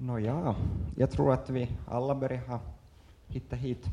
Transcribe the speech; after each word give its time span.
Nåja, 0.00 0.54
jag 0.96 1.10
tror 1.10 1.32
att 1.32 1.50
vi 1.50 1.68
alla 1.88 2.14
börjar 2.14 2.46
ha 2.46 2.60
hittat 3.26 3.58
hit. 3.58 3.86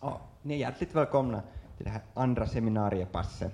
Ja, 0.00 0.20
ni 0.42 0.54
är 0.54 0.58
hjärtligt 0.58 0.94
välkomna 0.94 1.42
till 1.76 1.84
det 1.84 1.90
här 1.90 2.02
andra 2.14 2.46
seminariepasset. 2.46 3.52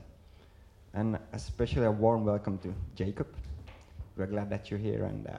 And 0.93 1.17
especially 1.33 1.87
a 1.87 1.93
warm 1.93 2.25
welcome 2.25 2.59
to 2.59 2.69
Jacob. 2.97 3.27
We're 4.17 4.27
glad 4.27 4.51
that 4.51 4.71
you're 4.71 4.79
here 4.79 5.07
and 5.07 5.27
uh, 5.27 5.33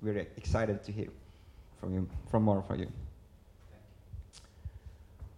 we're 0.00 0.26
excited 0.36 0.84
to 0.84 0.92
hear 0.92 1.08
from, 1.80 1.94
you, 1.94 2.06
from 2.30 2.42
more 2.42 2.62
from 2.62 2.80
you. 2.80 2.90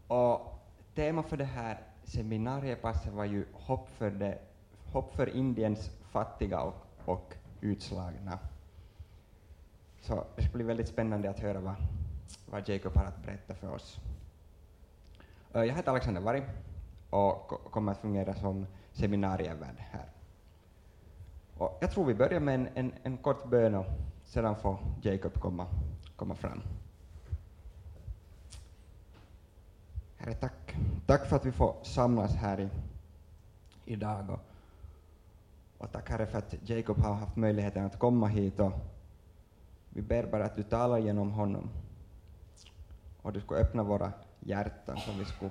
Och 0.06 0.60
tema 0.94 1.22
för 1.22 1.36
det 1.36 1.44
här 1.44 1.80
seminariepasset 2.04 3.12
var 3.12 3.24
ju 3.24 3.44
hopp 3.52 3.88
för, 3.88 4.10
det, 4.10 4.38
hopp 4.92 5.14
för 5.16 5.36
Indiens 5.36 5.90
fattiga 6.10 6.60
och, 6.60 6.74
och 7.04 7.34
utslagna. 7.60 8.38
Så 10.00 10.24
det 10.36 10.42
ska 10.42 10.52
bli 10.52 10.64
väldigt 10.64 10.88
spännande 10.88 11.30
att 11.30 11.40
höra 11.40 11.60
vad, 11.60 11.74
vad 12.46 12.68
Jacob 12.68 12.96
har 12.96 13.04
att 13.04 13.22
berätta 13.22 13.54
för 13.54 13.74
oss. 13.74 14.00
Jag 15.52 15.66
heter 15.66 15.90
Alexander 15.90 16.20
Varg 16.20 16.42
och 17.10 17.48
kommer 17.48 17.92
att 17.92 17.98
fungera 17.98 18.34
som 18.34 18.66
seminarievärd 18.92 19.76
här. 19.78 20.08
Och 21.58 21.78
jag 21.80 21.90
tror 21.90 22.04
vi 22.04 22.14
börjar 22.14 22.40
med 22.40 22.54
en, 22.54 22.68
en, 22.74 22.92
en 23.02 23.16
kort 23.16 23.50
bön 23.50 23.74
och 23.74 23.86
sedan 24.24 24.56
får 24.56 24.78
Jacob 25.02 25.40
komma, 25.40 25.66
komma 26.16 26.34
fram. 26.34 26.62
Herre, 30.16 30.34
tack. 30.34 30.76
Tack 31.06 31.26
för 31.26 31.36
att 31.36 31.46
vi 31.46 31.52
får 31.52 31.74
samlas 31.82 32.34
här 32.34 32.60
i, 32.60 32.68
idag. 33.84 34.30
Och, 34.30 34.40
och 35.78 35.92
tack 35.92 36.10
Herre 36.10 36.26
för 36.26 36.38
att 36.38 36.54
Jacob 36.68 36.98
har 36.98 37.14
haft 37.14 37.36
möjligheten 37.36 37.84
att 37.84 37.98
komma 37.98 38.26
hit 38.26 38.60
och 38.60 38.72
vi 39.90 40.02
ber 40.02 40.26
bara 40.26 40.44
att 40.44 40.56
du 40.56 40.62
talar 40.62 40.98
genom 40.98 41.30
honom 41.30 41.70
och 43.22 43.32
du 43.32 43.40
ska 43.40 43.54
öppna 43.54 43.82
våra 43.82 44.12
hjärtan 44.40 44.96
så 45.00 45.12
vi 45.18 45.24
ska, 45.24 45.48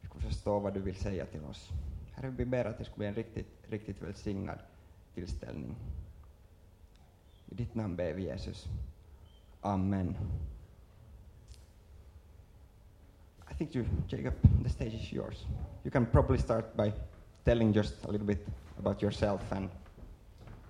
vi 0.00 0.08
ska 0.08 0.18
förstå 0.18 0.58
vad 0.58 0.74
du 0.74 0.80
vill 0.80 0.96
säga 0.96 1.26
till 1.26 1.44
oss. 1.44 1.70
Herre, 2.12 2.30
vi 2.30 2.44
ber 2.44 2.64
att 2.64 2.78
det 2.78 2.84
ska 2.84 2.94
bli 2.96 3.06
en 3.06 3.14
riktigt, 3.14 3.66
riktigt 3.68 4.02
välsignad 4.02 4.58
tillställning. 5.14 5.76
I 7.48 7.54
ditt 7.54 7.74
namn 7.74 7.96
ber 7.96 8.12
vi 8.12 8.22
Jesus. 8.22 8.66
Amen. 9.60 10.16
I 13.50 13.54
think 13.54 13.74
you, 13.74 13.84
Jacob, 14.08 14.34
the 14.62 14.68
stage 14.68 14.94
is 14.94 15.12
yours. 15.12 15.46
You 15.84 15.90
can 15.90 16.06
probably 16.06 16.38
start 16.38 16.76
by 16.76 16.92
telling 17.44 17.72
just 17.72 18.04
a 18.04 18.10
little 18.10 18.26
bit 18.26 18.46
about 18.78 19.02
yourself 19.02 19.52
and 19.52 19.68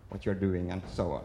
what 0.09 0.27
you're 0.27 0.41
doing 0.41 0.71
and 0.71 0.83
so 0.93 1.13
on. 1.13 1.23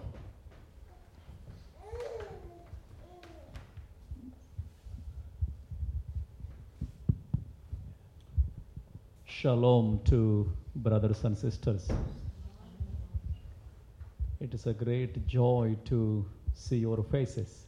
Shalom 9.42 10.00
to 10.06 10.46
brothers 10.76 11.26
and 11.26 11.36
sisters. 11.36 11.90
It 14.40 14.54
is 14.54 14.68
a 14.68 14.74
great 14.74 15.26
joy 15.28 15.78
to 15.86 16.26
see 16.54 16.78
your 16.78 17.04
faces. 17.04 17.68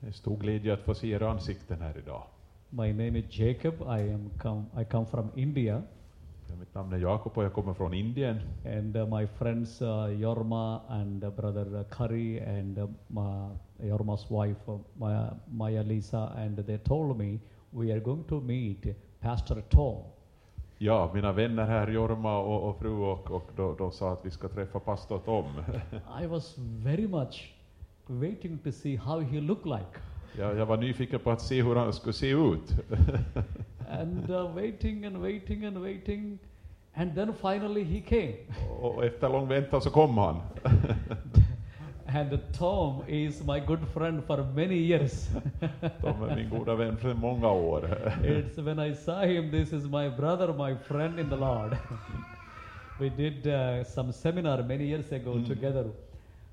Det 0.00 0.06
är 0.06 0.08
en 0.08 0.12
stor 0.12 0.36
glädje 0.36 0.74
att 0.74 0.80
få 0.80 0.94
se 0.94 1.08
era 1.08 1.30
ansikten 1.30 1.80
här 1.80 1.98
idag. 1.98 2.22
My 2.70 2.92
name 2.92 3.18
is 3.18 3.38
Jacob. 3.38 3.74
I 3.80 4.12
am 4.12 4.30
come, 4.38 4.64
I 4.80 4.84
come 4.84 5.06
from 5.06 5.30
India, 5.34 5.82
Ja, 6.48 6.56
Mitt 6.56 6.74
namn 6.74 6.92
är 6.92 6.98
Jakob 6.98 7.32
och 7.38 7.44
jag 7.44 7.52
kommer 7.52 7.74
från 7.74 7.94
Indien. 7.94 8.40
and 8.64 8.96
uh, 8.96 9.18
my 9.18 9.26
friends 9.26 9.82
uh, 9.82 10.20
Yorma 10.20 10.80
and 10.88 11.24
uh, 11.24 11.30
brother 11.30 11.84
Kari 11.90 12.40
and 12.40 12.78
uh, 12.78 12.88
Ma, 13.08 13.50
Yorma's 13.82 14.26
wife 14.30 14.68
uh, 14.72 14.78
Maya, 14.94 15.30
Maya 15.46 15.82
Lisa, 15.82 16.32
and 16.36 16.66
they 16.66 16.78
told 16.78 17.16
me 17.18 17.40
we 17.70 17.92
are 17.92 18.00
going 18.00 18.24
to 18.24 18.40
meet 18.40 18.86
Pastor 19.20 19.62
Tom. 19.70 20.02
Ja, 20.78 21.10
mina 21.14 21.32
vänner 21.32 21.66
här, 21.66 21.88
Jorma 21.88 22.38
och, 22.38 22.68
och 22.68 22.78
fru, 22.78 22.90
och, 22.90 23.30
och 23.30 23.50
de, 23.56 23.76
de 23.76 23.92
sa 23.92 24.12
att 24.12 24.26
vi 24.26 24.30
ska 24.30 24.48
träffa 24.48 24.80
pastor 24.80 25.18
Tom. 25.18 25.44
I 26.22 26.26
was 26.26 26.54
very 26.58 27.08
much 27.08 27.54
waiting 28.06 28.58
to 28.58 28.72
see 28.72 28.96
how 28.96 29.20
he 29.20 29.40
looked 29.40 29.66
like. 29.66 29.98
Jag, 30.38 30.58
jag 30.58 30.66
var 30.66 30.76
nyfiken 30.76 31.20
på 31.20 31.30
att 31.30 31.40
se 31.40 31.62
hur 31.62 31.76
han 31.76 31.92
skulle 31.92 32.12
se 32.12 32.30
ut. 32.30 32.72
and 33.88 34.30
uh, 34.30 34.54
waiting 34.54 35.04
and 35.04 35.16
waiting 35.16 35.64
and 35.64 35.78
waiting 35.78 36.38
and 36.94 37.14
then 37.14 37.34
finally 37.34 37.84
he 37.84 38.00
came 38.00 38.36
och 38.80 39.04
efter 39.04 39.28
lång 39.28 39.48
väntan 39.48 39.80
så 39.80 39.90
kom 39.90 40.18
han. 40.18 40.40
And 42.14 42.38
tom 42.52 43.02
is 43.08 43.42
my 43.46 43.60
good 43.66 43.80
friend 43.94 44.24
for 44.26 44.36
many 44.54 44.76
years 44.76 45.28
Tom 46.00 46.22
är 46.22 46.36
min 46.36 46.50
goda 46.50 46.74
vän 46.74 46.96
för 46.96 47.14
många 47.14 47.50
år. 47.50 47.80
it's 48.24 48.58
when 48.58 48.78
i 48.78 48.94
saw 48.94 49.24
him 49.26 49.50
this 49.50 49.72
is 49.72 49.84
my 49.84 50.10
brother 50.16 50.52
my 50.52 50.76
friend 50.76 51.18
in 51.20 51.28
the 51.30 51.36
lord 51.36 51.76
we 53.00 53.08
did 53.08 53.46
uh, 53.46 53.84
some 53.84 54.12
seminar 54.12 54.62
many 54.62 54.84
years 54.84 55.12
ago 55.12 55.32
Mm. 55.34 55.46
together 55.46 55.84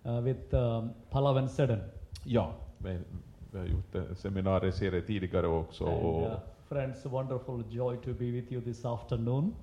uh, 0.06 0.22
with 0.24 0.54
um, 0.54 0.90
Palav 1.12 1.38
and 1.38 1.50
Sedan 1.52 1.80
Ja, 2.24 2.52
men 2.78 3.06
vi 3.52 3.60
har 3.60 3.66
gjort 3.66 3.96
en 3.96 4.16
seminarieserie 4.16 5.02
tidigare 5.02 5.48
också. 5.48 5.86
and, 5.86 6.26
uh, 6.26 6.32
friends 6.70 7.06
wonderful 7.06 7.64
joy 7.70 7.98
to 7.98 8.14
be 8.14 8.32
with 8.32 8.52
you 8.52 8.62
this 8.62 8.86
afternoon 8.86 9.54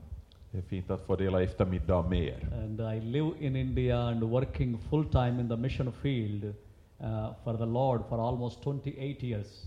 det 0.50 0.58
är 0.58 0.62
fint 0.62 0.90
att 0.90 1.06
få 1.06 1.16
dela 1.16 1.42
eftermiddag 1.42 2.02
med 2.02 2.22
er. 2.22 2.48
And 2.62 2.80
I 2.80 3.00
live 3.00 3.32
in 3.40 3.56
India 3.56 3.98
and 3.98 4.22
working 4.22 4.78
full 4.78 5.04
time 5.04 5.40
in 5.40 5.48
the 5.48 5.56
mission 5.56 5.92
field 5.92 6.44
uh, 6.44 7.34
for 7.44 7.56
the 7.56 7.66
Lord 7.66 8.02
for 8.08 8.28
almost 8.28 8.64
28 8.64 9.26
years. 9.26 9.64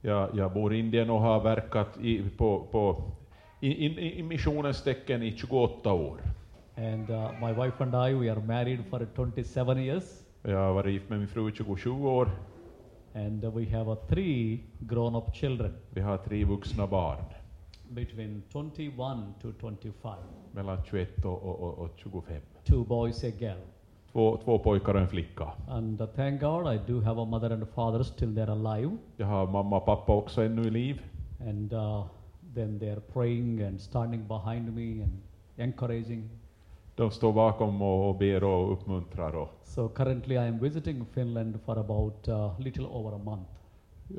Jag, 0.00 0.30
jag 0.34 0.52
bor 0.52 0.74
i 0.74 0.78
Indien 0.78 1.10
och 1.10 1.20
har 1.20 1.40
verkat 1.40 1.98
i, 2.00 2.30
på, 2.36 2.66
på, 2.70 3.02
i, 3.60 3.68
i, 3.68 4.18
i 4.18 4.22
missionens 4.22 4.82
tecken 4.82 5.22
i 5.22 5.36
28 5.36 5.92
år. 5.92 6.20
And 6.76 7.10
uh, 7.10 7.30
my 7.40 7.52
wife 7.52 7.84
and 7.84 7.94
I, 7.94 8.14
we 8.14 8.32
are 8.32 8.40
married 8.40 8.84
for 8.90 9.06
27 9.16 9.78
years. 9.78 10.04
Jag 10.42 10.58
har 10.58 10.72
varit 10.72 10.92
gift 10.92 11.08
med 11.08 11.18
min 11.18 11.28
fru 11.28 11.48
i 11.48 11.52
27 11.52 11.90
år. 11.90 12.30
And 13.14 13.44
uh, 13.44 13.56
we 13.56 13.66
have 13.70 13.92
uh, 13.92 13.94
three 14.08 14.60
grown 14.78 15.14
up 15.16 15.34
children 15.34 15.72
Vi 15.90 16.00
har 16.00 16.16
tre 16.16 16.44
vuxna 16.44 16.86
barn, 16.86 17.24
between 17.94 18.42
21 18.52 19.34
to 19.42 19.52
25. 19.60 20.14
mellan 20.52 20.78
21 20.84 21.24
och, 21.24 21.42
och, 21.42 21.60
och, 21.60 21.78
och 21.78 21.90
25. 21.96 22.40
Two 22.64 22.84
boys, 22.84 23.24
a 23.24 23.30
girl. 23.38 23.58
Två, 24.12 24.36
två 24.44 24.58
pojkar 24.58 24.94
och 24.94 25.00
en 25.00 25.08
flicka. 25.08 25.52
And 25.68 26.00
uh, 26.00 26.06
thank 26.06 26.40
God 26.40 26.74
I 26.74 26.80
do 26.86 27.00
have 27.00 27.22
a 27.22 27.24
mother 27.24 27.50
and 27.50 27.62
a 27.62 27.66
father 27.74 28.02
still 28.02 28.28
they're 28.28 28.50
alive. 28.50 28.96
Jag 29.16 29.26
har 29.26 29.46
mamma 29.46 29.76
och 29.76 29.84
pappa 29.84 30.12
också 30.12 30.42
ännu 30.42 30.62
i 30.62 30.70
liv. 30.70 31.02
And 31.40 31.72
uh, 31.72 32.04
then 32.54 32.80
they're 32.80 33.00
praying 33.00 33.62
and 33.62 33.80
standing 33.80 34.28
behind 34.28 34.74
me 34.74 35.02
and 35.02 35.12
encouraging. 35.56 36.30
De 36.96 37.10
står 37.10 37.32
bakom 37.32 37.82
och, 37.82 38.08
och 38.08 38.16
ber 38.16 38.44
och 38.44 38.72
uppmuntrar. 38.72 39.36
Och 39.36 39.48
So 39.64 39.88
currently 39.88 40.34
I 40.34 40.48
am 40.48 40.58
visiting 40.58 41.04
Finland 41.06 41.60
for 41.64 41.78
about 41.78 42.28
uh, 42.28 42.60
little 42.60 42.86
over 42.86 43.16
a 43.16 43.18
month. 43.18 43.51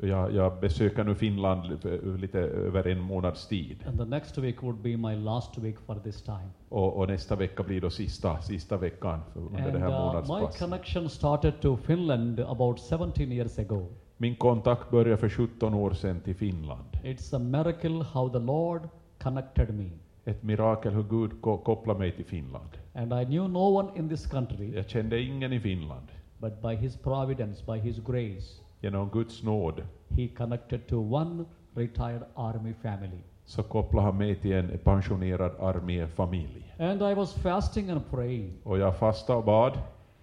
Jag, 0.02 0.34
jag 0.34 0.60
besöker 0.60 1.04
nu 1.04 1.14
Finland 1.14 1.84
lite 2.20 2.38
över 2.40 2.86
en 2.86 3.00
månads 3.00 3.48
tid. 3.48 3.76
And 3.86 3.98
the 3.98 4.04
next 4.04 4.38
week 4.38 4.62
would 4.62 4.76
be 4.78 4.96
my 4.96 5.16
last 5.16 5.58
week 5.58 5.80
for 5.80 5.94
this 5.94 6.22
time. 6.22 6.48
Och, 6.68 6.96
och 6.96 7.08
nästa 7.08 7.36
vecka 7.36 7.62
blir 7.62 7.80
då 7.80 7.90
sista, 7.90 8.42
sista 8.42 8.76
veckan 8.76 9.20
för- 9.32 9.40
under 9.40 9.58
det 9.58 9.68
And 9.68 9.78
här 9.78 9.88
uh, 9.88 9.92
my 9.98 10.04
månadspasset. 10.06 10.58
connection 10.60 11.08
started 11.10 11.60
to 11.60 11.76
Finland 11.76 12.40
about 12.40 12.80
17 12.80 13.32
years 13.32 13.58
ago. 13.58 13.86
Min 14.16 14.36
kontakt 14.36 14.90
började 14.90 15.16
för 15.16 15.28
17 15.28 15.74
år 15.74 15.90
sedan 15.90 16.20
till 16.20 16.34
Finland. 16.34 16.84
It's 17.02 17.36
a 17.36 17.38
miracle 17.38 18.04
how 18.12 18.28
the 18.28 18.38
Lord 18.38 18.82
connected 19.22 19.74
me. 19.74 19.90
Ett 20.24 20.42
mirakel 20.42 20.92
hur 20.92 21.02
Gud 21.02 21.30
ko- 21.40 21.58
kopplade 21.58 21.98
mig 21.98 22.12
till 22.12 22.24
Finland. 22.24 22.68
And 22.94 23.12
I 23.12 23.24
knew 23.24 23.48
no 23.48 23.58
one 23.78 23.88
in 23.96 24.08
this 24.08 24.26
country, 24.26 24.72
Jag 24.76 24.88
kände 24.88 25.20
ingen 25.20 25.52
i 25.52 25.60
Finland. 25.60 26.06
but 26.38 26.62
by 26.62 26.74
His 26.74 26.96
providence, 26.96 27.64
by 27.72 27.78
His 27.78 27.98
grace, 27.98 28.60
Genom 28.84 29.08
Guds 29.08 29.42
nåd 29.42 29.82
He 30.16 30.28
connected 30.28 30.86
to 30.86 30.96
one 30.96 31.44
retired 31.74 32.22
army 32.34 32.74
family. 32.82 33.18
så 33.44 33.62
kopplade 33.62 34.06
han 34.06 34.16
mig 34.16 34.34
till 34.34 34.52
en 34.52 34.78
pensionerad 34.84 35.52
arméfamilj. 35.60 36.74
And 36.78 37.02
I 37.02 37.14
was 37.14 37.34
fasting 37.34 37.90
and 37.90 38.10
praying. 38.10 38.52
Och 38.64 38.78
jag 38.78 38.96
fastade 38.98 39.38
och 39.38 39.44
bad. 39.44 39.78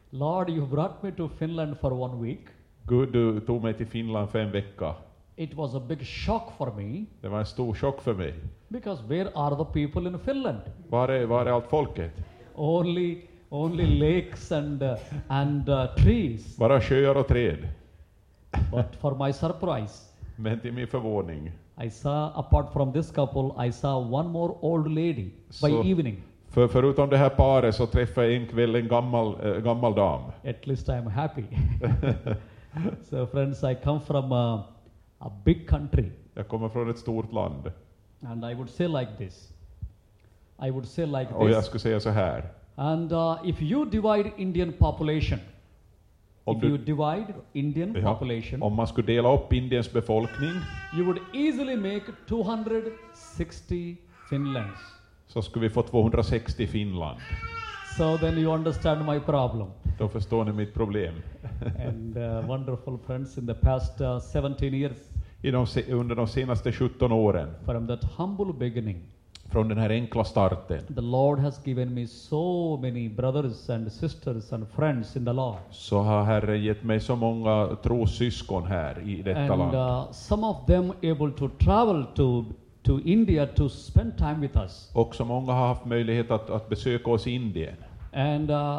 Lord, 0.09 0.49
you 0.49 0.67
brought 0.67 1.03
me 1.03 1.11
to 1.11 1.27
Finland 1.29 1.77
for 1.79 1.93
one 1.93 2.21
week. 2.23 2.39
Gud, 2.83 3.11
du 3.13 3.39
tog 3.39 3.63
mig 3.63 3.73
till 3.73 3.87
Finland 3.87 4.29
för 4.29 4.39
en 4.39 4.51
vecka. 4.51 4.95
It 5.35 5.53
was 5.53 5.75
a 5.75 5.81
big 5.87 6.07
shock 6.07 6.51
for 6.57 6.73
me 6.75 7.05
Det 7.21 7.27
var 7.27 7.39
en 7.39 7.45
stor 7.45 7.73
chock 7.73 8.01
för 8.01 8.13
mig. 8.13 8.33
because 8.67 9.03
where 9.07 9.29
are 9.35 9.55
the 9.55 9.65
people 9.73 10.09
in 10.09 10.19
Finland? 10.19 10.59
Var 10.89 11.09
är, 11.09 11.25
var 11.25 11.45
är 11.45 11.51
allt 11.51 11.67
folket? 11.69 12.11
Only, 12.55 13.21
only 13.49 13.85
lakes 13.99 14.51
and 14.51 14.83
uh, 14.83 14.93
and 15.27 15.69
uh, 15.69 15.95
trees. 15.95 16.57
Bara 16.57 16.81
sjöar 16.81 17.15
och 17.17 17.27
träd. 17.27 17.57
But 18.71 18.95
for 18.95 19.15
my 19.27 19.33
surprise, 19.33 20.07
Men 20.35 20.59
till 20.59 20.73
min 20.73 20.87
förvåning, 20.87 21.51
I 21.83 21.89
saw 21.89 22.39
apart 22.39 22.73
from 22.73 22.93
this 22.93 23.11
couple, 23.11 23.67
I 23.67 23.71
saw 23.71 24.15
one 24.15 24.29
more 24.29 24.53
old 24.61 24.87
lady 24.87 25.29
by 25.63 25.91
evening. 25.91 26.23
För 26.49 26.67
förutom 26.67 27.09
det 27.09 27.17
här 27.17 27.29
paret 27.29 27.75
så 27.75 27.85
träffade 27.87 28.27
jag 28.27 28.41
en 28.41 28.47
kväll 28.47 28.75
en 28.75 28.87
gammal, 28.87 29.35
äh, 29.45 29.57
gammal 29.61 29.95
dam. 29.95 30.21
At 30.43 30.67
least 30.67 30.87
I'm 30.89 31.09
happy. 31.09 31.43
so, 33.09 33.25
friends, 33.27 33.63
I 33.63 33.75
come 33.83 33.99
from 33.99 34.31
a, 34.31 34.63
a 35.19 35.31
big 35.45 35.69
country, 35.69 36.11
Jag 36.33 36.47
kommer 36.47 36.69
från 36.69 36.89
ett 36.89 36.97
stort 36.97 37.33
land. 37.33 37.71
and 38.23 38.45
I 38.45 38.53
would 38.53 38.69
say 38.69 38.87
like 38.87 39.11
this. 39.17 39.53
I 40.67 40.71
would 40.71 40.87
say 40.87 41.05
like 41.05 41.33
Och 41.33 41.49
jag 41.49 41.55
this. 41.57 41.65
skulle 41.65 41.79
säga 41.79 41.99
så 41.99 42.09
här. 42.09 42.49
And 42.75 43.11
uh, 43.13 43.37
if 43.43 43.61
you 43.61 43.85
divide 43.85 44.31
Indian 44.37 44.73
population, 44.73 45.39
Om, 46.45 46.57
if 46.57 46.63
you 46.63 46.77
du, 46.77 46.83
divide 46.83 47.33
Indian 47.53 47.95
ja, 47.95 48.13
population, 48.13 48.61
om 48.63 48.75
man 48.75 48.87
skulle 48.87 49.07
dela 49.07 49.33
upp 49.33 49.53
Indiens 49.53 49.93
befolkning 49.93 50.51
you 50.97 51.05
would 51.05 51.19
easily 51.33 51.75
make 51.75 52.03
260 52.27 53.97
Finlands. 54.29 54.79
så 55.27 55.41
skulle 55.41 55.67
vi 55.67 55.69
få 55.69 55.81
260 55.81 56.67
Finland. 56.67 57.19
So 57.97 58.17
then 58.17 58.37
you 58.37 58.53
understand 58.53 59.05
my 59.05 59.19
problem. 59.19 59.67
Då 59.99 60.07
förstår 60.07 60.45
ni 60.45 60.51
mitt 60.51 60.73
problem. 60.73 61.13
and 61.87 62.17
uh, 62.17 62.47
wonderful 62.47 62.97
friends 63.05 63.37
in 63.37 63.47
the 63.47 63.53
past 63.53 64.01
uh, 64.01 64.19
17 64.19 64.73
years 64.73 64.97
I 65.43 65.51
de, 65.51 65.65
under 65.93 66.15
de 66.15 66.27
senaste 66.27 66.71
17 66.71 67.11
åren, 67.11 67.49
from 67.65 67.87
that 67.87 68.03
humble 68.03 68.53
beginning 68.53 69.01
från 69.51 69.67
den 69.67 69.77
här 69.77 69.89
enkla 69.89 70.23
starten, 70.23 70.81
the 70.95 71.01
lord 71.01 71.39
has 71.39 71.67
given 71.67 71.93
me 71.93 72.07
so 72.07 72.77
many 72.81 73.09
brothers 73.09 73.69
and 73.69 73.91
sisters 73.91 74.53
and 74.53 74.67
friends 74.67 75.15
in 75.15 75.25
the 75.25 75.33
lord 75.33 75.57
så 75.71 75.99
har 75.99 76.23
Herren 76.23 76.63
gett 76.63 76.83
mig 76.83 76.99
så 76.99 77.15
många 77.15 77.67
trossyskon 77.83 78.65
här 78.65 79.09
i 79.09 79.21
detta 79.21 79.39
and 79.39 79.59
land. 79.59 79.75
uh, 79.75 80.11
some 80.11 80.47
of 80.47 80.65
them 80.67 80.91
able 81.03 81.31
to 81.37 81.49
travel 81.49 82.05
to 82.15 82.45
to 82.83 82.99
india 83.05 83.47
to 83.47 83.69
spend 83.69 84.17
time 84.17 84.35
with 84.39 84.57
us 84.57 84.91
Och 84.93 85.15
så 85.15 85.25
många 85.25 85.51
har 85.53 85.67
haft 85.67 85.85
möjlighet 85.85 86.31
att, 86.31 86.49
att 86.49 86.69
besöka 86.69 87.11
oss 87.11 87.27
i 87.27 87.31
Indien. 87.31 87.75
and 88.13 88.51
uh, 88.51 88.77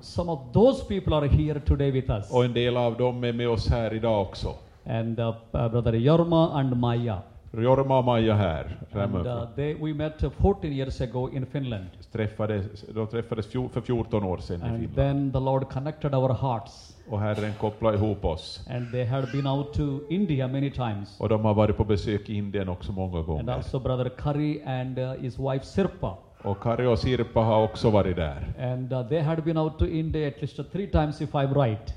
some 0.00 0.32
of 0.32 0.38
those 0.52 0.84
people 0.84 1.16
are 1.16 1.26
here 1.28 1.60
today 1.60 1.90
with 1.90 2.10
us 2.10 2.30
Och 2.32 2.44
en 2.44 2.52
del 2.52 2.76
av 2.76 2.96
dem 2.96 3.24
är 3.24 3.32
med 3.32 3.48
oss 3.48 3.68
här 3.70 3.94
idag 3.94 4.22
också. 4.22 4.54
and 4.86 5.20
uh, 5.20 5.34
brother 5.52 5.94
yorma 5.94 6.50
and 6.60 6.76
maya 6.76 7.18
Jorma 7.52 7.98
och 7.98 8.04
Maja 8.04 8.34
här, 8.34 8.76
and 8.92 9.26
uh, 9.26 9.44
they, 9.56 9.74
we 9.74 9.94
met 9.94 10.24
uh, 10.24 10.30
14 10.30 10.72
years 10.72 11.00
ago 11.00 11.30
in 11.32 11.46
finland 11.46 11.86
Träffades, 12.12 12.82
de 12.94 13.06
träffades 13.06 13.46
fjol, 13.46 13.68
för 13.68 13.80
14 13.80 14.24
år 14.24 14.38
sedan 14.38 14.60
i 14.60 14.64
And 14.64 14.78
Finland. 14.78 14.94
then 14.96 15.32
the 15.32 15.40
Lord 15.40 15.68
connected 15.68 16.14
our 16.14 16.32
hearts. 16.34 16.96
Och 17.08 17.20
Herren 17.20 17.52
kopplade 17.60 17.96
ihop 17.96 18.24
oss. 18.24 18.66
And 18.70 18.90
they 18.92 19.04
had 19.04 19.32
been 19.32 19.46
out 19.46 19.72
to 19.74 20.00
India 20.10 20.48
many 20.48 20.70
times. 20.70 21.20
Och 21.20 21.28
de 21.28 21.44
har 21.44 21.54
varit 21.54 21.76
på 21.76 21.84
besök 21.84 22.28
i 22.30 22.34
Indien 22.34 22.68
också 22.68 22.92
många 22.92 23.16
And 23.18 23.26
gånger. 23.26 23.52
also 23.52 23.78
Brother 23.80 24.08
Kari 24.08 24.62
and 24.66 24.98
uh, 24.98 25.12
his 25.12 25.38
wife 25.38 25.64
Sirpa. 25.64 26.18
Och 26.42 26.62
Kari 26.62 26.86
och 26.86 26.98
Sirpa 26.98 27.40
har 27.40 27.64
också 27.64 27.90
varit 27.90 28.16
där. 28.16 28.54
And 28.60 28.92
uh, 28.92 29.08
they 29.08 29.20
had 29.20 29.44
been 29.44 29.58
out 29.58 29.78
to 29.78 29.86
India 29.86 30.28
at 30.28 30.40
least 30.40 30.58
uh, 30.58 30.64
three 30.64 30.86
times, 30.86 31.20
if 31.20 31.32
I'm 31.34 31.54
right. 31.66 31.94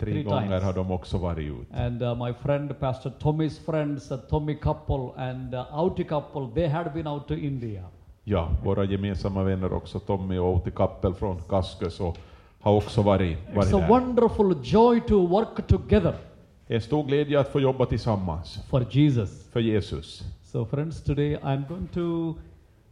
Tre 0.00 0.12
Three 0.12 0.22
gånger 0.22 0.46
times. 0.46 0.62
har 0.64 0.72
de 0.72 0.90
också 0.90 1.18
varit 1.18 1.38
ut. 1.50 1.68
And 1.74 2.02
uh, 2.02 2.26
my 2.26 2.32
friend, 2.32 2.80
Pastor 2.80 3.10
Tommy's 3.20 3.64
friends, 3.66 4.10
uh, 4.10 4.16
Tommy 4.18 4.54
couple 4.54 5.10
and 5.16 5.54
uh, 5.54 5.64
Auti 5.78 6.04
couple, 6.04 6.48
they 6.54 6.68
had 6.68 6.92
been 6.94 7.06
out 7.06 7.28
to 7.28 7.34
India. 7.34 7.82
Ja, 8.24 8.48
våra 8.64 8.84
gemensamma 8.84 9.42
vänner 9.42 9.72
också, 9.72 9.98
Tommy 9.98 10.38
och 10.38 10.48
Outi 10.54 10.70
Kappel 10.70 11.14
från 11.14 11.42
Kaskus, 11.48 12.00
och 12.00 12.16
har 12.60 12.72
också 12.76 13.02
varit, 13.02 13.38
varit 13.54 13.68
It's 13.72 13.76
a 13.76 13.80
där. 13.80 13.88
wonderful 13.88 14.56
joy 14.62 15.00
to 15.00 15.26
work 15.26 15.66
together 15.66 16.14
Det 16.66 16.74
är 16.74 16.76
en 16.76 16.82
stor 16.82 17.04
glädje 17.04 17.40
att 17.40 17.48
få 17.48 17.60
jobba 17.60 17.86
tillsammans 17.86 18.58
for 18.68 18.86
Jesus. 18.90 19.48
för 19.52 19.60
Jesus. 19.60 20.22
So, 20.44 20.64
friends, 20.64 21.02
today 21.04 21.36
I'm 21.36 21.68
going 21.68 21.86
to 21.94 22.34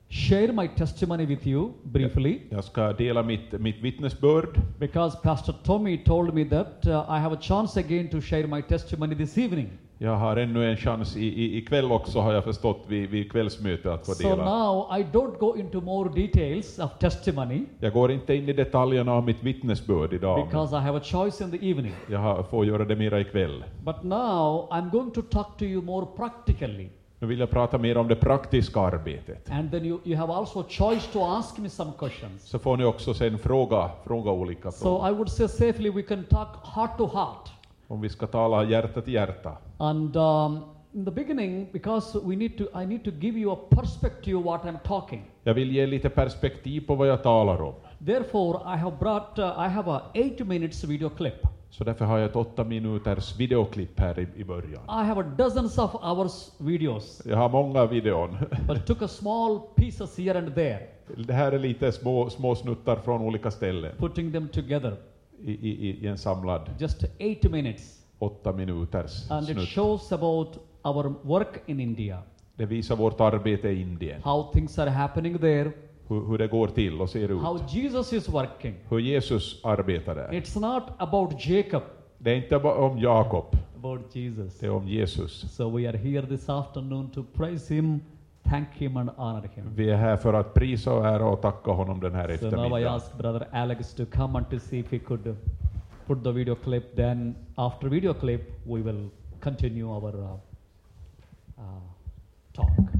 share 0.09 0.53
my 0.53 0.69
testimony 0.69 1.27
with 1.27 1.47
you 1.47 1.73
briefly. 1.83 2.41
Jag 2.51 2.65
ska 2.65 2.93
dela 2.93 3.23
mitt, 3.23 3.53
mitt 3.53 3.81
vittnesbörd, 3.81 4.61
Because 4.79 5.19
Pastor 5.23 5.55
Tommy 5.65 5.99
told 6.05 6.35
me 6.35 6.45
that 6.45 6.87
uh, 6.87 6.93
I 6.93 7.19
have 7.21 7.35
a 7.35 7.39
chance 7.41 7.81
again 7.81 8.09
to 8.09 8.21
share 8.21 8.47
my 8.47 8.63
testimony 8.63 9.15
this 9.15 9.39
evening. 9.39 9.69
Jag 10.01 10.17
har 10.17 10.37
ännu 10.37 10.71
en 10.71 10.77
chans 10.77 11.17
i, 11.17 11.25
i, 11.27 11.57
ikväll 11.59 11.93
också, 11.93 12.21
har 12.21 12.33
jag 12.33 12.45
förstått, 12.45 12.85
vid, 12.89 13.11
vid 13.11 13.33
kvällsmötet 13.33 13.87
att 13.87 14.07
få 14.07 14.13
So 14.13 14.29
dela. 14.29 14.45
now 14.45 14.99
I 14.99 15.03
don't 15.13 15.39
go 15.39 15.57
into 15.57 15.81
more 15.81 16.11
details 16.23 16.79
of 16.79 16.91
testimony 16.99 17.65
Jag 17.81 17.93
går 17.93 18.11
inte 18.13 18.35
in 18.35 18.49
i 18.49 18.53
detaljerna 18.53 19.13
av 19.13 19.25
mitt 19.25 19.43
vittnesbörd 19.43 20.13
idag, 20.13 20.47
because 20.47 20.77
I 20.77 20.81
have 20.81 20.99
a 20.99 21.03
choice 21.05 21.41
in 21.41 21.51
the 21.51 21.71
evening. 21.71 21.93
jag 22.11 22.19
har, 22.19 22.43
får 22.43 22.67
göra 22.67 22.85
det 22.85 22.97
mera 22.97 23.21
ikväll. 23.21 23.65
But 23.85 24.03
now 24.03 24.69
I'm 24.71 24.91
going 24.91 25.11
to 25.11 25.23
talk 25.23 25.59
to 25.59 25.65
you 25.65 25.83
more 25.83 26.07
practically. 26.17 26.89
Nu 27.20 27.26
vill 27.26 27.38
jag 27.38 27.50
prata 27.50 27.79
mer 27.79 27.97
om 27.97 28.09
det 28.09 28.17
praktiska 28.17 28.81
arbetet. 28.81 29.50
And 29.50 29.70
then 29.70 29.85
you, 29.85 29.99
you 30.05 30.17
have 30.17 30.32
also 30.32 30.65
choice 30.69 31.12
to 31.12 31.25
ask 31.25 31.59
me 31.59 31.69
some 31.69 31.93
questions. 31.99 32.43
Så 32.43 32.59
får 32.59 32.76
ni 32.76 32.85
också 32.85 33.15
sen 33.15 33.38
fråga, 33.38 33.91
fråga 34.05 34.31
olika 34.31 34.70
So 34.70 34.82
frågor. 34.82 35.09
I 35.09 35.12
would 35.12 35.29
say 35.29 35.49
safely 35.49 35.91
we 35.91 36.03
can 36.03 36.25
talk 36.25 36.49
heart 36.75 36.99
to 36.99 37.06
heart. 37.06 37.53
Om 37.88 38.00
vi 38.00 38.09
ska 38.09 38.26
tala 38.26 38.65
hjärta 38.65 39.00
till 39.00 39.15
hjärta. 39.15 39.56
And 39.79 40.17
um, 40.17 40.61
in 40.94 41.05
the 41.05 41.11
beginning, 41.11 41.73
because 41.73 42.19
we 42.25 42.37
need 42.37 42.59
to, 42.59 42.65
I 42.82 42.87
need 42.87 43.05
to 43.05 43.11
give 43.11 43.38
you 43.38 43.53
a 43.53 43.59
perspective 43.71 44.37
what 44.43 44.62
I'm 44.64 44.79
talking. 44.85 45.23
Jag 45.43 45.55
vill 45.55 45.73
ge 45.73 45.87
lite 45.87 46.09
perspektiv 46.09 46.87
på 46.87 46.94
vad 46.94 47.09
jag 47.09 47.23
talar 47.23 47.62
om. 47.62 47.75
Therefore, 48.06 48.75
I 48.75 48.79
have 48.79 48.97
brought, 48.99 49.38
uh, 49.38 49.44
I 49.44 49.69
have 49.69 49.91
a 49.93 50.03
eight 50.14 50.47
minutes 50.47 50.85
video 50.85 51.11
clip. 51.11 51.58
Så 51.70 51.85
därför 51.85 52.05
har 52.05 52.19
jag 52.19 52.31
ett 52.31 52.37
åtta 52.37 52.65
minuters 52.65 53.37
videoklipp 53.37 54.00
här 54.00 54.19
i, 54.19 54.26
i 54.41 54.44
början. 54.44 54.82
I 54.85 55.06
have 55.06 55.23
dozens 55.38 55.79
of 55.79 55.94
hours 55.94 56.50
videos, 56.59 57.23
Jag 57.26 57.37
har 57.37 57.49
många 57.49 57.87
videon. 57.87 58.37
but 58.67 58.87
took 58.87 59.03
a 59.03 59.09
small 59.09 59.61
pieces 59.76 60.19
here 60.19 60.38
and 60.38 60.55
there, 60.55 60.81
Det 61.26 61.32
här 61.32 61.53
är 61.53 61.59
lite 61.59 61.93
små, 61.93 62.31
små 62.31 62.55
snuttar 62.55 62.97
från 62.97 63.23
olika 63.23 63.50
ställen 63.50 63.93
putting 63.99 64.32
them 64.32 64.49
together. 64.49 64.97
i, 65.44 65.53
i, 65.53 65.91
i 66.05 66.06
en 66.06 66.19
samlad 66.19 66.70
Just 66.79 67.05
eight 67.19 67.50
minutes. 67.50 67.99
åtta 68.19 68.53
minuters 68.53 69.31
And 69.31 69.49
it 69.50 69.56
snutt. 69.56 69.69
shows 69.69 70.12
about 70.12 70.49
our 70.82 71.14
work 71.23 71.62
in 71.67 71.81
India, 71.81 72.23
Det 72.56 72.67
visar 72.67 72.97
vårt 72.97 73.21
arbete 73.21 73.69
i 73.69 73.81
Indien, 73.82 74.21
how 74.25 74.50
things 74.53 74.79
are 74.79 74.91
happening 74.91 75.38
there, 75.38 75.73
hur, 76.09 76.29
hur 76.29 76.39
det 76.39 76.47
går 76.49 76.67
till 76.69 77.01
och 77.01 77.11
ser 77.11 77.29
ut. 77.29 77.43
how 77.43 77.59
Jesus 77.69 78.13
is 78.13 78.29
working. 78.29 78.75
Hur 78.89 78.99
Jesus 78.99 79.65
arbetar 79.65 80.15
där. 80.15 80.29
It's 80.29 80.61
not 80.61 80.83
about 80.99 81.47
Jacob, 81.47 81.83
Det 82.19 82.31
är 82.31 82.37
inte 82.37 82.57
om 82.57 82.99
Jakob, 82.99 83.45
about 83.77 84.17
Jesus. 84.17 84.59
det 84.59 84.67
är 84.67 84.71
om 84.71 84.89
Jesus. 84.89 85.55
So 85.57 85.71
we 85.77 85.89
are 85.89 85.97
here 85.97 86.27
this 86.27 86.49
afternoon 86.49 87.11
to 87.11 87.23
praise 87.35 87.75
Him, 87.75 88.01
thank 88.43 88.69
Him, 88.73 88.97
and 88.97 89.11
honor 89.17 89.49
Him. 89.55 89.65
Vi 89.75 89.91
är 89.91 89.97
här 89.97 90.17
för 90.17 90.35
att 90.35 90.55
prisa 90.55 90.93
och 90.93 91.07
ära 91.07 91.27
och 91.29 91.41
tacka 91.41 91.71
honom 91.71 92.01
den 92.01 92.15
här 92.15 92.25
So 92.25 92.29
now 92.29 92.43
I 92.43 92.47
eftermiddagen. 92.47 92.95
ask 92.95 93.19
Brother 93.19 93.49
Alex 93.53 93.95
to 93.95 94.05
come 94.13 94.39
and 94.39 94.51
to 94.51 94.59
see 94.59 94.79
if 94.79 94.93
he 94.93 94.99
could 94.99 95.27
uh, 95.27 95.35
put 96.07 96.25
the 96.25 96.33
video 96.33 96.55
clip. 96.55 96.97
Then 96.97 97.35
after 97.55 97.88
video 97.88 98.15
clip, 98.15 98.67
we 98.67 98.83
will 98.83 99.09
continue 99.41 99.85
our 99.87 100.15
uh, 100.17 100.35
uh, 101.59 101.81
talk. 102.53 102.98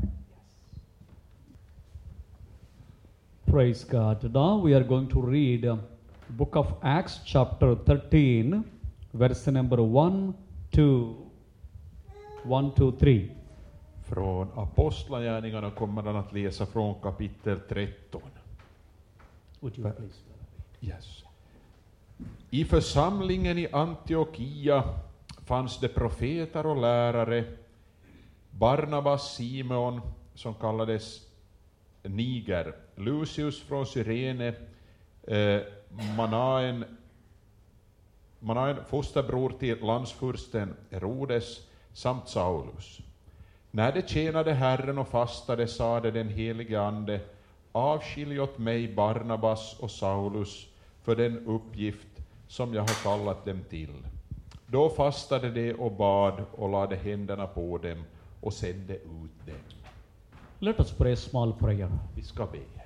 Praise 3.51 3.83
God. 3.83 4.35
Now 4.35 4.59
we 4.59 4.75
are 4.75 4.85
going 4.85 5.09
to 5.09 5.23
read 5.23 5.65
uh, 5.65 5.77
book 6.29 6.55
of 6.55 6.75
Acts 6.83 7.21
chapter 7.25 7.75
13, 7.77 8.63
verse 9.13 9.47
number 9.51 9.81
1 9.81 10.35
to 10.73 11.17
1 12.45 12.73
to 12.77 12.93
3. 12.93 13.31
Från 14.09 14.49
Apostlagärningarna 14.55 15.71
kommer 15.71 16.03
han 16.03 16.17
att 16.17 16.33
läsa 16.33 16.67
från 16.67 16.95
kapitel 17.01 17.61
13. 17.69 18.23
Would 19.61 19.79
you 19.79 19.93
please? 19.93 20.19
Yes. 20.81 21.25
I 22.51 22.65
församlingen 22.65 23.59
i 23.59 23.69
Antiochia 23.73 24.85
fanns 25.47 25.81
det 25.81 25.89
profeter 25.89 26.67
och 26.67 26.77
lärare, 26.77 27.45
Barnabas 28.51 29.35
Simeon, 29.35 30.01
som 30.35 30.55
kallades 30.55 31.21
Niger, 32.03 32.75
Lucius 32.99 33.63
från 33.63 33.87
Cyrene, 33.87 34.55
eh, 35.23 35.61
Manaen, 36.17 36.85
Manaen, 38.39 38.77
fosterbror 38.89 39.53
till 39.59 39.81
landsfursten 39.81 40.75
Herodes, 40.91 41.67
samt 41.93 42.29
Saulus. 42.29 43.01
När 43.71 43.93
de 43.93 44.03
tjänade 44.03 44.53
Herren 44.53 44.99
och 44.99 45.09
fastade 45.09 45.69
sade 45.69 46.11
den 46.11 46.29
helige 46.29 46.81
Ande, 46.81 47.21
avskilj 47.73 48.41
åt 48.41 48.59
mig 48.59 48.95
Barnabas 48.95 49.77
och 49.81 49.91
Saulus 49.91 50.67
för 51.03 51.17
den 51.17 51.47
uppgift 51.47 52.09
som 52.49 52.75
jag 52.75 52.83
har 52.83 53.03
kallat 53.03 53.45
dem 53.45 53.61
till. 53.71 53.95
Då 54.67 54.89
fastade 54.89 55.51
de 55.51 55.73
och 55.73 55.93
bad 55.93 56.45
och 56.53 56.69
lade 56.69 56.97
händerna 56.97 57.47
på 57.47 57.79
dem 57.79 58.05
och 58.41 58.53
sände 58.53 58.95
ut 58.95 59.47
dem. 59.47 59.55
Let 60.59 60.81
us 60.81 60.93
pray 60.93 61.17
small 61.17 61.53
prayer. 61.53 61.91
Vi 62.15 62.23
ska 62.23 62.47
be. 62.47 62.78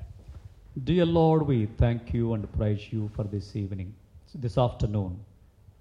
Dear 0.74 1.04
Lord, 1.06 1.46
we 1.48 1.66
thank 1.66 2.14
you 2.14 2.32
and 2.34 2.46
praise 2.52 2.88
you 2.92 3.08
for 3.14 3.24
this 3.24 3.56
evening, 3.56 3.94
this 4.40 4.58
afternoon. 4.58 5.16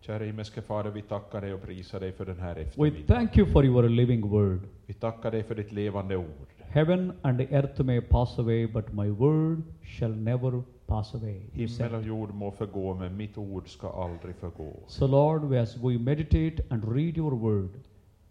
Kära 0.01 0.24
himmelske 0.24 0.62
Fader, 0.62 0.89
vi 0.91 1.01
tackar 1.01 1.41
dig 1.41 1.53
och 1.53 1.62
prisar 1.62 2.00
dig 2.00 2.12
för 2.12 2.25
den 2.25 2.39
här 2.39 2.55
We 2.55 2.62
eftermiddagen. 2.62 3.07
thank 3.07 3.38
you 3.38 3.48
for 3.48 3.65
your 3.65 3.89
living 3.89 4.29
word. 4.29 4.60
Vi 4.86 4.93
tackar 4.93 5.31
dig 5.31 5.43
för 5.43 5.55
ditt 5.55 5.71
levande 5.71 6.17
ord. 6.17 6.48
Heaven 6.60 7.12
and 7.21 7.38
the 7.38 7.55
earth 7.55 7.83
may 7.83 8.01
pass 8.01 8.39
away, 8.39 8.67
but 8.67 8.93
my 8.93 9.10
word 9.10 9.62
shall 9.83 10.12
never 10.15 10.62
pass 10.86 11.15
away. 11.15 11.41
Himmel 11.53 11.95
och 11.95 12.03
jord 12.03 12.33
må 12.33 12.51
förgå, 12.51 12.93
men 12.93 13.17
mitt 13.17 13.38
ord 13.38 13.69
ska 13.69 13.89
aldrig 13.89 14.36
förgå. 14.36 14.74
So, 14.88 15.07
Lord, 15.07 15.53
as 15.53 15.77
we 15.77 15.98
meditate 16.00 16.63
and 16.69 16.83
read 16.95 17.17
your 17.17 17.31
word, 17.36 17.69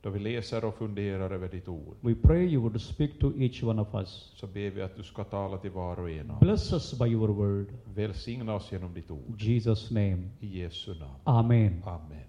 Då 0.02 0.10
vi 0.10 0.18
läser 0.18 0.64
och 0.64 0.74
funderar 0.74 1.30
över 1.30 1.48
ditt 1.48 1.68
ord, 1.68 1.96
we 2.00 2.14
pray 2.14 2.46
you 2.46 2.62
would 2.62 2.80
speak 2.80 3.18
to 3.18 3.32
each 3.38 3.62
one 3.62 3.82
of 3.82 3.94
us. 3.94 4.32
så 4.34 4.46
ber 4.46 4.70
vi 4.70 4.82
att 4.82 4.96
du 4.96 5.02
ska 5.02 5.24
tala 5.24 5.58
till 5.58 5.70
var 5.70 6.00
och 6.00 6.10
en 6.10 6.30
av 6.30 6.36
oss. 6.36 6.40
Bless 6.40 6.72
us 6.72 6.98
by 6.98 7.06
your 7.06 7.28
word. 7.28 7.66
Välsigna 7.94 8.54
oss 8.54 8.72
genom 8.72 8.94
ditt 8.94 9.10
ord. 9.10 9.36
Jesus' 9.38 9.90
name. 9.90 10.28
I 10.40 10.60
Jesu 10.60 10.94
namn. 10.94 11.14
Amen. 11.24 11.82
Amen. 11.86 12.24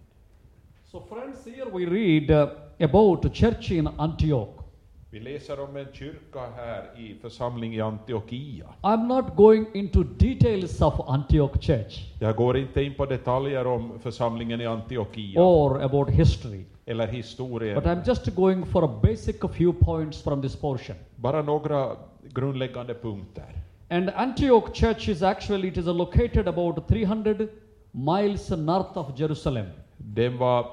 So, 0.91 1.01
friends, 1.09 1.45
here 1.45 1.71
we 1.73 1.85
read 1.85 2.31
uh, 2.31 2.49
about 2.79 3.35
church 3.35 3.71
in 3.71 3.87
Antioch. 3.87 4.61
Vi 5.09 5.19
läser 5.19 5.59
om 5.59 5.77
en 5.77 5.87
kyrka 5.93 6.39
här 6.55 6.99
i 6.99 7.15
församling 7.21 7.75
i 7.75 7.81
Antiochia. 7.81 8.65
I'm 8.81 9.07
not 9.07 9.35
going 9.35 9.65
into 9.73 10.03
details 10.03 10.81
of 10.81 10.93
Antioch 11.07 11.61
church 11.61 12.13
Jag 12.19 12.35
går 12.35 12.57
inte 12.57 12.83
in 12.83 12.93
på 12.93 13.05
detaljer 13.05 13.67
om 13.67 13.99
församlingen 13.99 14.61
i 14.61 14.65
Antiochia 14.65 15.41
or 15.41 15.81
about 15.81 16.09
history, 16.09 16.65
eller 16.91 17.07
historien. 17.07 17.75
but 17.75 17.85
I'm 17.85 18.03
just 18.05 18.35
going 18.35 18.65
for 18.65 18.83
a 18.83 18.99
basic 19.03 19.35
few 19.53 19.73
points 19.73 20.21
from 20.21 20.41
this 20.41 20.55
portion. 20.55 20.95
Bara 21.15 21.41
några 21.41 21.95
grundläggande 22.23 22.93
punkter. 22.93 23.43
And 23.89 24.09
Antioch 24.09 24.73
church 24.73 25.09
is 25.09 25.21
actually 25.21 25.67
it 25.67 25.77
is 25.77 25.85
located 25.85 26.47
about 26.47 26.87
300 26.87 27.49
miles 27.91 28.49
north 28.49 28.97
of 28.97 29.15
Jerusalem. 29.19 29.65
Den 29.97 30.37
var 30.37 30.65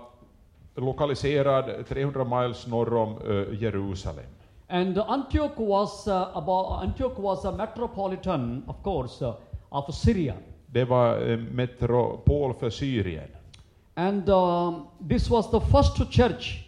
lokaliserad 0.75 1.87
300 1.89 2.25
miles 2.25 2.67
norr 2.67 2.95
om 2.95 3.19
eh, 3.19 3.63
Jerusalem. 3.63 4.25
And 4.69 4.99
Antioch 4.99 5.57
was 5.59 6.07
uh, 6.07 6.13
about 6.35 6.83
Antioch 6.83 7.19
was 7.19 7.45
a 7.45 7.53
metropolitan, 7.53 8.63
of 8.67 8.83
course, 8.83 9.25
uh, 9.25 9.35
of 9.69 9.95
Syria. 9.95 10.35
Det 10.67 10.85
var 10.85 11.17
en 11.17 11.45
metropol 11.45 12.55
för 12.55 12.71
Syrien. 12.71 13.29
And 13.99 14.29
um, 14.29 14.87
this 15.09 15.29
was 15.31 15.51
the 15.51 15.61
first 15.61 15.97
church, 16.11 16.65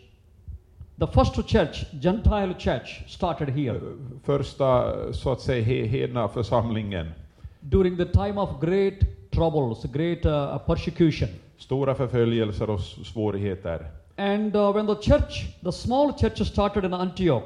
the 0.99 1.06
first 1.06 1.34
church, 1.46 1.84
Gentile 2.00 2.54
church, 2.58 3.04
started 3.08 3.49
here 3.49 3.80
Första, 4.25 4.94
så 5.12 5.32
att 5.32 5.40
säga, 5.40 5.64
he- 5.64 5.87
hedna 5.87 6.28
församlingen. 6.28 7.12
during 7.60 7.96
the 7.96 8.04
time 8.04 8.40
of 8.40 8.60
great 8.60 8.94
troubles, 9.30 9.84
great 9.84 10.26
uh, 10.26 10.58
persecution. 10.58 11.28
Stora 11.58 11.94
förföljelser 11.94 12.70
och 12.70 12.80
svårigheter. 12.80 13.87
And 14.16 14.56
uh, 14.56 14.72
when 14.75 14.87
the 14.87 14.94
church, 15.02 15.46
the 15.62 15.72
small 15.72 16.12
church 16.18 16.46
started 16.46 16.84
in 16.84 16.94
Antioch, 16.94 17.42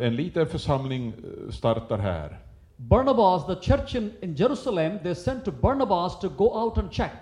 En 0.00 0.16
liten 0.16 0.46
församling 0.46 1.12
startar 1.50 1.98
här. 1.98 2.38
Barnabas, 2.76 3.46
the 3.46 3.54
church 3.56 3.94
in, 3.94 4.12
in 4.20 4.34
Jerusalem, 4.34 4.98
they 5.02 5.14
sent 5.14 5.44
to 5.44 5.50
Barnabas 5.60 6.20
to 6.20 6.28
go 6.28 6.44
out 6.64 6.78
and 6.78 6.90
check 6.92 7.12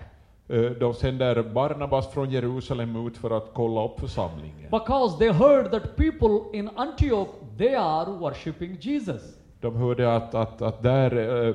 De 0.81 0.95
sänder 0.95 1.43
Barnabas 1.43 2.13
från 2.13 2.31
Jerusalem 2.31 3.07
ut 3.07 3.17
för 3.17 3.31
att 3.31 3.51
kolla 3.55 3.85
upp 3.85 4.01
församlingen. 4.01 4.71
because 4.71 5.19
they 5.19 5.29
heard 5.33 5.71
that 5.71 5.97
people 5.97 6.59
in 6.59 6.69
Antioch 6.77 7.29
they 7.59 7.75
are 7.75 8.11
worshiping 8.11 8.77
Jesus. 8.81 9.23
De 9.61 9.77
hörde 9.77 10.17
att, 10.17 10.35
att, 10.35 10.63
att 10.63 10.83
där 10.83 11.17
eh, 11.49 11.55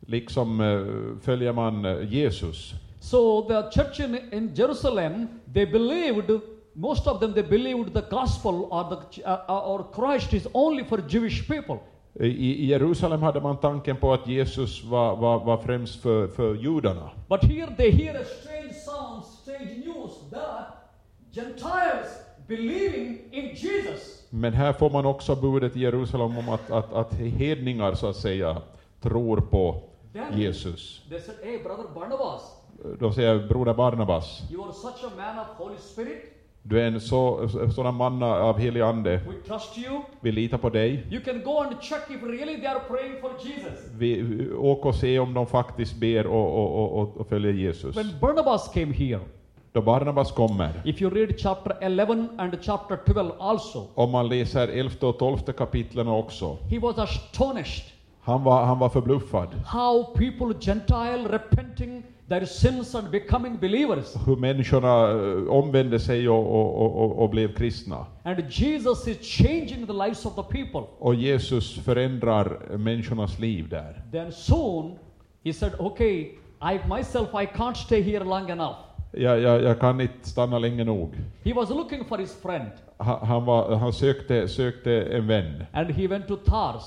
liksom 0.00 0.60
eh, 0.60 1.20
följer 1.24 1.52
man 1.52 1.84
eh, 1.84 2.12
Jesus. 2.14 2.72
So 3.00 3.42
the 3.42 3.70
church 3.70 4.00
in, 4.00 4.18
in 4.32 4.54
Jerusalem, 4.54 5.28
they 5.54 5.66
believed, 5.66 6.40
most 6.72 7.06
of 7.06 7.20
them, 7.20 7.32
they 7.32 7.42
believed 7.42 7.94
the 7.94 8.04
gospel 8.10 8.54
or, 8.54 8.84
the, 8.84 9.22
uh, 9.24 9.70
or 9.70 9.84
Christ 9.94 10.32
is 10.34 10.46
only 10.52 10.84
for 10.84 10.98
Jewish 11.08 11.48
people. 11.48 11.78
I, 12.20 12.26
I 12.64 12.66
Jerusalem 12.66 13.22
hade 13.22 13.40
man 13.40 13.56
tanken 13.56 13.96
på 13.96 14.12
att 14.12 14.26
Jesus 14.26 14.84
var, 14.84 15.16
var, 15.16 15.44
var 15.44 15.56
främst 15.56 16.02
för, 16.02 16.28
för 16.28 16.54
judarna. 16.54 17.10
But 17.28 17.44
here 17.44 17.74
they 17.76 17.90
hear 17.90 18.20
a 18.20 18.24
strange 18.40 18.72
sound, 18.72 19.24
strange 19.24 19.76
news 19.86 20.30
that 20.30 20.66
Gentiles 21.32 22.20
believing 22.46 23.18
in 23.30 23.48
Jesus. 23.54 24.22
Men 24.30 24.52
här 24.52 24.72
får 24.72 24.90
man 24.90 25.06
också 25.06 25.34
budet 25.36 25.76
i 25.76 25.80
Jerusalem 25.80 26.38
om 26.38 26.48
att, 26.48 26.70
att, 26.70 26.92
att 26.92 27.14
hedningar 27.14 27.94
så 27.94 28.06
att 28.08 28.16
säga 28.16 28.62
tror 29.00 29.36
på 29.40 29.82
Then 30.12 30.38
Jesus. 30.40 31.02
they 31.10 31.20
said, 31.20 31.36
Hey, 31.44 31.58
brother 31.62 31.84
Barnabas, 31.94 32.42
De 32.98 33.12
säger 33.12 33.48
broder 33.48 33.74
Barnabas, 33.74 34.42
you 34.50 34.64
are 34.64 34.72
such 34.72 35.04
a 35.04 35.10
man 35.16 35.38
of 35.38 35.46
Holy 35.46 35.78
Spirit. 35.78 36.35
Du 36.68 36.80
är 36.80 36.86
en 36.86 37.00
så, 37.00 37.48
sådan 37.74 37.94
man 37.94 38.22
av 38.22 38.58
helig 38.58 38.80
ande. 38.80 39.10
We 39.10 39.48
trust 39.48 39.78
you. 39.78 40.02
Vi 40.20 40.32
litar 40.32 40.58
på 40.58 40.70
dig. 40.70 41.06
You 41.10 41.20
can 41.24 41.42
go 41.44 41.58
and 41.60 41.82
check 41.82 42.10
if 42.10 42.22
really 42.22 42.56
they 42.56 42.66
are 42.66 42.80
praying 42.88 43.20
for 43.20 43.30
Jesus. 43.44 43.80
Vi, 43.98 44.24
åker 44.56 44.88
och 44.88 44.94
se 44.94 45.18
om 45.18 45.34
de 45.34 45.46
faktiskt 45.46 45.96
ber 45.96 46.26
och, 46.26 46.54
och, 46.54 47.00
och, 47.00 47.16
och 47.16 47.28
följer 47.28 47.52
Jesus. 47.52 47.96
When 47.96 48.10
Barnabas 48.20 48.70
came 48.74 48.92
here, 48.92 49.20
Då 49.72 49.82
Barnabas 49.82 50.32
kommer, 50.32 50.82
if 50.84 51.02
you 51.02 51.14
read 51.14 51.38
chapter 51.38 51.76
11 51.80 52.28
and 52.38 52.56
chapter 52.62 52.96
12 53.14 53.32
also, 53.38 53.86
om 53.94 54.10
man 54.10 54.28
läser 54.28 54.68
11 54.68 55.08
och 55.08 55.18
12 55.18 55.38
kapitlen 55.38 56.08
också, 56.08 56.56
he 56.70 56.78
was 56.78 56.98
astonished 56.98 57.84
han 58.20 58.44
var, 58.44 58.64
han 58.64 58.78
var 58.78 58.88
förbluffad. 58.88 59.48
how 59.66 60.04
people, 60.04 60.54
Gentile, 60.60 61.28
repenting 61.28 62.02
their 62.28 62.44
sins 62.46 62.94
and 62.94 63.10
becoming 63.10 63.56
believers. 63.60 64.16
Hur 64.26 64.36
människorna 64.36 65.10
eh, 65.10 65.48
omvände 65.48 66.00
sig 66.00 66.28
och, 66.28 66.46
och, 66.46 67.02
och, 67.02 67.22
och, 67.22 67.30
blev 67.30 67.54
kristna. 67.54 68.06
And 68.22 68.50
Jesus 68.50 69.08
is 69.08 69.18
changing 69.20 69.86
the 69.86 69.92
lives 69.92 70.26
of 70.26 70.34
the 70.34 70.42
people. 70.42 70.80
Och 70.98 71.14
Jesus 71.14 71.78
förändrar 71.78 72.76
människornas 72.76 73.38
liv 73.38 73.68
där. 73.68 74.02
Then 74.12 74.32
soon 74.32 74.98
he 75.44 75.52
said, 75.52 75.72
Okay, 75.78 76.20
I 76.60 76.80
myself 76.88 77.28
I 77.34 77.46
can't 77.46 77.74
stay 77.74 78.02
here 78.02 78.24
long 78.24 78.50
enough. 78.50 78.76
Jag, 79.12 79.40
jag, 79.40 79.62
jag 79.62 79.80
kan 79.80 80.00
inte 80.00 80.28
stanna 80.28 80.58
länge 80.58 80.84
nog. 80.84 81.14
He 81.44 81.54
was 81.54 81.70
looking 81.70 82.04
for 82.04 82.18
his 82.18 82.42
friend 82.42 82.70
Han, 82.96 83.26
han, 83.26 83.44
var, 83.44 83.76
han 83.76 83.92
sökte, 83.92 84.48
sökte 84.48 85.02
en 85.02 85.26
vän. 85.26 85.64
and 85.72 85.90
he 85.90 86.08
went 86.08 86.28
to 86.28 86.36
Tars. 86.36 86.82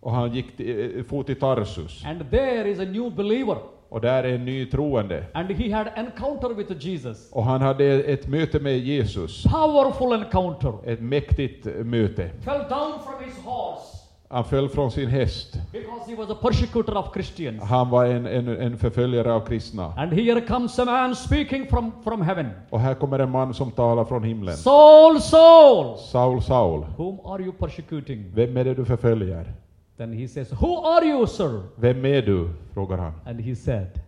Och 0.00 0.12
han 0.12 0.34
gick 0.34 0.56
till, 0.56 0.98
eh, 0.98 1.04
for 1.04 1.22
till 1.22 1.40
Tarsus. 1.40 2.04
And 2.04 2.30
there 2.30 2.70
is 2.70 2.78
a 2.78 2.84
new 2.84 3.10
believer. 3.10 3.56
Och 3.90 4.00
där 4.00 4.24
är 4.24 4.34
en 4.34 4.44
ny 4.44 4.66
troende. 4.66 5.24
And 5.34 5.50
he 5.50 5.76
had 5.76 5.86
encounter 5.96 6.48
with 6.54 6.72
Jesus. 6.86 7.32
Och 7.32 7.44
han 7.44 7.60
hade 7.62 7.84
ett 7.84 8.28
möte 8.28 8.60
med 8.60 8.78
Jesus. 8.78 9.42
Powerful 9.42 10.12
encounter. 10.12 10.72
Ett 10.86 11.00
mäktigt 11.00 11.66
möte. 11.84 12.30
Fell 12.44 12.58
down 12.68 12.92
from 13.04 13.24
his 13.24 13.44
horse 13.44 13.96
Han 14.28 14.44
föll 14.44 14.68
från 14.68 14.90
sin 14.90 15.08
häst. 15.08 15.58
because 15.72 16.10
he 16.10 16.16
was 16.16 16.30
a 16.30 16.34
persecutor 16.42 16.96
of 16.96 17.12
Christians. 17.14 17.62
Han 17.62 17.90
var 17.90 18.04
en, 18.06 18.26
en, 18.26 18.48
en 18.48 18.78
förföljare 18.78 19.32
av 19.32 19.40
kristna. 19.40 19.92
And 19.96 20.12
here 20.12 20.40
comes 20.40 20.78
a 20.78 20.84
man 20.84 21.16
speaking 21.16 21.66
from, 21.66 21.92
from 22.04 22.22
heaven. 22.22 22.46
Och 22.70 22.80
här 22.80 22.94
kommer 22.94 23.18
en 23.18 23.30
man 23.30 23.54
som 23.54 23.70
talar 23.70 24.04
från 24.04 24.24
himlen. 24.24 24.56
Saul, 24.56 25.20
Saul, 25.20 25.98
Saul, 25.98 26.42
Saul, 26.42 26.86
whom 26.96 27.20
are 27.26 27.42
you 27.42 27.52
persecuting? 27.52 28.32
vem 28.34 28.56
är 28.56 28.64
det 28.64 28.74
du 28.74 28.84
förföljer? 28.84 29.52
Then 30.00 30.12
he 30.14 30.26
says, 30.28 30.50
Who 30.50 30.76
are 30.78 31.04
you, 31.04 31.26
sir? 31.26 31.62
Vem 31.76 32.04
är 32.04 32.22
du? 32.22 32.48
frågar 32.74 32.98
han. 32.98 33.12
And 33.26 33.40
he 33.40 33.56
said, 33.56 34.00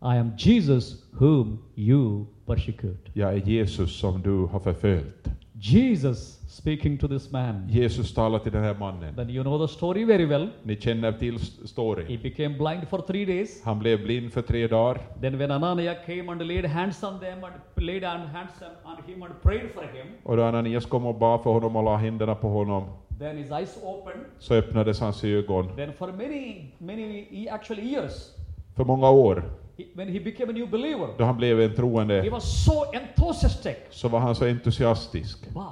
I 0.00 0.16
am 0.16 0.32
Jesus 0.38 1.04
whom 1.12 1.58
you 1.76 2.26
persecute. 2.46 3.10
Jag 3.12 3.32
är 3.34 3.36
Jesus 3.36 3.98
som 3.98 4.22
du 4.22 4.46
har 4.46 4.60
förföljt. 4.60 5.28
Jesus 5.54 6.40
speaking 6.48 6.98
to 6.98 7.08
this 7.08 7.32
man. 7.32 7.68
Jesus 7.68 8.14
talar 8.14 8.38
till 8.38 8.52
den 8.52 8.64
här 8.64 8.74
mannen. 8.74 9.14
Then 9.14 9.30
you 9.30 9.42
know 9.42 9.66
the 9.66 9.74
story 9.74 10.04
very 10.04 10.24
well. 10.24 10.48
Ni 10.62 10.76
känner 10.76 11.12
till 11.12 11.38
storyn. 11.64 12.06
He 12.06 12.18
became 12.18 12.58
blind 12.58 12.88
for 12.88 13.00
three 13.00 13.24
days. 13.24 13.62
Han 13.64 13.78
blev 13.78 14.02
blind 14.02 14.32
för 14.32 14.42
tre 14.42 14.66
dagar. 14.66 15.00
Then 15.20 15.38
when 15.38 15.50
Ananias 15.50 15.96
came 16.06 16.32
and 16.32 16.46
laid 16.46 16.64
hands 16.64 17.02
on 17.02 17.20
them 17.20 17.44
and 17.44 17.54
laid 17.76 18.04
on 18.04 18.20
hands 18.20 18.52
on 18.84 18.96
him 19.06 19.22
and 19.22 19.42
prayed 19.42 19.70
for 19.74 19.82
him, 19.82 20.06
Och 20.22 20.36
då 20.36 20.42
Ananias 20.42 20.86
kom 20.86 21.06
och 21.06 21.14
bad 21.14 21.42
för 21.42 21.50
honom 21.50 21.76
och 21.76 21.82
la 21.84 21.96
händerna 21.96 22.34
på 22.34 22.48
honom, 22.48 22.84
then 23.22 23.36
his 23.36 23.50
eyes 23.52 23.78
opened. 23.82 24.24
så 24.38 24.54
öppnades 24.54 25.00
hans 25.00 25.24
ögon. 25.24 25.76
Then 25.76 25.92
for 25.92 26.12
many, 26.12 26.66
many 26.78 27.48
actually 27.48 27.82
years, 27.82 28.30
För 28.76 28.84
många 28.84 29.10
år, 29.10 29.44
he, 29.78 29.84
when 29.94 30.08
he 30.08 30.20
became 30.20 30.50
a 30.50 30.54
new 30.54 30.70
believer, 30.70 31.08
då 31.18 31.24
han 31.24 31.36
blev 31.36 31.60
en 31.60 31.70
he 31.70 31.76
troende, 31.76 32.30
was 32.30 32.64
so 32.64 32.72
enthusiastic. 32.92 33.76
så 33.90 34.08
var 34.08 34.18
han 34.20 34.34
så 34.34 34.44
entusiastisk. 34.46 35.48
But 35.52 35.62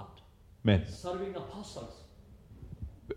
Men, 0.62 0.87
serving 0.87 1.35
apostles, 1.37 2.04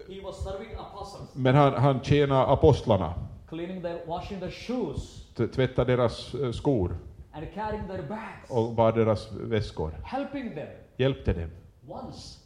he 0.10 0.22
was 0.26 0.44
serving 0.44 0.74
apostles, 0.78 1.36
men 1.36 1.56
han, 1.56 1.74
han 1.74 2.00
tjänade 2.04 2.46
apostlarna, 2.48 3.14
cleaning 3.50 3.82
their, 3.82 3.98
washing 4.08 4.40
their 4.40 4.52
shoes, 4.52 5.28
t- 5.38 5.48
tvättade 5.48 5.96
deras 5.96 6.34
eh, 6.36 6.52
skor 6.52 6.98
and 7.34 7.46
carrying 7.54 7.88
their 7.88 8.02
bags, 8.02 8.50
och 8.50 8.74
bar 8.74 8.92
deras 8.92 9.32
väskor. 9.32 9.92
helping 10.04 10.56
them. 10.56 10.68
Hjälpte 10.98 11.34
dem. 11.34 11.50
Once, 11.88 12.40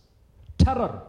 terror. 0.57 0.99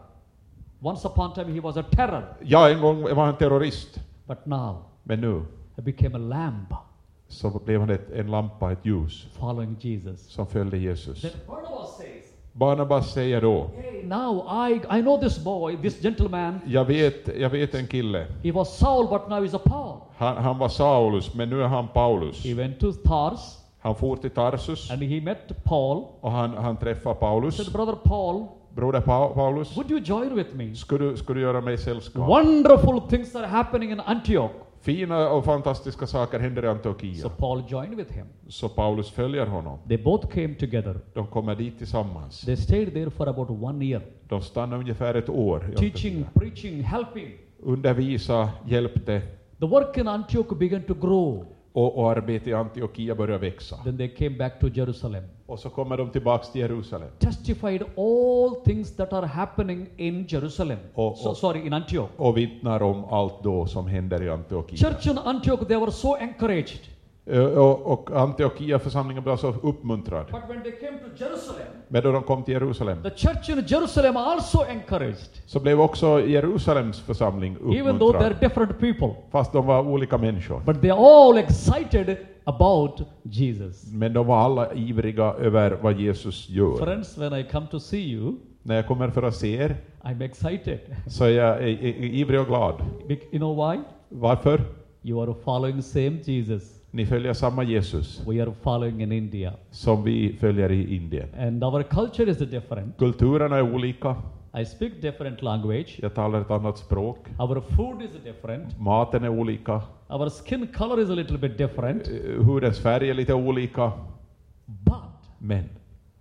Once 0.83 1.09
upon 1.09 1.31
a 1.31 1.35
time, 1.35 1.53
he 1.55 1.61
was 1.61 1.77
a 1.77 1.83
terror, 1.83 2.25
Ja, 2.43 2.69
en 2.71 2.81
gång 2.81 3.03
var 3.03 3.25
han 3.25 3.37
terrorist, 3.37 4.01
but 4.27 4.47
now 4.47 4.77
men 5.03 5.21
nu 5.21 5.43
he 5.77 5.83
became 5.83 6.15
a 6.17 6.19
lamb 6.19 6.75
så 7.29 7.51
blev 7.65 7.81
han 7.81 7.91
ett, 7.91 8.11
en 8.11 8.31
lampa, 8.31 8.73
ett 8.73 8.79
ljus, 8.87 9.27
following 9.33 9.77
Jesus. 9.81 10.21
som 10.31 10.47
följde 10.47 10.79
Jesus. 10.79 11.21
Then 11.23 11.31
Barnabas 11.47 11.97
says, 11.97 12.25
Barnabas 12.53 13.13
säger 13.13 13.41
då, 13.41 13.71
Hey, 13.77 14.03
now 14.07 14.47
I, 14.71 14.99
I 14.99 15.03
know 15.03 15.21
this 15.21 15.45
boy, 15.45 15.77
this 15.83 16.01
gentleman. 16.03 16.61
jag 16.67 16.85
vet, 16.85 17.29
jag 17.39 17.51
vet 17.51 17.75
en 17.75 17.87
kille, 17.87 18.27
He 18.45 18.53
was 18.53 18.79
Saul, 18.79 19.07
but 19.09 19.29
now 19.29 19.45
he's 19.45 19.57
a 19.57 19.61
Paul. 19.65 19.97
han, 20.17 20.37
han 20.37 20.59
var 20.59 20.69
Saulus, 20.69 21.35
men 21.35 21.51
nu 21.51 21.63
är 21.63 21.67
han 21.69 21.89
Paulus. 21.89 22.45
He 22.45 22.55
went 22.55 22.81
to 22.81 22.93
Tars 22.93 23.59
Han 23.81 23.95
for 23.95 24.17
till 24.17 24.31
Tarsus 24.31 24.91
and 24.91 25.03
he 25.03 25.21
met 25.21 25.65
Paul. 25.65 26.05
och 26.21 26.31
han, 26.33 26.51
han 26.57 26.77
träffade 26.77 27.15
He 27.15 27.21
Paulus. 27.21 27.57
said, 27.57 27.73
Brother 27.73 27.95
Paul, 28.05 28.47
Broder 28.79 29.01
pa 29.01 29.29
Paulus, 29.35 29.77
would 29.77 29.91
you 29.91 30.01
join 30.01 30.35
with 30.35 30.55
me? 30.55 30.75
ska 30.75 30.99
du, 30.99 31.17
ska 31.17 31.35
du 31.35 31.41
göra 31.41 31.61
mig 31.61 31.79
sällskap? 31.79 32.29
Wonderful 32.29 33.01
things 33.09 33.37
are 33.37 33.47
happening 33.47 33.91
in 33.91 34.01
Antioch. 34.01 34.51
Fina 34.81 35.31
och 35.31 35.45
fantastiska 35.45 36.07
saker 36.07 36.39
händer 36.39 36.63
i 36.63 36.67
So 36.67 36.71
Antiochia. 36.71 37.29
Paul 37.29 37.63
joined 37.69 37.97
with 37.97 38.13
him. 38.13 38.27
Så 38.49 38.69
Paulus 38.69 39.11
följer 39.11 39.47
honom. 39.47 39.79
They 39.89 39.99
both 39.99 40.27
came 40.29 40.55
together. 40.55 41.01
De 41.15 41.27
kommer 41.27 41.55
dit 41.55 41.79
tillsammans. 41.79 42.41
They 42.41 42.57
stayed 42.57 42.93
there 42.93 43.11
for 43.11 43.29
about 43.29 43.51
one 43.51 43.85
year, 43.85 44.03
De 44.29 44.43
stannar 44.43 44.77
ungefär 44.79 45.15
ett 45.15 45.29
år. 45.29 45.75
teaching, 45.77 46.27
preaching, 46.35 46.83
helping. 46.83 47.29
Undervisa, 47.63 48.51
hjälpte 48.67 49.21
The 49.61 49.67
work 49.67 49.97
in 49.97 50.09
Antioch 50.09 50.59
began 50.59 50.83
to 50.83 50.95
grow. 50.95 51.47
och, 51.73 51.99
och 51.99 52.11
arbetet 52.11 52.49
i 52.49 52.53
Antiochia 52.55 53.15
började 53.15 53.39
växa. 53.51 53.77
Then 53.77 53.97
they 53.97 54.09
came 54.09 54.37
back 54.39 54.61
to 54.61 54.69
Jerusalem, 54.69 55.25
Och 55.49 55.59
så 55.59 55.69
kommer 55.71 55.97
de 55.97 56.11
tillbaks 56.11 56.53
till 56.53 56.61
Jerusalem. 56.61 57.09
testified 57.19 57.83
all 57.97 58.55
things 58.65 58.97
that 58.97 59.13
are 59.13 59.27
happening 59.27 59.87
in 59.97 60.27
Jerusalem. 60.29 60.79
Oh, 60.95 61.15
so, 61.17 61.29
oh. 61.29 61.35
sorry, 61.35 61.67
in 61.67 61.73
Antioch. 61.73 62.09
och 62.17 62.37
vittnar 62.37 62.83
om 62.83 63.05
allt 63.05 63.43
då 63.43 63.67
som 63.67 63.87
händer 63.87 64.23
i 64.23 64.31
Antiochia. 64.31 64.77
Church 64.91 65.07
in 65.07 65.19
Antioch, 65.19 65.69
they 65.69 65.77
were 65.77 65.91
so 65.93 66.17
encouraged. 66.17 66.81
Ö, 67.27 67.47
Och, 67.57 67.87
och 67.93 68.11
Antiochia-församlingen 68.11 69.23
blev 69.25 69.37
så 69.37 69.49
uppmuntrad. 69.63 70.27
But 70.27 70.41
when 70.49 70.63
they 70.63 70.73
came 70.73 70.99
to 70.99 71.25
Jerusalem, 71.25 71.67
Men 71.89 72.03
då 72.03 72.13
de 72.13 72.23
kom 72.23 72.43
till 72.43 72.55
Jerusalem 72.55 73.03
the 73.03 73.11
church 73.11 73.49
in 73.51 73.65
Jerusalem 73.67 74.17
also 74.17 74.59
encouraged. 74.71 75.29
så 75.47 75.61
blev 75.61 75.81
också 75.81 76.21
Jerusalems 76.27 77.01
församling 77.01 77.57
Even 77.75 77.99
though 77.99 78.13
they're 78.17 78.31
uppmuntrad. 78.31 78.41
different 78.41 78.79
people. 78.81 79.15
Fast 79.31 79.53
de 79.53 79.67
var 79.67 79.81
olika 79.89 80.19
människor. 80.19 80.61
But 80.67 80.77
they're 80.77 81.29
all 81.29 81.39
excited 81.39 82.17
about 82.49 83.01
Jesus. 83.23 83.93
Men 83.93 84.13
de 84.13 84.27
var 84.27 84.39
alla 84.39 84.75
ivriga 84.75 85.25
över 85.25 85.71
vad 85.83 86.01
Jesus 86.01 86.49
gör. 86.49 86.77
Friends, 86.77 87.19
when 87.19 87.33
I 87.41 87.45
come 87.45 87.67
to 87.71 87.81
see 87.81 88.01
you, 88.13 88.35
När 88.63 88.75
jag 88.77 88.87
kommer 88.87 89.11
för 89.11 89.23
att 89.23 89.35
se 89.35 89.55
er 89.57 89.77
I'm 90.03 90.23
excited. 90.25 90.81
så 91.07 91.25
är 91.25 91.29
jag 91.31 91.69
i- 91.69 91.73
i- 91.89 92.21
ivrig 92.21 92.41
och 92.41 92.47
glad. 92.47 92.75
You 93.09 93.19
know 93.39 93.71
why? 93.71 93.79
Varför? 94.09 94.61
You 95.03 95.23
are 95.23 95.35
following 95.45 95.83
same 95.83 96.11
Jesus 96.25 96.75
Ni 96.91 97.07
följer 97.07 97.33
samma 97.33 97.63
Jesus 97.63 98.23
we 98.29 98.43
are 98.43 98.53
following 98.63 99.03
in 99.03 99.13
India. 99.13 99.53
som 99.71 100.03
vi 100.05 100.33
följer 100.41 100.73
i 100.73 100.97
Indien. 100.97 101.29
And 101.39 101.65
our 101.65 101.83
culture 101.83 102.31
is 102.31 102.39
different. 102.39 102.97
Kulturerna 102.99 103.57
är 103.57 103.75
olika. 103.75 104.17
I 104.61 104.65
speak 104.65 104.93
different 105.03 105.43
language. 105.43 105.99
Jag 106.03 106.15
talar 106.15 106.41
ett 106.41 106.51
annat 106.51 106.79
språk. 106.79 107.19
Our 107.39 107.61
food 107.61 108.03
is 108.03 108.11
different. 108.25 108.81
Maten 108.81 109.25
är 109.25 109.29
olika. 109.29 109.83
Our 110.11 110.29
skin 110.31 110.67
color 110.67 111.01
is 111.01 111.11
a 111.11 111.15
little 111.15 111.39
bit 111.39 111.59
different. 111.59 112.09
Eh, 112.09 112.45
Hudens 112.45 112.79
färg 112.79 113.11
är 113.11 113.15
lite 113.15 113.35
olika. 113.35 113.93
But 114.67 114.95
Men 115.39 115.69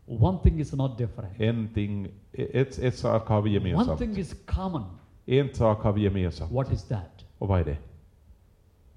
one 0.07 0.37
thing 0.43 0.59
is 0.59 0.73
not 0.73 0.97
different. 0.97 1.41
en 1.41 1.69
ting, 1.73 2.07
ett, 2.33 2.79
ett 2.79 2.95
sak 2.95 3.27
har 3.27 3.41
vi 3.41 3.73
One 3.73 3.97
thing 3.97 4.17
is 4.17 4.35
common. 4.45 4.83
En 5.25 5.53
sak 5.53 5.81
har 5.81 5.93
vi 5.93 6.01
gemensamt. 6.01 6.51
What 6.51 6.71
is 6.71 6.83
that? 6.83 7.25
Och 7.37 7.47
vad 7.47 7.59
är 7.59 7.65
det? 7.65 7.77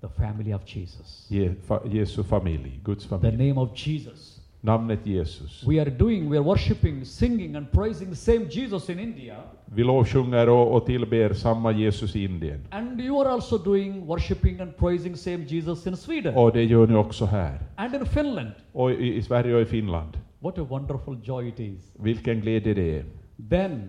The 0.01 0.09
family 0.09 0.55
of 0.55 0.77
Jesus. 0.77 1.27
Je, 1.31 1.55
fa, 1.55 1.81
Jesu 1.85 2.23
familj, 2.23 2.81
Guds 2.85 3.09
The 3.09 3.31
name 3.31 3.57
of 3.61 3.87
Jesus. 3.87 4.40
Namnet 4.63 5.07
Jesus. 5.07 5.65
We 5.67 5.81
are 5.81 5.91
doing, 5.91 6.31
we 6.31 6.37
are 6.37 6.45
worshiping, 6.45 7.05
singing, 7.05 7.57
and 7.57 7.73
praising 7.73 8.11
the 8.11 8.17
same 8.17 8.47
Jesus 8.51 8.89
in 8.91 8.99
India. 8.99 9.37
Vi 9.65 9.85
lovsjunger 9.85 10.49
och, 10.49 10.75
och 10.75 10.87
tillber 10.87 11.33
samma 11.33 11.73
Jesus 11.73 12.17
i 12.17 12.25
Indien. 12.25 12.61
And 12.71 13.01
you 13.01 13.21
are 13.21 13.29
also 13.29 13.59
doing, 13.59 14.07
worshiping, 14.07 14.61
and 14.61 14.77
praising 14.77 15.17
same 15.17 15.45
Jesus 15.45 15.87
in 15.87 15.97
Sweden 15.97 16.35
Och 16.35 16.53
det 16.53 16.65
gör 16.65 16.87
ni 16.87 16.95
också 16.95 17.25
här. 17.25 17.59
and 17.77 17.95
in 17.95 18.07
Finland. 18.07 18.51
Och 18.73 18.91
i, 18.93 19.15
i 19.15 19.23
Sverige 19.23 19.55
och 19.55 19.63
i 19.63 19.65
Finland. 19.65 20.19
What 20.39 20.59
a 20.59 20.67
wonderful 20.69 21.19
joy 21.25 21.49
it 21.49 21.61
is. 21.61 21.93
Vilken 21.99 22.41
glädje 22.41 22.75
det 22.75 22.99
är. 22.99 23.05
Then, 23.51 23.89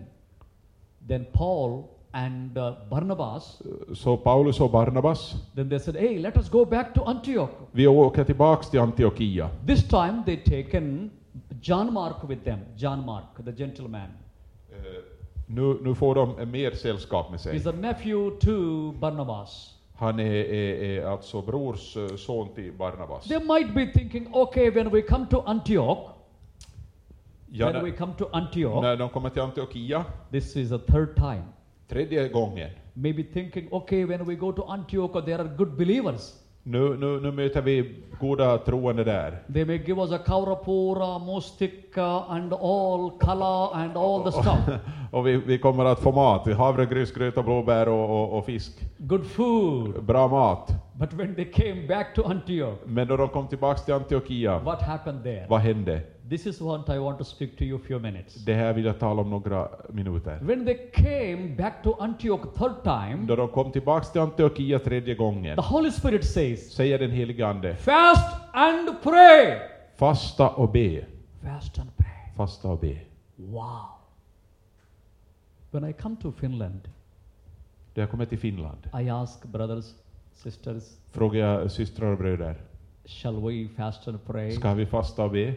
then 1.08 1.26
Paul 1.34 1.84
and 2.12 2.58
uh, 2.58 2.74
Barnabas, 2.90 3.62
Så 3.94 4.18
Paulus 4.18 4.60
och 4.60 4.72
Barnabas, 4.72 5.36
then 5.56 5.70
they 5.70 5.80
said, 5.80 5.96
hey, 5.96 6.20
let 6.20 6.38
us 6.38 6.50
go 6.50 6.66
back 6.66 6.94
to 6.94 7.04
Antioch. 7.04 7.50
vi 7.72 7.88
åker 7.88 8.24
tillbaks 8.24 8.70
till 8.70 8.80
Antiochia. 8.80 9.50
This 9.68 9.88
time 9.88 10.24
they 10.26 10.38
taken 10.38 11.12
John 11.62 11.94
Mark 11.94 12.30
with 12.30 12.44
them. 12.44 12.60
John 12.78 13.06
Mark, 13.06 13.46
the 13.46 13.52
gentleman. 13.52 14.08
Nu, 15.46 15.78
nu 15.82 15.96
får 15.96 16.16
de 16.16 16.52
mer 16.52 16.72
sällskap 16.72 17.32
med 17.32 17.42
sig. 17.42 17.58
He's 17.58 17.70
a 17.70 17.74
nephew 17.80 18.40
to 18.40 18.92
Barnabas. 19.00 19.76
Han 19.96 20.20
är, 20.20 20.26
är, 20.26 20.84
är 20.84 21.06
alltså 21.06 21.42
brors 21.42 21.98
eh, 21.98 22.08
son 22.16 22.54
till 22.56 22.74
Barnabas. 22.74 23.28
They 23.28 23.40
might 23.40 23.76
be 23.76 24.00
thinking, 24.00 24.30
okay, 24.34 24.70
when 24.70 24.90
we 24.92 25.02
come 25.02 25.26
to 25.30 25.44
Antioch, 25.46 26.10
Ja, 27.54 27.72
when 27.72 27.84
we 27.84 27.92
come 27.92 28.14
to 28.18 28.26
Antioch, 28.32 28.82
när 28.82 28.98
de 28.98 29.10
kommer 29.10 29.30
till 29.30 29.42
Antiochia, 29.42 30.06
this 30.32 30.56
is 30.56 30.70
the 30.70 30.78
third 30.78 31.16
time. 31.16 31.44
Tredje 31.92 32.28
gången, 32.30 32.70
Maybe 32.94 33.24
thinking, 33.24 33.68
okay, 33.72 34.06
when 34.06 34.26
we 34.26 34.36
go 34.36 34.52
to 34.52 34.64
Antioch, 34.68 35.26
there 35.26 35.36
are 35.40 35.50
good 35.58 35.78
believers. 35.78 36.34
nu, 36.64 36.98
nu, 36.98 37.20
nu 37.20 37.32
möter 37.32 37.62
vi 37.62 37.96
goda 38.20 38.58
troende 38.58 39.04
där. 39.04 39.44
They 39.54 39.66
may 39.66 39.78
give 39.78 40.02
us 40.02 40.12
a 40.12 40.18
kaurapura, 40.18 41.20
mustika, 41.20 42.20
and 42.30 42.54
all 42.54 43.12
kala 43.20 43.70
and 43.74 43.98
all 43.98 44.24
the 44.24 44.32
stuff. 44.32 44.60
Och 45.12 45.28
vi, 45.28 45.38
vi 45.38 45.58
kommer 45.60 45.86
att 45.86 46.00
få 46.00 46.12
mat, 46.12 46.48
havregrynsgröt 46.58 47.38
och 47.38 47.44
blåbär 47.44 47.90
och, 47.90 48.10
och, 48.10 48.38
och 48.38 48.46
fisk. 48.46 48.72
good 48.98 49.26
food. 49.26 50.04
Bra 50.04 50.28
mat. 50.28 50.72
But 51.02 51.14
when 51.14 51.36
they 51.36 51.46
came 51.46 51.88
back 51.88 52.16
to 52.16 52.24
Antioch, 52.24 52.80
Men 52.86 53.08
då 53.08 53.18
de 53.18 53.30
kom 53.30 53.48
tillbaks 53.48 53.86
till 53.86 53.94
Antiochia, 53.94 54.60
what 54.60 54.82
happened 54.82 55.24
there? 55.24 55.46
vad 55.50 55.62
hände? 55.62 56.02
This 56.30 56.46
is 56.46 56.62
what 56.62 56.90
I 56.90 56.98
want 56.98 57.18
to 57.18 57.24
speak 57.24 57.58
to 57.58 57.64
you 57.64 57.80
few 57.80 58.00
minutes. 58.12 58.36
Det 58.36 58.54
här 58.54 58.74
vill 58.74 58.86
jag 58.86 59.00
tala 59.00 59.22
om 59.22 59.30
några 59.30 59.70
minuter. 59.90 60.40
When 60.42 60.66
they 60.66 60.78
came 60.92 61.56
back 61.58 61.84
to 61.84 61.96
Antioch 62.00 62.42
third 62.58 62.84
time, 62.84 63.26
Då 63.28 63.36
de 63.36 63.48
kom 63.48 63.72
tillbaks 63.72 64.12
till 64.12 64.22
Antiochia 64.22 64.80
tredje 64.80 65.16
gången, 65.16 65.56
the 65.56 65.62
Holy 65.62 65.92
Spirit 65.92 66.26
says, 66.26 66.72
säger 66.74 67.00
den 67.00 67.12
helige 67.12 67.48
Ande, 67.48 67.76
Fast 67.76 68.36
and 68.54 68.90
pray. 69.04 69.60
fasta 69.96 70.50
och 70.50 70.72
be. 70.72 71.06
Fast 71.44 71.80
and 71.80 71.90
pray. 71.98 72.36
Fasta 72.38 72.68
och 72.68 72.80
be. 72.80 72.96
Wow. 73.36 73.86
When 75.72 75.90
I 75.90 75.94
come 75.94 76.16
to 76.22 76.32
Finland, 76.32 76.82
Då 77.94 78.02
jag 78.02 78.10
kommer 78.12 78.26
till 78.26 78.40
Finland, 78.40 78.90
I 79.02 79.10
ask 79.10 79.44
brothers, 79.46 79.86
sisters, 80.34 80.84
frågar 81.12 81.40
jag 81.60 81.72
systrar 81.72 82.12
och 82.12 82.18
bröder, 82.18 82.56
shall 83.06 83.36
we 83.42 83.68
fast 83.78 84.08
and 84.08 84.26
pray? 84.26 84.52
ska 84.52 84.74
vi 84.74 84.86
fasta 84.86 85.24
och 85.24 85.32
be? 85.32 85.54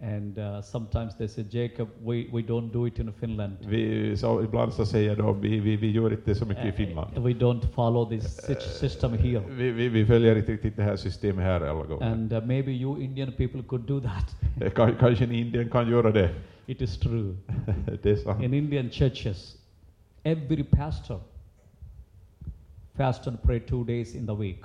And 0.00 0.38
uh, 0.38 0.60
sometimes 0.60 1.16
they 1.16 1.28
say, 1.28 1.44
Jacob, 1.50 1.88
we, 2.04 2.26
we 2.32 2.42
don't 2.42 2.72
do 2.72 2.86
it 2.86 2.98
in 2.98 3.12
Finland. 3.12 3.56
Vi, 3.68 4.16
så 4.16 4.42
ibland 4.42 4.72
så 4.72 4.86
säger 4.86 5.16
de, 5.16 5.40
vi, 5.40 5.60
vi, 5.60 5.76
vi 5.76 5.90
gör 5.90 6.10
inte 6.12 6.34
så 6.34 6.46
mycket 6.46 6.64
i 6.64 6.68
Uh, 6.68 6.74
Finland. 6.74 7.10
we 7.18 7.30
don't 7.32 7.66
follow 7.74 8.08
this 8.08 8.36
sy- 8.46 8.54
system 8.54 9.12
here. 9.12 9.42
Vi, 9.50 9.70
vi, 9.70 9.88
vi 9.88 10.06
följer 10.06 10.36
inte 10.36 10.52
riktigt 10.52 10.76
det 10.76 10.82
här 10.82 10.96
systemet 10.96 11.44
här 11.44 11.60
alla 11.60 11.84
gånger. 11.84 12.06
And 12.06 12.32
uh, 12.32 12.44
maybe 12.46 12.72
you 12.72 13.00
Indian 13.02 13.32
people 13.32 13.62
could 13.62 13.84
do 13.86 14.00
that. 14.00 14.36
Eh, 14.62 14.72
Ka- 14.72 14.94
Kanske 15.00 15.26
ni 15.26 15.40
Indien 15.40 15.68
kan 15.70 15.90
göra 15.90 16.10
det. 16.10 16.30
it 16.66 16.80
is 16.82 16.98
true. 16.98 17.36
det 18.02 18.10
är 18.10 18.16
sant. 18.16 18.42
In 18.42 18.54
Indian 18.54 18.90
churches, 18.90 19.56
every 20.22 20.64
pastor 20.64 21.20
fast 22.96 23.26
and 23.26 23.42
pray 23.42 23.60
two 23.60 23.84
days 23.84 24.14
in 24.14 24.26
the 24.26 24.34
week. 24.34 24.64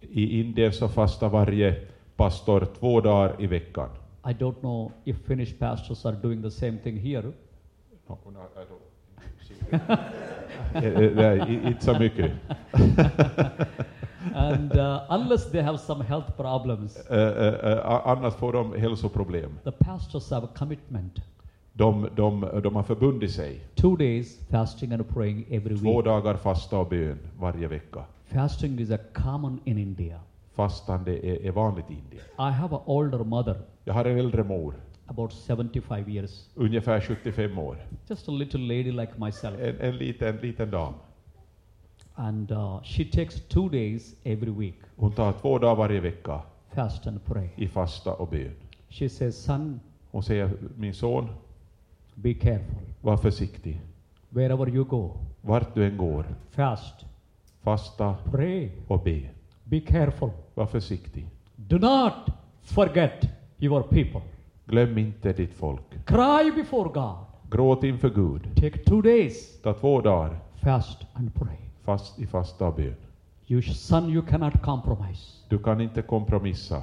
I 0.00 0.40
Indien 0.40 0.72
så 0.72 0.88
fastar 0.88 1.28
varje 1.28 1.74
pastor 2.16 2.66
två 2.78 3.00
dagar 3.00 3.36
i 3.38 3.46
veckan. 3.46 3.88
I 4.30 4.32
don't 4.32 4.60
know 4.60 4.92
if 5.04 5.16
Finnish 5.26 5.58
pastors 5.58 6.06
are 6.06 6.16
doing 6.22 6.42
the 6.42 6.50
same 6.50 6.78
thing 6.78 6.98
here. 6.98 7.32
No, 8.08 8.18
no, 8.24 8.40
I 8.40 8.64
don't 8.64 8.80
see. 9.48 9.78
Eh, 10.74 10.84
eh, 10.84 11.12
Nej, 11.16 11.60
inte 11.66 11.84
så 11.84 11.98
mycket. 11.98 12.32
and 14.34 14.72
uh, 14.76 15.00
unless 15.10 15.50
they 15.50 15.62
have 15.62 15.78
some 15.78 16.04
health 16.04 16.36
problems, 16.36 16.96
Eh, 17.10 17.18
eh, 17.18 17.54
eh, 17.72 18.06
annars 18.08 18.34
får 18.34 18.52
de 18.52 18.78
hälsoproblem. 18.80 19.58
the 19.64 19.72
pastors 19.72 20.30
have 20.30 20.44
a 20.46 20.48
commitment. 20.58 21.20
De, 21.78 22.08
de, 22.16 22.40
de 22.62 22.76
har 22.76 22.82
förbundit 22.82 23.30
sig. 23.32 23.60
Two 23.74 23.96
days 23.96 24.38
fasting 24.50 24.92
and 24.92 25.08
praying 25.08 25.44
every 25.50 25.78
Två 25.78 25.96
week. 25.96 26.04
dagar 26.04 26.34
fasta 26.36 26.78
och 26.78 26.88
bön 26.88 27.18
varje 27.38 27.68
vecka. 27.68 28.04
Fasting 28.24 28.78
is 28.80 28.90
a 28.90 28.98
common 29.14 29.60
in 29.64 29.78
India. 29.78 30.20
Fastande 30.54 31.26
är, 31.26 31.46
är 31.46 31.50
vanligt 31.50 31.90
i 31.90 31.92
Indien. 31.94 32.22
I 32.38 32.52
have 32.52 32.76
an 32.76 32.82
older 32.86 33.18
mother, 33.24 33.56
Jag 33.84 33.94
har 33.94 34.04
en 34.04 34.18
äldre 34.18 34.44
mor, 34.44 34.74
about 35.06 35.32
75 35.32 36.08
years, 36.08 36.46
ungefär 36.54 37.00
75 37.00 37.58
år. 37.58 37.76
just 38.08 38.28
a 38.28 38.32
little 38.32 38.60
lady 38.60 38.92
like 38.92 39.12
myself. 39.16 39.60
En, 39.60 39.80
en 39.80 39.96
liten, 39.96 40.36
liten 40.36 40.70
dam. 40.70 40.92
And 42.14 42.50
uh, 42.52 42.82
she 42.82 43.04
takes 43.04 43.40
two 43.48 43.68
days 43.68 44.14
every 44.24 44.50
week, 44.50 44.74
Hon 44.96 45.12
tar 45.12 45.32
två 45.32 45.58
dagar 45.58 45.76
varje 45.76 46.00
vecka 46.00 46.40
fast 46.74 47.06
and 47.06 47.24
pray. 47.24 47.48
i 47.56 47.68
fasta 47.68 48.12
och 48.12 48.28
bön. 48.28 48.52
She 48.88 49.08
says, 49.08 49.44
Son, 49.44 49.80
Hon 50.10 50.22
säger, 50.22 50.50
min 50.76 50.94
son, 50.94 51.28
Be 52.18 52.34
careful. 52.34 52.76
Var 53.00 53.16
försiktig. 53.16 53.80
Wherever 54.28 54.68
you 54.68 54.84
go, 54.84 55.12
Vart 55.40 55.74
du 55.74 55.84
än 55.86 55.96
går, 55.96 56.26
fast, 56.50 57.06
fasta 57.62 58.16
pray, 58.30 58.70
och 58.88 59.02
be. 59.02 59.20
be 59.64 59.80
careful. 59.80 60.30
Var 60.54 60.66
försiktig. 60.66 61.26
Do 61.56 61.78
not 61.78 62.12
forget 62.62 63.28
your 63.58 63.82
people. 63.82 64.20
Glöm 64.66 64.98
inte 64.98 65.32
ditt 65.32 65.54
folk. 65.54 65.82
Cry 66.04 66.52
before 66.56 66.88
God. 66.94 67.16
Gråt 67.50 67.84
inför 67.84 68.10
Gud. 68.10 68.42
Take 68.56 68.78
two 68.78 69.00
days, 69.02 69.62
Ta 69.62 69.74
två 69.74 70.00
dagar 70.00 70.38
fast 70.54 70.98
and 71.14 71.34
pray. 71.34 71.56
fast 71.84 72.18
i 72.18 72.26
fasta 72.26 72.66
och 72.66 72.74
bön. 72.74 72.94
You 73.48 73.62
son, 73.62 74.10
you 74.10 74.22
cannot 74.26 74.62
compromise. 74.62 75.32
Du 75.48 75.58
kan 75.58 75.80
inte 75.80 76.02
kompromissa. 76.02 76.82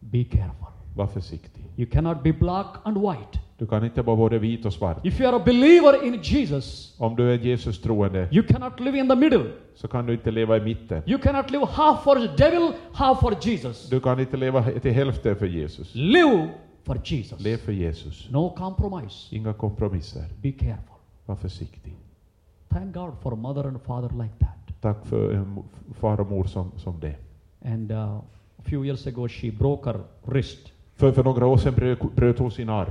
Be 0.00 0.24
careful. 0.24 0.66
Var 0.96 1.06
försiktig. 1.06 1.64
You 1.76 1.90
cannot 1.90 2.22
be 2.22 2.32
black 2.32 2.66
and 2.82 2.96
white. 2.98 3.40
Du 3.60 3.66
kan 3.66 3.84
inte 3.84 4.02
vara 4.02 4.16
både 4.16 4.38
vit 4.38 4.64
och 4.66 4.72
svart. 4.72 5.06
If 5.06 5.20
you 5.20 5.28
are 5.28 5.36
a 5.36 5.42
believer 5.44 6.04
in 6.06 6.18
Jesus, 6.22 6.94
Om 6.98 7.16
du 7.16 7.32
är 7.34 7.38
Jesus 7.38 7.80
troende 7.80 8.28
you 8.32 8.46
cannot 8.46 8.80
live 8.80 8.98
in 8.98 9.08
the 9.08 9.14
middle. 9.16 9.44
så 9.74 9.88
kan 9.88 10.06
du 10.06 10.12
inte 10.12 10.30
leva 10.30 10.56
i 10.56 10.60
mitten. 10.60 11.02
You 11.06 11.18
cannot 11.18 11.50
live 11.50 11.66
half 11.66 12.02
for 12.04 12.14
the 12.14 12.44
devil, 12.44 12.72
half 12.92 13.20
for 13.20 13.34
Jesus. 13.40 13.88
Du 13.88 14.00
kan 14.00 14.20
inte 14.20 14.36
leva 14.36 14.62
till 14.62 14.92
hälften 14.92 15.36
för 15.36 15.46
Jesus. 15.46 15.94
Live 15.94 16.48
for 16.84 16.98
Jesus. 17.04 17.40
Lev 17.40 17.56
för 17.56 17.72
Jesus. 17.72 18.30
No 18.30 18.54
compromise. 18.56 19.36
Inga 19.36 19.52
kompromisser. 19.52 20.24
Be 20.42 20.52
careful. 20.52 20.96
Var 21.26 21.36
försiktig. 21.36 21.94
Thank 22.68 22.94
God 22.94 23.12
for 23.22 23.36
mother 23.36 23.64
and 23.64 23.80
father 23.82 24.22
like 24.22 24.34
that. 24.38 24.80
Tack 24.80 25.06
för 25.06 25.32
en 25.34 25.46
mo- 25.46 25.64
far 26.00 26.20
och 26.20 26.30
mor 26.30 26.44
som, 26.44 26.70
som 26.76 27.00
det. 27.00 27.14
And 27.64 27.92
uh, 27.92 27.98
a 27.98 28.22
few 28.64 28.86
years 28.86 29.06
ago, 29.06 29.28
she 29.28 29.50
broke 29.52 29.90
her 29.90 30.00
wrist. 30.24 30.72
För, 30.96 31.12
för 31.12 31.24
några 31.24 31.46
år 31.46 31.56
sedan 31.56 31.74
bröt, 31.74 31.98
bröt 32.16 32.38
hon 32.38 32.50
sin 32.50 32.68
arm. 32.68 32.90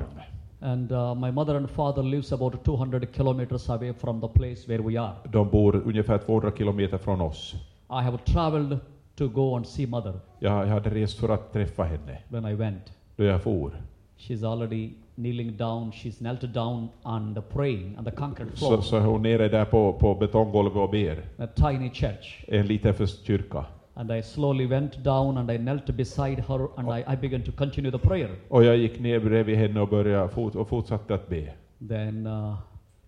And 0.62 0.91
uh, 0.91 1.15
my 1.15 1.32
mother 1.32 1.56
and 1.56 1.69
father 1.69 2.04
lives 2.04 2.32
about 2.32 2.63
200 2.65 3.13
kilometers 3.13 3.69
away 3.69 3.93
from 3.93 4.22
the 4.22 4.28
place 4.28 4.67
where 4.67 4.82
we 4.84 4.98
are. 5.00 5.13
De 5.32 5.50
bor 5.50 5.76
ungefär 5.86 6.17
200 6.17 6.52
kilometer 6.58 6.98
från 6.98 7.22
oss. 7.22 7.54
I 7.89 8.04
have 8.04 8.17
traveled 8.17 8.80
to 9.15 9.28
go 9.28 9.56
and 9.56 9.67
see 9.67 9.88
mother 9.88 10.13
Jag, 10.39 10.67
jag 10.67 10.74
hade 10.74 10.89
rest 10.89 11.19
för 11.19 11.30
att 11.30 11.54
träffa 11.54 11.84
henne 11.84 12.17
when 12.28 12.45
I 12.45 12.54
went. 12.56 12.84
då 13.15 13.24
jag 13.24 13.41
for. 13.43 13.72
She's 14.17 14.52
already 14.52 14.89
kneeling 15.15 15.58
down. 15.58 15.91
She's 15.91 16.17
knelt 16.17 16.54
down 16.54 16.89
and 17.04 17.50
praying 17.50 17.98
on 18.00 18.06
the 18.06 18.12
concrete 18.12 18.52
Så, 18.58 18.67
floor. 18.67 18.82
så 18.82 18.95
är 18.98 19.02
hon 19.02 19.22
nere 19.22 19.50
där 19.50 19.65
på, 19.65 19.93
på 19.93 20.15
betonggolvet 20.15 20.76
och 20.78 20.89
ber. 20.89 21.24
A 21.38 21.48
tiny 21.56 21.89
church. 21.89 22.45
En 22.48 22.67
liten 22.67 22.93
kyrka. 23.08 23.65
And 24.00 24.12
I 24.12 24.22
slowly 24.22 24.66
went 24.66 25.04
down 25.04 25.38
and 25.38 25.52
I 25.52 25.58
knelt 25.58 25.98
beside 25.98 26.40
her 26.48 26.70
and 26.78 26.90
I, 26.90 27.04
I 27.06 27.16
began 27.16 27.44
to 27.44 27.52
continue 27.52 27.92
the 27.92 28.00
prayer. 28.00 28.30
Och 28.50 28.64
jag 28.64 28.78
gick 28.78 29.00
ner 29.00 29.20
bredvid 29.20 29.58
henne 29.58 29.82
och, 29.82 29.90
började 29.90 30.30
fort, 30.30 30.56
och 30.56 30.70
fortsatte 30.70 31.14
att 31.14 31.30
be. 31.30 31.44
Then 31.90 32.28
uh, 32.28 32.56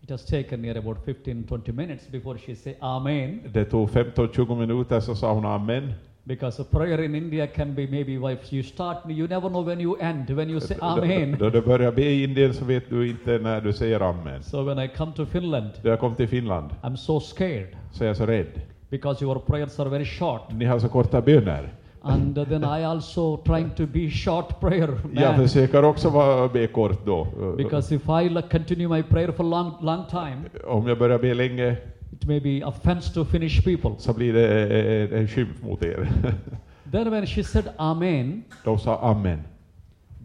it 0.02 0.10
has 0.10 0.26
taken 0.26 0.62
near 0.62 0.76
about 0.76 1.06
15-20 1.06 1.72
minutes 1.72 2.08
before 2.08 2.38
she 2.38 2.56
say 2.56 2.76
Amen. 2.80 3.40
Det 3.54 3.66
tog 3.66 3.90
15-20 3.90 4.60
minuter 4.60 5.00
så 5.00 5.16
sa 5.16 5.34
hon 5.34 5.46
amen. 5.46 5.94
Because 6.24 6.62
a 6.62 6.66
prayer 6.72 7.04
in 7.04 7.16
India 7.16 7.48
can 7.48 7.76
be 7.76 7.88
maybe 7.88 8.34
if 8.34 8.54
you 8.54 8.64
start, 8.64 8.98
you 9.10 9.28
never 9.28 9.50
know 9.50 9.68
when 9.68 9.82
you 9.82 9.98
end, 10.00 10.30
when 10.30 10.50
you 10.50 10.60
say 10.60 10.78
Amen. 10.82 11.36
Då 11.40 11.50
du 11.50 11.62
börjar 11.62 11.92
be 11.92 12.04
i 12.04 12.24
Indien 12.24 12.54
så 12.54 12.66
vet 12.66 12.90
du 12.90 13.10
inte 13.10 13.38
när 13.38 13.62
du 13.62 13.74
säger 13.74 14.00
amen. 14.00 14.44
So 14.44 14.64
when 14.64 14.80
I 14.80 14.88
come 14.88 15.12
to 15.14 15.26
Finland, 15.26 15.72
jag 15.84 16.00
kom 16.00 16.16
till 16.16 16.28
Finland 16.28 16.70
I'm 16.82 16.96
so 16.96 17.20
scared 17.20 17.78
så 17.92 18.04
är 18.04 18.08
jag 18.08 18.18
så 18.18 18.26
rädd. 18.26 18.62
Because 18.92 19.24
your 19.26 19.40
prayers 19.40 19.80
are 19.80 19.90
very 19.90 20.06
short. 20.06 20.42
Ni 20.52 20.66
har 20.66 20.80
så 20.80 20.90
korta 20.90 21.22
böner. 21.22 21.70
And 22.04 22.36
then 22.36 22.64
I 22.64 22.84
also 22.84 23.38
trying 23.38 23.70
to 23.76 23.86
be 23.86 24.10
short 24.10 24.60
prayer 24.60 24.90
Jag 25.14 25.38
man. 25.38 25.48
försöker 25.48 25.84
också 25.84 26.10
vara, 26.10 26.48
be 26.48 26.68
kort 26.68 27.06
då. 27.06 27.28
Because 27.58 27.96
if 27.96 28.02
I 28.10 28.42
continue 28.52 28.88
my 28.88 29.04
prayer 29.04 29.32
for 29.32 29.44
long, 29.44 29.72
long 29.82 30.06
time, 30.10 30.38
Om 30.68 30.88
jag 30.88 30.98
börjar 31.00 31.20
be 31.20 31.34
länge 31.34 31.78
it 32.12 32.26
may 32.28 32.40
be 32.40 32.66
offense 32.66 33.14
to 33.14 33.26
Finnish 33.26 33.64
people. 33.64 33.92
så 33.98 34.14
blir 34.14 34.34
det 34.34 34.70
en, 35.04 35.14
en 35.20 35.28
skymf 35.28 35.64
mot 35.64 35.84
er. 35.84 36.10
Then 36.92 37.12
when 37.12 37.26
she 37.26 37.44
said 37.44 37.66
Amen, 37.78 38.44
De 38.66 38.80
sa 38.80 39.00
amen. 39.02 39.44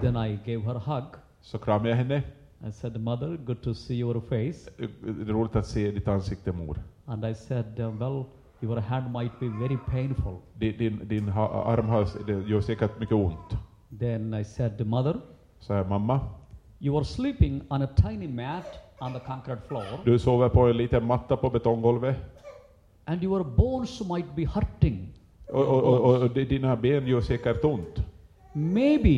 then 0.01 0.17
I 0.17 0.39
gave 0.47 0.61
her 0.65 0.75
a 0.77 0.83
hug. 0.87 1.05
Så 1.41 1.59
kramade 1.59 1.89
jag 1.89 1.97
henne. 1.97 2.23
I 2.69 2.73
said, 2.73 3.01
Mother, 3.01 3.37
good 3.47 3.63
to 3.63 3.75
see 3.75 3.95
your 3.95 4.21
face. 4.21 4.71
Det 4.77 5.31
är 5.31 5.33
roligt 5.33 5.57
att 5.57 5.67
se 5.67 5.91
ditt 5.91 6.09
ansikte 6.09 6.53
mor. 6.53 6.79
And 7.07 7.25
I 7.25 7.35
said, 7.35 7.65
Well, 7.79 8.25
your 8.63 8.81
hand 8.81 9.13
might 9.13 9.41
be 9.41 9.49
very 9.49 9.77
painful. 9.91 10.35
Din, 10.55 11.01
din, 11.09 11.29
arm 11.29 11.89
har, 11.89 12.09
det 12.27 12.49
gör 12.49 12.61
säkert 12.61 13.01
mycket 13.01 13.15
ont. 13.15 13.57
Then 14.01 14.35
I 14.35 14.45
said, 14.45 14.87
Mother, 14.87 15.17
Så 15.61 15.73
jag, 15.73 15.89
mamma, 15.89 16.21
you 16.81 16.97
are 16.97 17.05
sleeping 17.05 17.63
on 17.71 17.83
a 17.83 17.89
tiny 17.97 18.29
mat 18.29 18.65
on 19.01 19.13
the 19.13 19.21
concrete 19.21 19.61
floor, 19.69 19.85
du 20.05 20.19
sover 20.19 20.49
på 20.49 20.61
en 20.69 20.77
liten 20.77 21.07
matta 21.07 21.37
på 21.37 21.51
betonggolvet. 21.51 22.17
and 23.05 23.23
your 23.23 23.45
bones 23.45 24.01
might 24.09 24.37
be 24.37 24.45
hurting. 24.45 25.09
Och, 25.49 25.67
och, 25.67 25.85
och, 25.85 26.23
och 26.23 26.31
dina 26.31 26.77
ben 26.77 27.07
gör 27.07 27.21
säkert 27.21 27.65
ont. 27.65 28.03
Maybe 28.53 29.11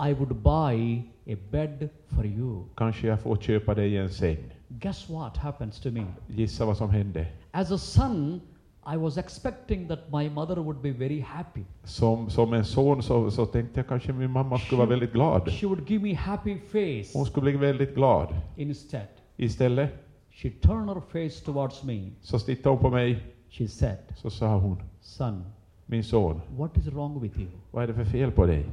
I 0.00 0.12
would 0.18 0.34
buy 0.36 1.02
a 1.34 1.36
bed 1.50 1.88
for 2.08 2.26
you. 2.26 2.64
Kanske 2.76 3.06
jag 3.06 3.20
får 3.20 3.36
köpa 3.36 3.74
dig 3.74 3.96
en 3.96 4.10
säng. 4.10 4.38
Guess 4.68 5.10
what 5.10 5.36
happens 5.36 5.80
to 5.80 5.90
me? 5.90 6.04
Gissa 6.28 6.64
vad 6.64 6.76
som 6.76 6.90
hände. 6.90 7.26
As 7.50 7.70
a 7.72 7.78
son, 7.78 8.40
I 8.86 8.96
was 8.96 9.16
expecting 9.18 9.88
that 9.88 9.98
my 10.12 10.28
mother 10.30 10.56
would 10.58 10.82
be 10.82 10.90
very 10.92 11.20
happy. 11.20 11.64
Som, 11.84 12.30
som 12.30 12.52
en 12.52 12.64
son 12.64 13.02
så, 13.02 13.30
så 13.30 13.46
tänkte 13.46 13.80
jag 13.80 13.86
kanske 13.88 14.12
min 14.12 14.30
mamma 14.30 14.58
skulle 14.58 14.78
vara 14.78 14.88
väldigt 14.88 15.12
glad. 15.12 15.50
She 15.50 15.66
would 15.66 15.90
give 15.90 16.02
me 16.02 16.14
happy 16.14 16.58
face. 16.58 17.18
Hon 17.18 17.26
skulle 17.26 17.44
bli 17.50 17.66
väldigt 17.66 17.94
glad. 17.94 18.28
Instead, 18.56 19.06
Istället 19.36 19.90
she 20.30 20.50
turned 20.50 20.88
her 20.88 21.00
face 21.00 21.44
towards 21.44 21.82
me. 21.82 22.10
så 22.20 22.38
tittade 22.38 22.68
hon 22.74 22.78
på 22.78 22.90
mig 22.90 23.22
She 23.50 23.68
said, 23.68 23.98
så 24.16 24.30
sa 24.30 24.56
hon, 24.58 24.82
Son, 25.00 25.44
min 25.86 26.04
son, 26.04 26.40
what 26.56 26.76
is 26.78 26.86
wrong 26.86 27.20
with 27.20 27.38
you? 27.40 27.48
vad 27.70 27.82
är 27.82 27.86
det 27.88 27.94
för 27.94 28.04
fel 28.04 28.30
på 28.30 28.46
dig? 28.46 28.66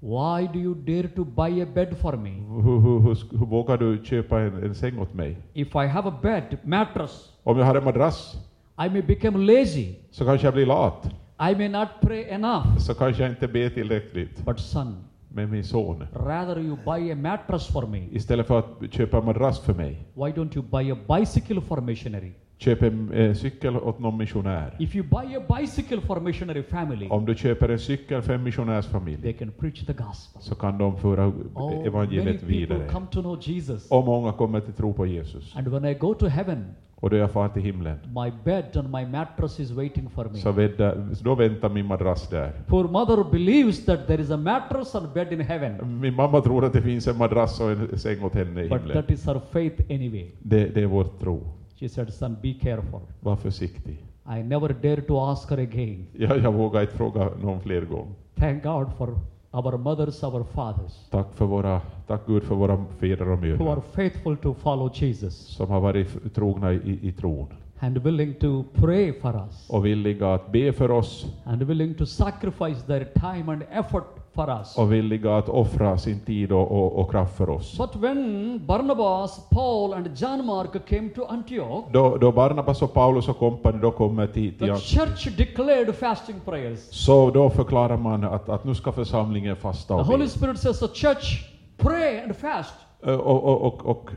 Why 0.00 0.46
do 0.52 0.58
you 0.58 0.74
dare 0.74 1.08
to 1.08 1.24
buy 1.24 1.62
a 1.62 1.66
bed 1.74 1.96
for 1.96 2.16
me? 2.16 2.30
Hur, 2.30 2.62
hur, 2.80 3.00
hur, 3.00 3.38
hur 3.38 3.46
vågar 3.46 3.76
du 3.78 4.04
köpa 4.04 4.40
en, 4.40 4.64
en 4.64 4.74
säng 4.74 4.98
åt 4.98 5.14
mig? 5.14 5.36
If 5.54 5.74
I 5.74 5.86
have 5.86 6.08
a 6.08 6.18
bed, 6.22 6.58
mattress, 6.64 7.32
Om 7.42 7.58
jag 7.58 7.64
har 7.66 7.74
en 7.74 7.84
madrass 7.84 8.36
I 8.78 8.88
may 8.88 9.02
become 9.02 9.38
lazy. 9.38 9.94
så 10.10 10.24
kanske 10.24 10.46
jag 10.46 10.54
blir 10.54 10.66
lat. 10.66 11.10
I 11.50 11.54
may 11.54 11.68
not 11.68 11.88
pray 12.00 12.24
enough. 12.28 12.76
Så 12.78 12.94
kanske 12.94 13.22
jag 13.22 13.32
inte 13.32 13.48
ber 13.48 13.68
tillräckligt. 13.68 14.44
But 14.44 14.60
son, 14.60 14.96
med 15.28 15.48
min 15.50 15.64
son. 15.64 16.06
rather 16.12 16.58
you 16.58 16.76
buy 16.84 17.12
a 17.12 17.16
mattress 17.16 17.66
for 17.66 17.86
me. 17.86 18.02
Istället 18.12 18.46
för 18.46 18.58
att 18.58 18.92
köpa 18.92 19.18
en 19.18 19.24
madrass 19.24 19.60
för 19.60 19.74
mig. 19.74 20.06
Why 20.14 20.22
don't 20.32 20.56
you 20.56 20.64
buy 20.70 20.92
a 20.92 20.96
bicycle 21.18 21.60
for 21.60 21.80
missionary? 21.80 22.32
Köp 22.58 22.82
en 22.82 23.12
eh, 23.12 23.34
cykel 23.34 23.76
åt 23.76 23.98
någon 23.98 24.16
missionär. 24.18 24.76
If 24.78 24.96
you 24.96 25.06
buy 25.08 25.36
a 25.36 25.58
bicycle 25.60 26.00
for 26.00 26.20
missionary 26.20 26.62
family, 26.62 27.08
Om 27.10 27.26
du 27.26 27.34
köper 27.34 27.68
en 27.68 27.78
cykel 27.78 28.22
för 28.22 28.34
en 28.34 28.42
missionärsfamilj 28.42 29.22
they 29.22 29.32
can 29.32 29.52
preach 29.58 29.86
the 29.86 29.92
gospel. 29.92 30.42
så 30.42 30.54
kan 30.54 30.78
de 30.78 30.96
föra 30.98 31.26
Oh, 31.26 31.70
many 31.70 31.86
evangeliet 31.86 32.40
people 32.40 32.56
vidare. 32.56 32.88
come 32.88 33.06
to 33.10 33.20
know 33.20 33.38
Jesus. 33.42 33.90
Och 33.90 34.04
många 34.04 34.32
kommer 34.32 34.60
till 34.60 34.72
tro 34.74 34.92
på 34.92 35.06
Jesus. 35.06 35.56
And 35.56 35.68
when 35.68 35.84
I 35.84 35.94
go 35.94 36.14
to 36.14 36.26
heaven, 36.26 36.64
Och 37.00 37.10
då 37.10 37.16
jag 37.16 37.30
far 37.30 37.48
till 37.48 37.62
himlen 37.62 37.98
my 38.06 38.32
bed 38.44 38.76
and 38.76 38.90
my 38.92 39.06
mattress 39.06 39.60
is 39.60 39.70
waiting 39.70 40.10
for 40.10 40.24
me. 40.24 40.38
så 40.38 40.52
väntar, 40.52 41.08
då 41.22 41.34
väntar 41.34 41.68
min 41.68 41.86
madrass 41.86 42.28
där. 42.28 42.52
Poor 42.66 42.84
mother 42.88 43.24
believes 43.32 43.84
that 43.84 44.06
there 44.06 44.22
is 44.22 44.30
a 44.30 44.36
mattress 44.36 44.94
and 44.94 45.12
bed 45.12 45.32
in 45.32 45.40
heaven. 45.40 46.00
Min 46.00 46.14
mamma 46.14 46.40
tror 46.40 46.64
att 46.64 46.72
det 46.72 46.82
finns 46.82 47.06
en 47.08 47.18
madrass 47.18 47.60
och 47.60 47.70
en 47.70 47.98
säng 47.98 48.24
åt 48.24 48.34
henne 48.34 48.62
i 48.62 48.68
But 48.68 48.80
himlen. 48.80 49.02
that 49.02 49.10
is 49.10 49.26
her 49.26 49.40
faith 49.50 49.82
anyway. 49.90 50.30
Det, 50.38 50.64
det 50.74 50.82
är 50.82 50.86
vår 50.86 51.04
tro. 51.04 51.40
She 51.80 51.88
said, 51.88 52.14
Son, 52.14 52.36
be 52.42 52.52
careful. 52.54 53.00
Var 53.20 53.36
försiktig. 53.36 54.02
I 54.38 54.42
never 54.42 54.68
dare 54.82 55.00
to 55.00 55.20
ask 55.20 55.50
her 55.50 55.58
again. 55.58 56.06
Jag, 56.12 56.38
jag 56.38 56.52
vågar 56.52 56.80
inte 56.80 56.92
fråga 56.96 57.30
någon 57.42 57.60
fler 57.60 57.82
gång. 57.82 58.14
Thank 58.34 58.62
God 58.62 58.86
for 58.98 59.14
our 59.56 59.78
mothers, 59.78 60.22
our 60.22 60.44
fathers, 60.44 60.92
Tack, 61.10 61.26
för 61.34 61.44
våra, 61.44 61.80
tack 62.06 62.20
Gud 62.26 62.42
för 62.42 62.54
våra 62.54 62.84
fäder 62.98 63.28
och 63.28 63.38
who 63.38 63.68
are 63.72 63.80
faithful 63.92 64.36
to 64.36 64.54
follow 64.54 64.90
Jesus 64.94 65.34
som 65.34 65.70
har 65.70 65.80
varit 65.80 66.34
trogna 66.34 66.72
i, 66.72 66.98
i 67.02 67.12
tron 67.12 67.46
and 67.78 67.98
willing 67.98 68.34
to 68.34 68.64
pray 68.74 69.12
for 69.12 69.36
us 69.36 69.70
och 69.70 69.86
villiga 69.86 70.34
att 70.34 70.52
be 70.52 70.72
för 70.72 70.90
oss 70.90 71.26
and 71.44 71.62
willing 71.62 71.94
to 71.94 72.06
sacrifice 72.06 72.86
their 72.86 73.04
time 73.04 73.52
and 73.52 73.62
effort 73.72 74.25
for 74.36 74.50
us. 74.50 74.78
och 74.78 74.92
villiga 74.92 75.36
att 75.36 75.48
offra 75.48 75.98
sin 75.98 76.20
tid 76.20 76.52
och, 76.52 76.70
och, 76.72 76.98
och 77.00 77.10
kraft 77.10 77.36
för 77.36 77.50
oss. 77.50 77.78
But 77.78 77.96
when 77.96 78.60
Barnabas, 78.66 79.48
Paul, 79.50 79.92
and 79.94 80.08
John 80.16 80.46
Mark 80.46 80.88
came 80.88 81.08
to 81.08 81.24
Antioch, 81.28 81.84
Då, 81.92 82.16
då 82.16 82.32
Barnabas 82.32 82.82
och 82.82 82.94
Paulus 82.94 83.28
och 83.28 83.38
kompani 83.38 83.78
då 83.82 83.90
kommer 83.90 84.26
till, 84.26 84.58
till 84.58 84.66
the 84.68 84.76
church 84.76 85.36
declared 85.36 85.94
fasting 85.94 86.36
prayers. 86.44 86.78
så 86.90 87.30
då 87.30 87.50
förklarar 87.50 87.96
man 87.96 88.24
att, 88.24 88.48
att 88.48 88.64
nu 88.64 88.74
ska 88.74 88.92
församlingen 88.92 89.56
fasta 89.56 89.94
The 89.94 90.00
och 90.00 90.06
Holy 90.06 90.24
be. 90.24 90.28
Spirit 90.28 90.58
says, 90.60 90.78
the 90.80 90.88
church 90.88 91.44
pray 91.76 92.20
and 92.20 92.36
fast 92.36 92.74
Ö, 93.02 93.16
Och, 93.16 93.44
och, 93.44 93.62
och, 93.62 93.86
och 93.86 94.10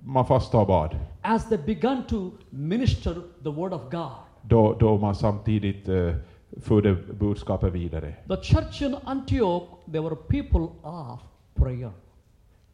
man 0.00 0.26
fastar 0.26 0.60
och 0.60 0.66
bad. 0.66 0.96
as 1.22 1.48
they 1.48 1.58
began 1.58 2.02
to 2.08 2.30
minister 2.50 3.14
the 3.44 3.50
word 3.50 3.72
of 3.72 3.80
God. 3.90 4.10
Då, 4.42 4.76
då 4.80 4.98
man 4.98 5.14
samtidigt 5.14 5.88
eh, 5.88 6.14
förde 6.60 6.96
budskapet 7.20 7.72
vidare. 7.72 8.14
The 8.28 8.36
church 8.42 8.82
in 8.82 8.96
Antioch, 9.04 9.62
they 9.92 10.00
were 10.00 10.16
people 10.16 10.68
of 10.82 11.20
prayer. 11.54 11.90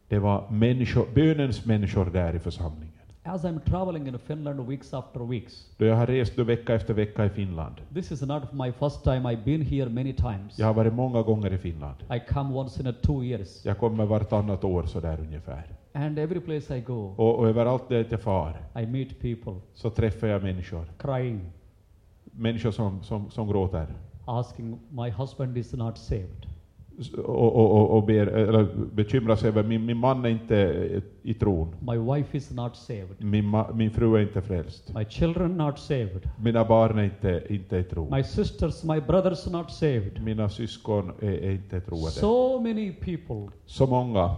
Det 0.07 0.19
var 0.19 0.49
människor, 0.51 1.05
bönens 1.13 1.65
människor 1.65 2.05
där 2.05 2.35
i 2.35 2.39
församlingen. 2.39 2.93
As 3.23 3.43
I'm 3.43 3.59
traveling 3.59 4.07
in 4.07 4.19
Finland 4.19 4.67
weeks 4.67 4.93
after 4.93 5.19
weeks, 5.19 5.67
Då 5.77 5.85
jag 5.85 5.95
har 5.95 6.07
rest 6.07 6.37
vecka 6.39 6.75
efter 6.75 6.93
vecka 6.93 7.25
i 7.25 7.29
Finland. 7.29 7.75
this 7.93 8.11
is 8.11 8.21
not 8.21 8.53
my 8.53 8.71
first 8.71 9.03
time. 9.03 9.19
I've 9.19 9.43
been 9.43 9.61
here 9.61 9.89
many 9.89 10.13
times. 10.13 10.59
Jag 10.59 10.65
har 10.67 10.73
varit 10.73 10.93
många 10.93 11.21
gånger 11.21 11.53
i 11.53 11.57
Finland. 11.57 11.95
I 12.15 12.33
come 12.33 12.53
once 12.55 12.81
in 12.81 12.87
a 12.87 12.93
two 13.01 13.23
years, 13.23 13.65
Jag 13.65 13.77
kommer 13.77 14.05
vartannat 14.05 14.63
år 14.63 14.83
sådär 14.83 15.19
ungefär. 15.19 15.63
and 15.93 16.19
every 16.19 16.39
place 16.39 16.77
I 16.77 16.81
go, 16.81 17.13
Och, 17.17 17.39
och 17.39 17.47
överallt 17.49 17.89
där 17.89 18.07
jag 18.09 18.21
far 18.21 18.53
I 18.81 18.85
meet 18.85 19.19
people 19.19 19.53
så 19.73 19.89
träffar 19.89 20.27
jag 20.27 20.43
människor. 20.43 20.85
crying, 20.97 21.41
Människor 22.37 22.71
som, 22.71 23.03
som, 23.03 23.29
som 23.31 23.47
gråter. 23.47 23.87
asking, 24.25 24.79
"My 24.89 25.09
husband 25.09 25.57
is 25.57 25.73
not 25.73 25.97
saved. 25.97 26.45
Och, 27.17 27.55
och, 27.55 27.89
och, 27.97 28.03
ber, 28.05 28.27
eller 28.27 28.67
bekymrar 28.93 29.35
sig 29.35 29.47
över 29.49 29.63
min, 29.63 29.85
min 29.85 29.97
man 29.97 30.25
är 30.25 30.29
inte 30.29 31.01
i 31.23 31.33
tron. 31.33 31.75
My 31.79 31.97
wife 31.97 32.37
is 32.37 32.51
not 32.51 32.75
saved. 32.75 33.15
Min, 33.23 33.45
ma, 33.45 33.71
min 33.73 33.91
fru 33.91 34.15
är 34.15 34.21
inte 34.21 34.41
frälst. 34.41 34.93
My 34.95 35.05
children 35.05 35.57
not 35.57 35.79
saved. 35.79 36.29
Mina 36.39 36.65
barn 36.65 36.97
är 36.99 37.03
inte, 37.03 37.43
inte 37.49 37.77
i 37.77 37.83
tro. 37.83 38.15
My 38.15 38.23
sisters, 38.23 38.83
my 38.83 39.01
brothers 39.01 39.51
not 39.51 39.71
saved. 39.71 40.23
Mina 40.23 40.49
syskon 40.49 41.11
är, 41.19 41.31
är 41.31 41.51
inte 41.51 41.81
troende. 41.81 42.11
So 42.11 42.59
many 42.61 42.91
people 42.93 43.47
Så 43.65 43.87
många 43.87 44.35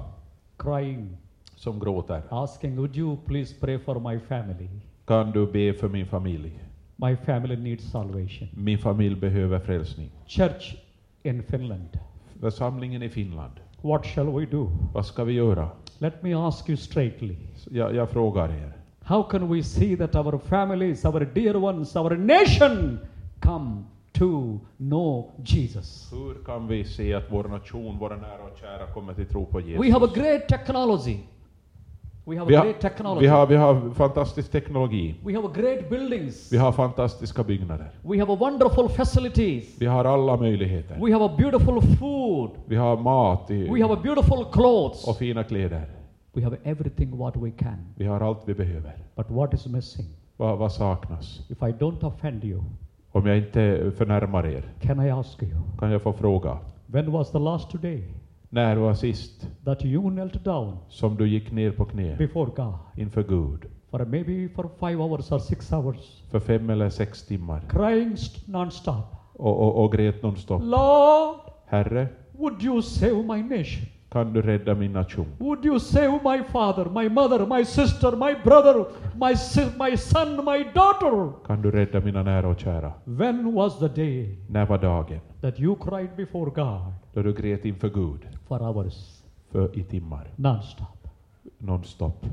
crying, 0.58 1.18
som 1.56 1.80
gråter. 1.80 2.22
asking, 2.30 2.76
Would 2.76 2.98
you 2.98 3.18
please 3.26 3.56
pray 3.60 3.80
for 3.80 4.12
my 4.14 4.20
family? 4.20 4.70
Kan 5.06 5.32
du 5.32 5.48
be 5.52 5.74
för 5.74 5.88
min 5.90 6.06
familj? 6.06 6.60
My 7.02 7.16
family 7.16 7.56
needs 7.56 7.92
salvation. 7.92 8.50
Min 8.54 8.78
familj 8.78 9.16
behöver 9.16 9.60
frälsning. 9.60 10.10
Church 10.28 10.76
in 11.24 11.44
Finland, 11.44 12.00
Församlingen 12.40 13.04
i 13.04 13.10
Finland, 13.10 13.54
what 13.82 14.06
shall 14.06 14.40
we 14.40 14.46
do? 14.46 14.72
vad 14.94 15.06
ska 15.06 15.24
vi 15.24 15.34
göra? 15.34 15.70
Let 15.98 16.24
me 16.24 16.34
ask 16.34 16.70
you 16.70 16.78
straightly. 16.78 17.36
Jag, 17.70 17.96
jag 17.96 18.10
frågar 18.10 18.50
er. 18.50 18.74
How 19.04 19.24
can 19.24 19.54
we 19.54 19.64
see 19.64 19.98
that 19.98 20.16
our 20.16 20.38
families, 20.38 21.06
our 21.06 21.20
dear 21.34 21.56
ones, 21.56 21.96
our 21.96 22.18
nation 22.18 23.00
come 23.40 23.84
to 24.12 24.60
know 24.78 25.32
Jesus? 25.46 26.14
Hur 26.14 26.44
kan 26.46 26.68
vi 26.68 26.84
se 26.84 27.14
att 27.14 27.26
vår 27.32 27.44
nation, 27.44 27.98
våra 27.98 28.16
nära 28.16 28.44
och 28.52 28.58
kära 28.60 28.94
kommer 28.94 29.14
till 29.14 29.26
tro 29.26 29.46
på 29.46 29.62
Jesus? 29.62 29.86
We 29.86 29.92
have 29.92 30.06
a 30.06 30.10
great 30.16 30.48
technology. 30.48 31.18
We 32.30 32.38
have 32.38 32.48
vi, 32.48 32.56
har, 32.56 32.63
great 32.63 32.80
technology. 32.80 33.22
vi, 33.22 33.28
har, 33.28 33.46
vi 33.46 33.56
har 33.56 33.94
fantastisk 33.94 34.52
teknologi. 34.52 35.15
We 35.26 35.34
have 35.34 35.48
a 35.48 35.52
great 35.56 35.89
buildings. 35.89 36.54
Vi 36.54 36.58
har 36.58 36.72
fantastiska 36.72 37.44
byggnader. 37.44 37.89
We 38.02 38.20
have 38.20 38.34
a 38.34 38.38
wonderful 38.39 38.89
facilities. 38.89 39.82
Vi 39.82 39.86
har 39.86 40.06
alla 40.06 40.38
möjligheter. 40.38 41.00
We 41.00 41.12
have 41.13 41.26
a 41.26 41.32
beautiful 41.38 41.82
food. 41.82 42.52
Vi 42.65 42.76
har 42.76 42.98
mat 42.98 43.52
i, 43.52 43.70
We 43.70 43.82
have 43.82 43.94
a 43.94 44.00
beautiful 44.04 44.46
clothes. 44.52 45.08
och 45.08 45.18
fina 45.18 45.44
kläder. 45.44 45.86
We 46.34 46.44
have 46.44 46.58
everything 46.63 47.18
what 47.18 47.36
we 47.38 47.52
can. 47.52 47.94
Vi 47.96 48.06
har 48.06 48.22
allt 48.22 48.42
vi 48.46 48.54
behöver. 48.54 48.94
But 49.15 49.30
what 49.30 49.54
is 49.54 49.68
missing? 49.68 50.06
Vad, 50.38 50.72
saknas? 50.72 51.39
If 51.50 51.62
I 51.62 51.72
don't 51.72 52.06
offend 52.06 52.44
you, 52.44 52.63
Om 53.12 53.28
jag 53.28 53.38
inte 53.38 53.92
förnärmar 53.98 54.46
er, 54.46 54.63
can 54.82 55.06
I 55.06 55.10
ask 55.10 55.44
you, 55.44 55.52
kan 55.80 55.92
jag 55.92 56.02
få 56.02 56.13
fråga? 56.13 56.58
when 56.86 57.12
was 57.12 57.32
the 57.32 57.39
last 57.39 57.82
day 57.82 58.04
När 58.52 58.76
var 58.76 58.94
sist 58.94 59.48
that 59.66 59.86
you 59.86 60.12
knelt 60.12 60.44
down 60.44 60.78
som 60.88 61.18
du 61.18 61.28
gick 61.28 61.52
ner 61.52 61.72
på 61.72 61.86
knä 61.86 62.16
before 62.18 62.52
God 62.56 62.74
inför 62.96 63.24
Gud? 63.24 63.66
for 63.92 64.06
maybe 64.06 64.50
for 64.56 64.70
five 64.80 64.96
hours 65.04 65.32
or 65.32 65.40
six 65.40 65.72
hours, 65.74 66.24
För 66.32 66.40
fem 66.40 66.70
eller 66.70 66.90
sex 66.90 67.26
timmar. 67.26 67.62
crying 67.70 68.14
st- 68.14 68.52
non-stop? 68.52 69.04
Och, 69.34 69.60
och, 69.62 69.84
och 69.84 69.92
grät 69.94 70.24
nonstop. 70.24 70.62
Lord, 70.64 71.40
Herre, 71.66 72.08
would 72.38 72.64
you 72.64 72.82
save 72.82 73.14
my 73.24 73.44
nation? 73.44 73.86
Kan 74.10 74.34
du 74.34 74.41
rädda 74.41 74.76
min 74.76 74.93
nation? 74.93 75.26
Would 75.39 75.65
you 75.65 75.80
save 75.80 76.08
oh, 76.08 76.24
my 76.38 76.43
father, 76.43 76.86
my 76.86 77.10
mother, 77.10 77.45
my 77.45 77.65
sister, 77.65 78.12
my 78.12 78.36
brother, 78.43 78.86
my 79.15 79.36
si- 79.36 79.72
my 79.89 79.98
son, 79.98 80.36
my 80.45 80.63
daughter? 80.74 81.32
Kan 81.45 81.62
du 81.62 81.72
rädda 81.72 82.00
mina 82.00 82.24
nära 82.24 82.48
och 82.48 82.60
kära? 82.60 82.93
When 83.04 83.54
was 83.54 83.80
the 83.80 83.88
day 83.88 84.38
När 84.50 84.65
var 84.65 84.78
dagen 84.78 85.19
that 85.41 85.60
you 85.60 85.76
cried 85.76 86.10
before 86.17 86.52
God 86.52 86.93
då 87.13 87.22
du 87.22 87.34
grät 87.34 87.65
inför 87.65 87.89
Gud 87.89 88.28
for 88.48 88.60
hours, 88.60 89.22
för 89.52 89.78
i 89.80 89.84
timmar? 89.84 90.28
non-stop? 90.36 91.08
Nonstop. 91.58 92.26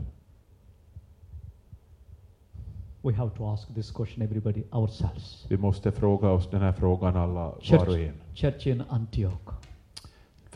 We 3.02 3.12
have 3.12 3.30
to 3.36 3.46
ask 3.52 3.74
this 3.74 3.90
question, 3.90 4.22
everybody, 4.22 4.62
ourselves. 4.72 5.46
Vi 5.48 5.56
måste 5.56 5.92
fråga 5.92 6.30
oss 6.30 6.50
den 6.50 6.60
här 6.60 6.72
frågan 6.72 7.16
alla, 7.16 7.32
var 7.34 7.52
och 7.52 7.62
Church, 7.64 7.96
en. 7.98 8.14
church 8.34 8.66
in 8.66 8.82
Antioch. 8.88 9.50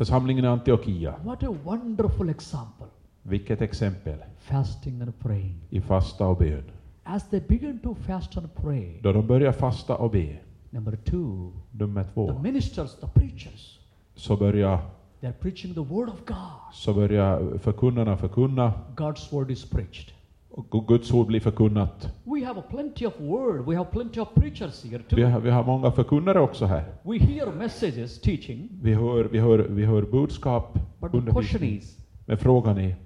Församlingen 0.01 0.45
i 0.45 0.49
Antiochia, 0.49 1.15
What 1.25 1.43
a 1.43 1.55
wonderful 1.65 2.29
example. 2.31 2.87
vilket 3.23 3.61
exempel 3.63 4.19
Fasting 4.39 5.01
and 5.03 5.19
praying. 5.19 5.61
i 5.71 5.81
fasta 5.81 6.27
och 6.27 6.37
bön. 6.37 6.63
As 7.05 7.29
they 7.31 7.41
begin 7.49 7.79
to 7.79 7.95
fast 7.95 8.37
and 8.37 8.55
pray, 8.55 9.01
Då 9.03 9.13
de 9.13 9.27
börjar 9.27 9.53
fasta 9.53 9.97
och 9.97 10.11
be, 10.11 10.37
number 10.71 10.97
two, 10.97 11.53
nummer 11.71 12.05
the 12.05 12.11
två, 12.15 12.39
ministers, 12.39 12.95
the 13.01 13.07
preachers, 13.07 13.79
så 14.15 14.37
börjar, 14.37 14.79
they're 15.21 15.33
preaching 15.33 15.75
the 15.75 15.81
word 15.81 16.09
of 16.09 16.25
God. 16.27 16.73
så 16.75 16.95
börjar 16.95 17.59
förkunnarna 17.59 18.17
förkunna 18.17 18.73
God's 18.97 19.33
word 19.35 19.51
is 19.51 19.71
preached. 19.71 20.15
Och 20.51 20.87
Guds 20.89 21.13
ord 21.13 21.27
blir 21.27 21.41
förkunnat. 21.41 22.09
We 22.25 22.45
have 22.47 22.63
plenty 22.71 23.07
of 23.07 23.21
word. 23.21 23.67
We 23.69 23.77
have 23.77 23.91
plenty 23.91 24.21
of 24.21 24.29
preachers 24.35 24.85
here 24.85 25.03
Vi 25.09 25.17
too. 25.17 25.25
har, 25.27 25.41
vi 25.41 25.51
har 25.51 25.65
många 25.65 25.91
förkunnare 25.93 26.41
också 26.41 26.65
här. 26.67 26.85
We 27.03 27.19
hear 27.19 27.53
messages, 27.53 28.21
teaching, 28.21 28.69
Vi 28.83 28.95
hör, 28.95 29.25
vi 29.25 29.39
hör, 29.39 29.59
vi 29.59 29.85
hör 29.85 30.03
budskap, 30.03 30.73
but 31.01 31.13
the 31.13 31.19
question 31.19 31.29
undervisning. 31.29 31.77
is, 31.79 31.99
Men 32.27 32.39
frågan 32.39 32.79
är, 32.79 32.97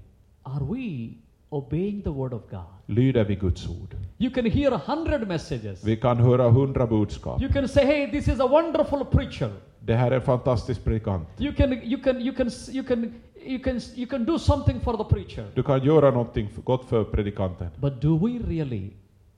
are 0.42 0.64
we 0.64 1.08
obeying 1.48 2.02
the 2.02 2.10
word 2.10 2.32
of 2.34 2.42
God? 2.50 2.60
Lyder 2.86 3.24
vi 3.24 3.34
Guds 3.34 3.68
ord? 3.68 3.94
You 4.18 4.30
can 4.30 4.44
hear 4.50 4.72
a 4.72 4.80
hundred 4.86 5.28
messages. 5.28 5.84
Vi 5.84 5.96
kan 5.96 6.16
höra 6.18 6.50
hundra 6.50 6.86
budskap. 6.86 7.42
You 7.42 7.52
can 7.52 7.68
say, 7.68 7.84
"Hey, 7.84 8.10
this 8.10 8.28
is 8.28 8.40
a 8.40 8.46
wonderful 8.46 9.04
preacher." 9.04 9.50
Det 9.80 9.94
här 9.94 10.10
är 10.10 10.16
en 10.16 10.22
fantastisk 10.22 10.84
predikant. 10.84 11.28
You 11.38 11.54
can, 11.54 11.72
you 11.72 12.02
can, 12.02 12.20
you 12.20 12.34
can, 12.34 12.50
you 12.72 12.84
can, 12.84 13.14
you 13.46 13.58
can, 13.58 13.80
you 13.96 14.06
can 14.06 14.24
do 14.24 14.38
something 14.38 14.80
for 14.80 14.96
the 14.96 15.14
preacher. 15.14 15.46
Du 15.54 15.62
kan 15.62 15.84
göra 15.84 16.10
någonting 16.10 16.48
gott 16.64 16.84
för 16.84 17.04
predikanten. 17.04 17.68
But 17.80 18.02
do 18.02 18.18
we 18.18 18.38
really 18.48 18.90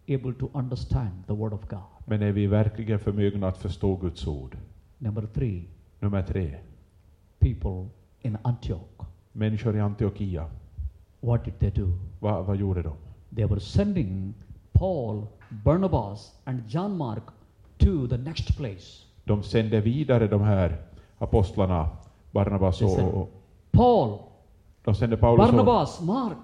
able 0.08 0.32
to 0.34 0.50
understand 0.52 1.26
the 1.26 1.32
word 1.32 1.52
of 1.52 1.68
God? 1.68 1.78
Men 2.06 2.22
är 2.22 2.32
vi 2.32 2.46
verkligen 2.46 2.98
förmögna 2.98 3.48
att 3.48 3.58
förstå 3.58 3.96
Guds 3.96 4.26
ord? 4.26 4.56
Number 4.98 5.26
three, 5.34 5.62
Nummer 6.00 6.22
tre. 6.22 6.54
people 7.38 7.88
in 8.22 8.36
Antioch. 8.42 9.02
Människor 9.32 9.76
i 9.76 9.80
Antiochia. 9.80 10.46
What 11.20 11.44
did 11.44 11.58
they 11.58 11.70
do? 11.70 11.92
Vad, 12.20 12.44
vad 12.46 12.56
gjorde 12.56 12.82
de? 12.82 12.92
They 13.36 13.44
were 13.44 13.60
sending 13.60 14.34
Paul, 14.72 15.28
Barnabas, 15.48 16.32
and 16.44 16.62
John 16.68 16.96
Mark 16.96 17.22
to 17.78 18.08
the 18.08 18.16
next 18.16 18.56
place. 18.56 19.04
De 19.24 19.42
sände 19.42 19.80
vidare 19.80 20.26
de 20.26 20.40
här 20.40 20.76
apostlarna, 21.18 21.88
Barnabas 22.30 22.82
och, 22.82 22.98
och, 22.98 23.14
och 23.14 23.28
Paul, 23.70 24.18
de 24.84 24.94
sände 24.94 25.16
Paulus 25.16 25.48
och, 25.48 25.52
Barnabas, 25.52 26.00
Mark, 26.02 26.38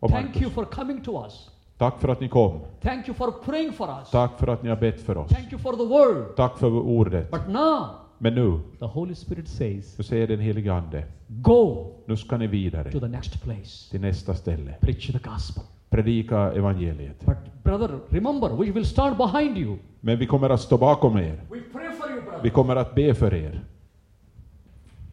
och 0.00 0.10
thank 0.10 0.40
you 0.40 0.50
for 0.50 0.64
coming 0.64 1.00
to 1.00 1.24
us. 1.24 1.50
Tack 1.78 2.00
för 2.00 2.08
att 2.08 2.20
ni 2.20 2.28
kom. 2.28 2.60
Thank 2.80 3.08
you 3.08 3.14
for 3.14 3.30
praying 3.30 3.72
for 3.72 3.88
us. 3.88 4.10
Tack 4.10 4.38
för 4.38 4.46
att 4.46 4.62
ni 4.62 4.68
har 4.68 4.76
bett 4.76 5.00
för 5.00 5.16
oss. 5.16 5.30
Thank 5.30 5.52
you 5.52 5.62
for 5.62 5.72
the 5.72 5.84
word. 5.84 6.36
Tack 6.36 6.58
för 6.58 6.70
ordet. 6.70 7.30
But 7.30 7.48
now, 7.48 7.86
Men 8.18 8.34
nu, 8.34 8.60
the 8.78 8.84
Holy 8.84 9.14
Spirit 9.14 9.48
says, 9.48 9.94
så 9.94 10.02
säger 10.02 10.26
den 10.26 10.40
helige 10.40 10.72
Ande, 10.72 11.04
go 11.28 11.86
nu 12.06 12.16
ska 12.16 12.36
ni 12.36 12.46
to 12.46 12.50
vidare 12.50 12.90
the 12.92 13.08
next 13.08 13.42
place. 13.42 13.90
till 13.90 14.00
nästa 14.00 14.34
ställe. 14.34 14.74
Preach 14.80 15.06
the 15.12 15.18
gospel. 15.18 15.64
Predika 15.92 16.52
evangeliet. 16.52 17.26
But 17.26 17.36
brother, 17.64 17.98
remember, 18.10 18.48
we 18.48 18.70
will 18.70 18.86
stand 18.86 19.16
behind 19.16 19.58
you. 19.58 19.76
Men 20.00 20.18
vi 20.18 20.26
kommer 20.26 20.50
att 20.50 20.60
stå 20.60 20.78
bakom 20.78 21.16
er. 21.16 21.40
We 21.50 21.60
pray 21.72 21.92
for 21.92 22.10
you, 22.10 22.20
brother. 22.22 22.42
Vi 22.42 22.50
kommer 22.50 22.76
att 22.76 22.94
be 22.94 23.14
för 23.14 23.34
er. 23.34 23.60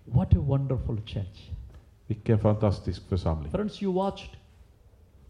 What 0.05 0.33
a 0.33 0.39
wonderful 0.39 1.01
church. 1.05 1.49
Vilken 2.07 2.39
fantastisk 2.39 3.09
församling. 3.09 3.51
Friends, 3.51 3.83
you 3.83 3.93
watched 3.93 4.29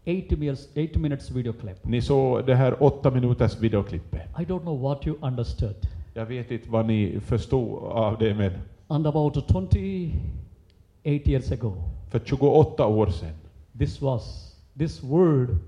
80 0.04 0.36
minutes, 0.36 0.68
80 0.76 0.98
minutes 0.98 1.30
video 1.30 1.52
clip. 1.52 1.84
Ni 1.84 2.02
såg 2.02 2.46
det 2.46 2.54
här 2.54 2.82
åtta 2.82 3.10
minuters 3.10 3.58
videoklippet. 3.58 4.20
I 4.38 4.44
don't 4.44 4.60
know 4.60 4.80
what 4.80 5.06
you 5.06 5.16
understood. 5.20 5.76
Jag 6.14 6.26
vet 6.26 6.50
inte 6.50 6.70
vad 6.70 6.86
ni 6.86 7.20
förstod 7.20 7.78
av 7.82 8.18
det, 8.18 8.34
men 8.34 8.52
And 8.88 9.06
about 9.06 9.34
28 9.34 10.16
years 11.04 11.52
ago, 11.52 11.74
för 12.08 12.18
28 12.18 12.86
år 12.86 13.06
sedan 13.06 13.34
this 13.78 14.00
was 14.00 14.49
this 14.80 15.02
word 15.02 15.58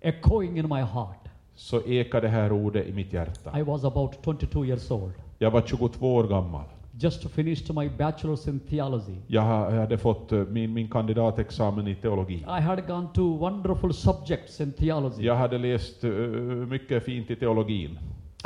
echoing 0.00 0.58
in 0.58 0.68
my 0.68 0.80
heart. 0.80 1.28
så 1.54 1.82
ekade 1.86 2.26
det 2.26 2.30
här 2.30 2.52
ordet 2.52 2.86
i 2.86 2.92
mitt 2.92 3.12
hjärta. 3.12 3.58
I 3.58 3.62
was 3.62 3.84
about 3.84 4.12
22 4.24 4.64
years 4.64 4.90
old. 4.90 5.12
Jag 5.38 5.50
var 5.50 5.60
22 5.60 6.14
år 6.14 6.24
gammal. 6.24 6.64
Just 6.98 7.30
finished 7.30 7.74
my 7.76 7.88
bachelor's 7.88 8.48
in 8.48 8.60
theology. 8.60 9.16
Jag 9.26 9.42
ha- 9.42 9.70
jag 9.74 9.80
hade 9.80 9.98
fått 9.98 10.32
eh, 10.32 10.38
min, 10.38 10.72
min 10.72 10.88
kandidatexamen 10.90 11.88
i 11.88 11.94
teologi. 11.94 12.34
I 12.34 12.60
had 12.60 12.86
gone 12.86 13.08
to 13.14 13.36
wonderful 13.36 13.92
subjects 13.94 14.60
in 14.60 14.72
theology. 14.72 15.22
Jag 15.26 15.36
hade 15.36 15.58
läst 15.58 16.04
eh, 16.04 16.10
mycket 16.10 17.04
fint 17.04 17.30
i 17.30 17.36
teologin. 17.36 17.98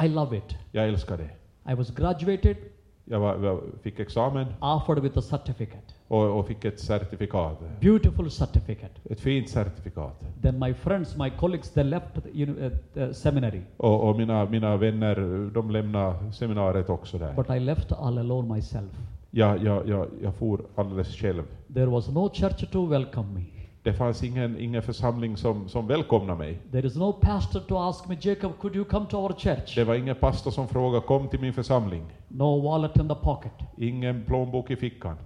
I 0.04 0.08
love 0.08 0.36
it. 0.36 0.56
Jag 0.72 0.88
älskar 0.88 1.16
det. 1.18 1.30
I 1.72 1.74
was 1.74 1.90
graduated 1.94 2.56
Jag 3.04 3.20
var, 3.20 3.60
fick 3.82 3.98
examen 4.00 4.46
offered 4.60 5.02
with 5.02 5.18
a 5.18 5.22
certificate. 5.22 5.94
Och, 6.10 6.38
och 6.38 6.46
fick 6.46 6.64
ett 6.64 6.80
certifikat. 6.80 7.80
Beautiful 7.80 8.30
certificate. 8.30 9.00
Ett 9.10 9.20
fint 9.20 9.48
certifikat. 9.48 10.24
Then 10.42 10.58
my 10.58 10.74
friends, 10.74 11.16
my 11.16 11.30
colleagues, 11.30 11.70
they 11.70 11.84
left 11.84 12.06
the 12.14 12.44
uh, 12.44 12.70
the 12.94 13.14
seminary. 13.14 13.62
Och, 13.76 14.08
och 14.08 14.16
mina, 14.16 14.44
mina 14.44 14.76
vänner, 14.76 15.50
de 15.54 15.70
lämnade 15.70 16.32
seminariet 16.32 16.90
också 16.90 17.18
där. 17.18 17.34
But 17.34 17.50
I 17.50 17.60
left 17.60 17.92
all 17.92 18.18
alone 18.18 18.54
myself. 18.54 18.90
Jag, 19.30 19.62
jag, 19.62 19.88
jag, 19.88 20.06
jag 20.22 20.34
for 20.34 20.60
alldeles 20.74 21.16
själv. 21.16 21.42
There 21.74 21.86
was 21.86 22.08
no 22.08 22.30
church 22.34 22.70
to 22.70 22.86
welcome 22.86 23.28
me. 23.34 23.44
Det 23.82 23.92
fanns 23.92 24.24
ingen, 24.24 24.58
ingen 24.58 24.82
församling 24.82 25.36
som, 25.36 25.68
som 25.68 25.86
välkomnade 25.86 26.38
mig. 26.38 26.58
There 26.72 26.86
is 26.86 26.96
no 26.96 27.12
pastor 27.12 27.60
to 27.60 27.76
ask 27.76 28.08
me, 28.08 28.16
Jacob, 28.20 28.52
could 28.60 28.76
you 28.76 28.84
come 28.84 29.06
to 29.06 29.16
our 29.16 29.32
church? 29.38 29.74
Det 29.74 29.84
var 29.84 29.94
ingen 29.94 30.16
pastor 30.16 30.50
som 30.50 30.68
frågade 30.68 31.06
kom 31.06 31.28
till 31.28 31.40
min 31.40 31.52
församling. 31.52 32.02
No 32.28 32.60
wallet 32.60 32.96
in 32.96 33.08
the 33.08 33.14
pocket, 33.14 33.52
Ingen 33.76 34.24
plånbok 34.24 34.70
i 34.70 34.76
fickan. 34.76 35.16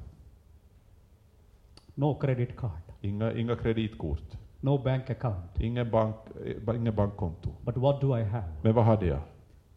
No 1.95 2.15
credit 2.15 2.57
card, 2.57 2.83
Inga, 3.01 3.33
inga 3.39 3.57
kreditkort. 3.57 4.37
no 4.61 4.79
bank 4.79 5.11
account. 5.11 5.61
Ingen, 5.61 5.91
bank, 5.91 6.17
eh, 6.45 6.77
ingen 6.77 6.95
bankkonto. 6.95 7.51
But 7.65 7.77
what 7.77 8.01
do 8.01 8.19
I 8.19 8.23
have? 8.23 8.49
Men 8.63 8.75
vad 8.75 8.85
hade 8.85 9.07
jag? 9.07 9.21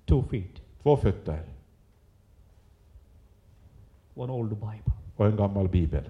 Two 0.06 0.22
feet, 0.24 0.62
Två 0.84 0.98
fötter 0.98 1.44
one 4.16 4.34
old 4.34 4.50
Bible, 4.50 4.94
och 5.16 5.26
en 5.26 5.36
gammal 5.36 5.68
bibel. 5.70 6.04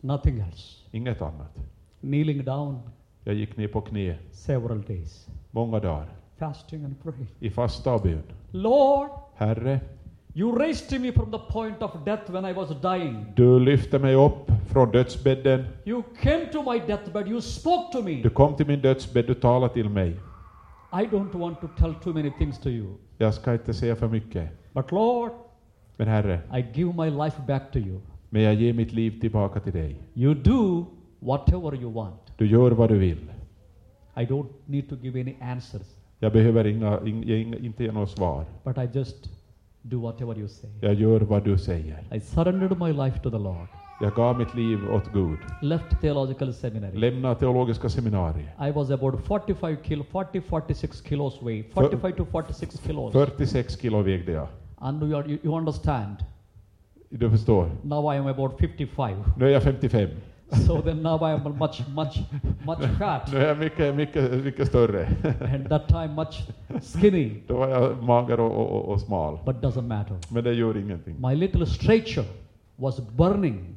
nothing 0.00 0.40
else. 0.40 0.76
Inget 0.90 1.22
annat. 1.22 1.56
Kneeling 2.00 2.44
down 2.44 2.78
Jag 3.24 3.34
gick 3.34 3.56
ner 3.56 3.68
på 3.68 3.80
knä 3.80 4.18
several 4.30 4.82
days, 4.82 5.28
många 5.50 5.80
dagar 5.80 6.08
fasting 6.36 6.84
and 6.84 7.02
praying. 7.02 7.26
i 7.40 7.50
fasta 7.50 7.94
och 7.94 8.02
bön. 8.02 8.22
Lord, 8.50 9.10
Herre, 9.34 9.80
you 10.34 10.58
raised 10.58 11.00
me 11.00 11.12
from 11.12 11.30
the 11.30 11.38
point 11.38 11.82
of 11.82 11.90
death 12.04 12.30
when 12.30 12.44
I 12.44 12.52
was 12.52 12.68
dying. 12.82 13.26
du 13.36 13.58
lyfte 13.60 13.98
mig 13.98 14.14
upp 14.14 14.50
från 14.72 14.90
dödsbädden. 14.90 15.64
You 15.84 16.02
came 16.22 16.46
to 16.52 16.72
my 16.72 16.78
deathbed, 16.86 17.28
you 17.28 17.40
spoke 17.40 17.92
to 17.92 18.02
me. 18.02 18.22
Du 18.22 18.30
kom 18.30 18.56
till 18.56 18.66
min 18.66 18.80
dödsbädd, 18.80 19.26
du 19.26 19.34
talade 19.34 19.74
till 19.74 19.88
mig. 19.88 20.10
I 20.92 21.04
don't 21.06 21.32
want 21.38 21.60
to 21.60 21.68
tell 21.78 21.94
too 21.94 22.12
many 22.12 22.30
things 22.38 22.58
to 22.58 22.68
you. 22.68 22.86
Jag 23.18 23.34
ska 23.34 23.52
inte 23.52 23.74
säga 23.74 23.96
för 23.96 24.08
mycket. 24.08 24.48
But 24.72 24.92
Lord, 24.92 25.30
Men 25.96 26.08
Herre, 26.08 26.40
I 26.58 26.64
give 26.80 26.92
my 27.04 27.10
life 27.24 27.42
back 27.46 27.72
to 27.72 27.78
you. 27.78 28.00
men 28.30 28.42
jag 28.42 28.54
ger 28.54 28.72
mitt 28.72 28.92
liv 28.92 29.20
tillbaka 29.20 29.60
till 29.60 29.72
dig. 29.72 29.96
You 30.14 30.34
do 30.34 30.86
whatever 31.18 31.74
you 31.74 31.92
want. 31.92 32.20
Du 32.36 32.46
gör 32.46 32.70
vad 32.70 32.88
du 32.88 32.98
vill. 32.98 33.30
I 34.16 34.20
don't 34.26 34.46
need 34.66 34.88
to 34.88 34.96
give 35.02 35.20
any 35.20 35.34
answers, 35.40 35.96
Jag 36.18 36.32
behöver 36.32 36.66
inga, 36.66 37.00
in, 37.06 37.22
ge 37.22 37.36
inga, 37.36 37.56
inte 37.58 37.84
ge 37.84 37.92
några 37.92 38.06
svar. 38.06 38.44
but 38.64 38.78
I 38.78 38.88
just 38.98 39.30
do 39.82 40.00
whatever 40.00 40.38
you 40.38 40.48
say. 40.48 40.70
Jag 40.80 40.94
gör 40.94 41.20
vad 41.20 41.44
du 41.44 41.58
säger. 41.58 42.02
I 42.14 42.20
surrendered 42.20 42.78
my 42.78 42.92
life 42.92 43.18
to 43.22 43.30
the 43.30 43.38
Lord. 43.38 43.68
Jag 44.02 44.14
gav 44.14 44.38
mitt 44.38 44.54
liv 44.54 44.78
åt 44.92 45.12
Gud. 45.12 45.38
Left 45.62 46.00
theological 46.00 46.54
seminary. 46.54 46.96
Lämnade 46.98 47.34
teologiska 47.34 47.88
seminariet. 47.88 48.48
I 48.68 48.70
was 48.70 48.90
about 48.90 49.24
45 49.26 49.76
kilo, 49.82 50.04
40, 50.12 50.40
46 50.40 51.02
kilos 51.02 51.42
weight, 51.42 51.74
45 51.74 52.12
to 52.16 52.24
46 52.24 52.80
kilos. 52.86 53.12
46 53.12 53.76
kilo 53.80 54.02
vägde 54.02 54.32
jag. 54.32 54.48
And 54.78 55.02
you, 55.02 55.16
are, 55.16 55.28
you, 55.30 55.38
you 55.42 55.56
understand, 55.58 56.16
Du 57.08 57.30
förstår. 57.30 57.70
now 57.82 58.14
I 58.14 58.18
am 58.18 58.26
about 58.26 58.52
55. 58.60 59.16
Nu 59.36 59.46
är 59.46 59.50
jag 59.50 59.62
55. 59.62 60.08
So 60.66 60.80
then 60.82 61.02
now 61.02 61.18
I 61.22 61.32
am 61.32 61.58
much, 61.58 61.82
much, 61.94 62.18
much 62.66 62.98
fat. 62.98 63.32
Nu 63.32 63.38
är 63.38 63.48
jag 63.48 63.58
mycket, 63.58 63.94
mycket, 63.94 64.44
mycket 64.44 64.68
större. 64.68 65.08
And 65.54 65.68
that 65.68 65.88
time 65.88 66.08
much 66.08 66.46
skinny, 66.82 67.42
Då 67.46 67.56
var 67.56 67.68
jag 67.68 68.02
mager 68.02 68.40
och, 68.40 68.56
och, 68.56 68.92
och, 68.92 69.00
smal. 69.00 69.38
but 69.44 69.56
doesn't 69.56 69.86
matter. 69.86 70.16
Men 70.30 70.44
det 70.44 70.54
gör 70.54 70.76
ingenting. 70.76 71.16
My 71.20 71.34
little 71.34 71.66
stature 71.66 72.26
was 72.76 73.00
burning 73.16 73.76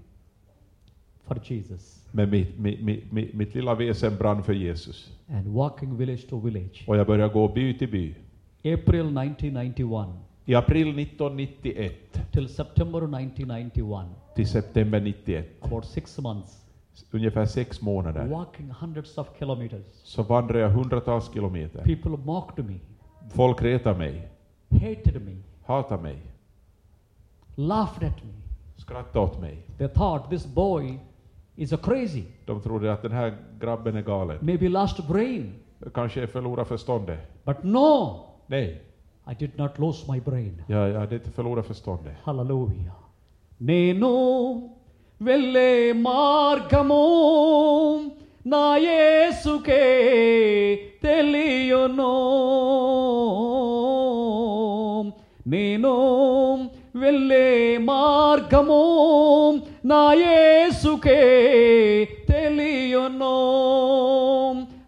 for 1.26 1.38
Jesus. 1.44 2.00
Men 2.12 2.30
mitt, 2.30 2.60
mitt, 2.60 2.82
mitt, 2.82 3.12
mitt, 3.12 3.34
mitt 3.34 3.56
lilla 3.56 3.76
väsen 3.76 4.16
brann 4.18 4.44
för 4.44 4.54
Jesus. 4.54 5.12
And 5.30 5.48
walking 5.48 5.98
village 5.98 6.30
to 6.30 6.40
village. 6.40 6.84
Och 6.88 6.98
jag 6.98 7.08
började 7.08 7.34
gå 7.34 7.48
by 7.48 7.78
till 7.78 7.92
by. 7.92 8.16
April 8.74 9.18
1991 9.18 10.08
I 10.46 10.56
april 10.56 11.00
1991 11.00 11.94
till 12.32 12.50
September 12.50 13.00
1991, 13.00 14.08
till 14.36 14.48
september 14.48 15.00
91, 15.00 15.46
about 15.62 15.86
six 15.86 16.20
months, 16.20 16.63
ungefär 17.12 17.46
sex 17.46 17.82
månader, 17.82 18.28
walking 18.28 18.72
hundreds 18.72 19.18
of 19.18 19.28
kilometers. 19.40 19.86
så 20.04 20.24
vandrade 20.24 20.60
jag 20.60 20.70
hundratals 20.70 21.34
kilometer. 21.34 21.82
People 21.84 22.18
mocked 22.26 22.66
me, 22.66 22.80
Folk 23.30 23.62
retade 23.62 23.98
mig, 23.98 24.28
hated 24.72 25.22
me, 25.26 25.36
hatade 25.66 26.02
mig, 26.04 26.18
laughed 27.56 28.10
at 28.10 28.24
me. 28.24 28.34
skrattade 28.76 29.20
åt 29.26 29.40
mig. 29.42 29.58
They 29.78 29.88
thought 29.88 30.30
this 30.30 30.46
boy 30.46 31.00
is 31.56 31.74
a 31.74 31.78
crazy, 31.84 32.24
De 32.46 32.62
trodde 32.62 32.94
att 32.94 33.02
den 33.02 33.12
här 33.12 33.38
grabben 33.60 33.96
är 33.96 34.02
galen. 34.02 34.38
maybe 34.42 34.70
lost 34.70 35.08
brain. 35.08 35.54
Kanske 35.94 36.28
förlorar 36.28 36.64
förståndet. 36.64 37.20
But 37.46 37.64
no, 37.64 38.20
Nej, 38.48 38.82
I 39.32 39.36
did 39.40 39.52
not 39.58 39.80
lose 39.80 40.12
my 40.12 40.20
brain. 40.22 40.64
jag, 40.68 40.90
jag 40.90 41.00
hade 41.00 41.16
inte 41.16 41.32
förlorat 41.32 41.66
förståndet. 41.66 42.14
Hallelujah. 42.24 42.94
నేను 43.58 44.70
వెళ్ళే 45.22 45.92
మార్గము 45.92 47.04
నా 48.48 48.78
యేసుకే 48.78 49.84
తెలియను. 51.04 52.14
నేను 55.48 55.96
వెళ్ళే 56.96 57.78
మార్గము 57.78 58.84
నా 59.86 60.14
యేసుకే 60.14 61.22
తెలియను. 62.30 63.36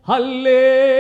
హల్లే 0.09 0.94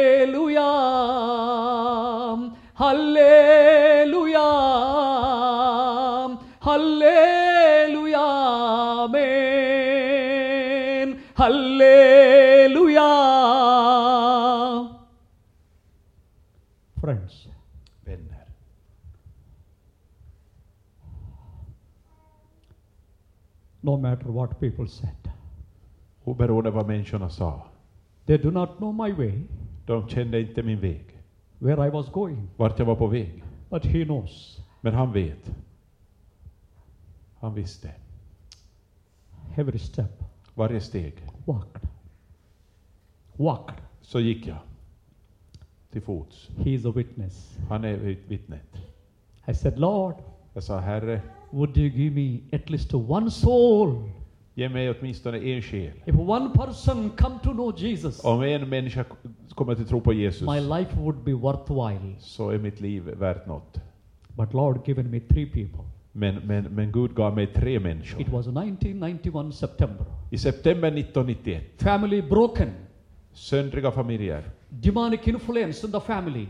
no 23.85 23.97
matter 23.97 24.27
what 24.27 24.59
people 24.59 24.87
said 24.87 25.31
Oberoende 26.23 26.71
vad 26.71 26.87
människorna 26.87 27.29
sa. 27.29 27.61
they 28.25 28.37
do 28.37 28.51
not 28.51 28.77
know 28.77 28.93
my 28.93 29.11
way 29.13 29.41
De 29.85 30.07
kände 30.09 30.41
inte 30.41 30.63
min 30.63 30.79
väg. 30.79 31.05
where 31.59 31.87
I 31.87 31.89
was 31.89 32.09
going 32.11 32.47
Vart 32.57 32.79
jag 32.79 32.85
var 32.85 32.95
på 32.95 33.07
väg. 33.07 33.43
but 33.69 33.85
he 33.85 34.05
knows 34.05 34.59
Men 34.81 34.93
han 34.93 35.11
vet. 35.11 35.51
Han 37.39 37.53
visste. 37.53 37.91
every 39.55 39.79
step 39.79 40.23
Varje 40.53 40.79
steg. 40.81 41.13
walked 41.45 41.81
walked 43.33 43.75
Så 44.01 44.19
gick 44.19 44.47
jag. 44.47 44.57
Till 45.91 46.01
fots. 46.01 46.49
he 46.57 46.69
is 46.69 46.85
a 46.85 46.91
witness 46.95 47.57
Han 47.69 47.83
är 47.83 47.97
vitt- 47.97 48.27
vittnet. 48.27 48.77
I 49.47 49.53
said 49.53 49.79
Lord 49.79 50.15
Jag 50.55 50.63
sa, 50.63 50.79
Herre, 50.79 51.21
would 51.51 51.77
you 51.77 51.89
give 51.89 52.15
me 52.15 52.39
at 52.51 52.69
least 52.69 52.93
one 52.93 53.31
soul 53.31 54.09
ge 54.53 54.69
mig 54.69 54.89
åtminstone 54.89 55.37
en 55.37 55.61
själ. 55.61 55.91
if 56.05 56.15
one 56.15 56.49
person 56.53 57.09
come 57.17 57.35
to 57.43 57.51
know 57.51 57.73
Jesus 57.77 58.23
Om 58.25 58.41
en 58.43 58.69
människa 58.69 59.05
kommer 59.55 59.75
till 59.75 59.85
tro 59.85 60.01
på 60.01 60.13
Jesus, 60.13 60.41
my 60.49 60.59
life 60.59 60.99
would 60.99 61.17
be 61.23 61.33
worthwhile 61.33 62.15
så 62.19 62.49
är 62.49 62.57
mitt 62.59 62.81
liv 62.81 63.03
värt 63.03 63.47
något. 63.47 63.77
but 64.37 64.53
Lord 64.53 64.87
given 64.87 65.11
me 65.11 65.19
three 65.19 65.45
people 65.45 65.79
Men, 66.11 66.35
men, 66.35 66.63
men 66.63 66.91
Gud 66.91 67.15
gav 67.15 67.35
mig 67.35 67.47
tre 67.47 67.79
människor. 67.79 68.21
it 68.21 68.29
was 68.29 68.47
1991 68.47 69.51
September 69.55 70.05
I 70.31 70.37
september 70.37 70.87
1991, 70.87 71.63
family 71.77 72.21
broken 72.21 72.69
söndriga 73.33 73.91
familjer. 73.91 74.43
demonic 74.69 75.27
influence 75.27 75.85
in 75.87 75.91
the 75.93 75.99
family 75.99 76.47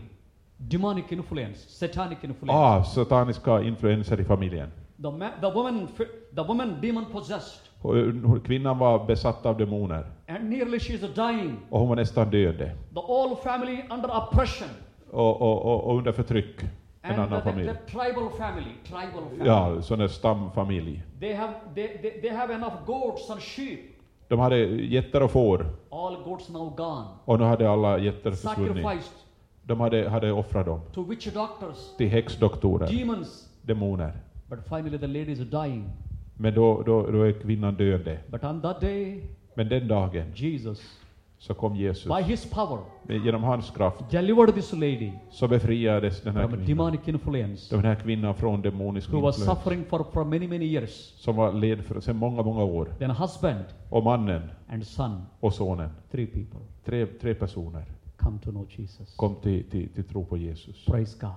demonic 0.58 1.12
influence 1.12 1.68
satanic 1.68 2.18
influence 2.24 2.52
Ah, 2.58 2.82
sataniska 2.84 3.62
influenser 3.62 4.20
i 4.20 4.24
familjen. 4.24 4.70
the, 5.02 5.10
ma- 5.10 5.30
the 5.40 5.46
woman 5.54 5.88
the 6.36 6.42
woman 6.42 6.80
demon 6.80 7.04
possessed 7.12 7.60
eh, 7.84 8.40
Kvinnan 8.44 8.78
var 8.78 9.06
besatt 9.06 9.46
av 9.46 9.56
demoner 9.58 10.04
and 10.28 10.50
nearly 10.50 10.78
she 10.80 10.92
is 10.94 11.00
dying 11.00 11.56
och 11.70 11.78
hon 11.80 11.88
var 11.88 11.96
nästan 11.96 12.30
död. 12.30 12.58
the 12.58 13.00
whole 13.00 13.36
family 13.44 13.82
under 13.90 14.08
oppression 14.16 14.68
Och, 15.10 15.42
och, 15.42 15.62
och, 15.66 15.84
och 15.84 15.98
under 15.98 16.12
förtryck. 16.12 16.60
En 17.02 17.10
and 17.10 17.20
annan 17.20 17.42
the, 17.42 17.50
familj. 17.50 17.68
the 17.68 17.74
tribal 17.92 18.30
family 18.38 18.70
tribal 18.84 19.22
family 19.30 19.46
Ja, 19.46 19.82
sån 19.82 19.98
där 19.98 20.08
stamfamilj. 20.08 21.02
they 21.20 21.34
have 21.34 21.52
they, 21.74 21.88
they, 22.02 22.20
they 22.20 22.30
have 22.30 22.54
enough 22.54 22.74
goats 22.86 23.30
and 23.30 23.40
sheep 23.42 23.80
De 24.28 24.38
hade 24.38 24.56
getter 24.66 25.22
och 25.22 25.30
får 25.30 25.66
all 25.90 26.16
goats 26.24 26.48
now 26.48 26.74
gone 26.76 27.06
och 27.24 27.38
nu 27.38 27.44
hade 27.44 27.70
alla 27.70 27.98
getter 27.98 28.30
försvunnit. 28.30 28.84
sacrificed 28.84 29.12
De 29.66 29.80
hade, 29.80 30.08
hade 30.08 30.32
offrat 30.32 30.66
dem 30.66 30.80
to 30.92 31.02
witch 31.02 31.26
doctors 31.34 31.76
till 31.98 32.08
häxdoktorer, 32.08 32.86
demons 32.98 33.48
demoner. 33.62 34.12
But 34.48 34.58
finally, 34.68 34.98
the 34.98 35.06
lady 35.06 35.32
is 35.32 35.38
dying. 35.38 35.90
Men 36.34 36.54
då, 36.54 36.82
då, 36.82 37.10
då 37.10 37.22
är 37.22 37.32
kvinnan 37.32 37.74
döende. 37.74 38.18
But 38.30 38.44
on 38.44 38.60
that 38.62 38.80
day, 38.80 39.22
Men 39.54 39.68
den 39.68 39.88
dagen 39.88 40.32
Jesus, 40.34 40.98
så 41.38 41.54
kom 41.54 41.76
Jesus. 41.76 42.04
by 42.16 42.22
his 42.22 42.50
power, 42.50 42.78
Genom 43.24 43.42
hans 43.42 43.70
kraft 43.70 44.10
delivered 44.10 44.54
this 44.54 44.72
lady 44.72 45.12
så 45.30 45.48
befriades 45.48 46.20
den 46.22 46.34
här 46.36 46.42
from 46.42 46.50
kvinnan. 46.50 46.66
demonic 46.66 47.00
influence 47.08 47.74
Den 47.76 47.84
här 47.84 47.94
kvinnan 47.94 48.34
från 48.34 48.62
demonisk 48.62 49.12
who 49.12 49.20
was 49.20 49.38
influens. 49.38 49.58
suffering 49.58 49.84
for, 49.84 50.04
for 50.12 50.24
many, 50.24 50.48
many 50.48 50.64
years. 50.64 50.90
Som 51.16 51.36
var 51.36 51.52
led 51.52 51.84
för 51.84 52.00
sedan 52.00 52.16
många, 52.16 52.42
många 52.42 52.64
år. 52.64 52.88
Then 52.98 53.10
husband 53.10 53.64
Och 53.90 54.02
mannen 54.04 54.42
and 54.68 54.86
son, 54.86 55.22
och 55.40 55.54
sonen, 55.54 55.90
three 56.10 56.26
people, 56.26 56.60
tre, 56.84 57.06
tre 57.06 57.34
personer, 57.34 57.84
come 58.26 58.38
to 58.38 58.50
know 58.50 58.66
Jesus. 58.68 59.14
kom 59.16 59.34
till, 59.42 59.64
till, 59.70 59.88
till 59.88 60.04
tro 60.04 60.24
på 60.24 60.36
Jesus. 60.36 60.84
Praise 60.84 61.16
God 61.20 61.30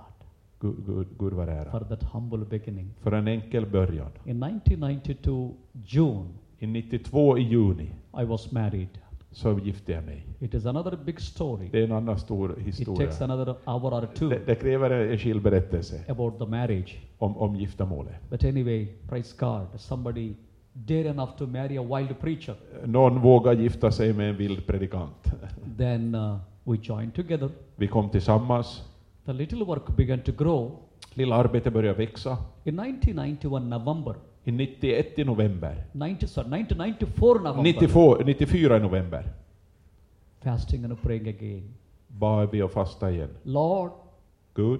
Gud, 0.61 0.75
Gud, 0.85 1.07
Gud 1.19 1.33
var 1.33 1.47
ära. 1.47 1.71
for 1.71 1.79
that 1.79 2.03
humble 2.03 2.45
beginning. 2.45 2.93
För 3.01 3.11
en 3.11 3.27
enkel 3.27 3.65
början. 3.65 4.11
In 4.25 4.43
1992, 4.43 5.53
June, 5.85 6.25
I 6.59 6.67
92 6.67 7.37
i 7.37 7.41
juni 7.41 7.89
I 8.21 8.23
was 8.25 8.51
married. 8.51 8.87
så 9.31 9.59
gifte 9.59 9.91
jag 9.91 10.03
mig. 10.03 10.25
It 10.39 10.53
is 10.53 10.65
another 10.65 10.97
big 11.05 11.19
story. 11.19 11.69
Det 11.71 11.79
är 11.79 11.83
en 11.83 11.91
annan 11.91 12.19
stor 12.19 12.59
It 12.59 12.65
historia. 12.67 13.07
takes 13.07 13.21
another 13.21 13.55
hour 13.65 13.93
or 13.93 14.05
two 14.15 14.29
Det, 14.29 14.45
det 14.45 14.55
kräver 14.55 14.89
en 14.89 15.17
skild 15.17 15.41
berättelse 15.41 16.03
about 16.07 16.39
the 16.39 16.45
marriage. 16.45 16.97
om, 17.17 17.37
om 17.37 17.55
giftermålet. 17.55 18.29
But 18.29 18.43
anyway, 18.43 18.87
praise 19.07 19.35
God, 19.39 19.79
somebody 19.79 20.33
dare 20.73 21.07
enough 21.09 21.37
to 21.37 21.47
marry 21.47 21.77
a 21.77 21.83
wild 21.83 22.19
preacher. 22.19 22.55
Någon 22.85 23.21
vågar 23.21 23.53
gifta 23.53 23.91
sig 23.91 24.13
med 24.13 24.29
en 24.29 24.37
vild 24.37 24.67
predikant. 24.67 25.31
Then 25.77 26.15
uh, 26.15 26.37
we 26.69 26.77
joined 26.81 27.15
together. 27.15 27.49
Vi 27.75 27.87
kom 27.87 28.09
tillsammans. 28.09 28.83
The 29.25 29.33
little 29.33 29.65
work 29.65 29.95
began 29.95 30.19
to 30.19 30.31
grow. 30.31 30.79
Lilla 31.13 31.35
arbetet 31.35 31.73
började 31.73 31.97
växa. 31.97 32.37
In 32.63 32.79
1991 32.79 33.63
November, 33.63 34.15
I 34.43 34.51
91 34.51 35.19
i 35.19 35.23
november. 35.23 35.83
90, 35.91 36.27
sorry, 36.27 36.61
1994 36.61 37.39
November, 37.39 37.63
92, 37.63 38.23
94 38.25 38.77
i 38.77 38.79
november 38.79 39.23
fasting 40.43 40.85
and 40.85 41.01
praying 41.01 41.27
again. 41.27 41.73
bad 42.07 42.51
vi 42.51 42.61
och 42.61 42.71
fasta 42.71 43.11
igen. 43.11 43.29
Lord, 43.43 43.91
Gud, 44.53 44.79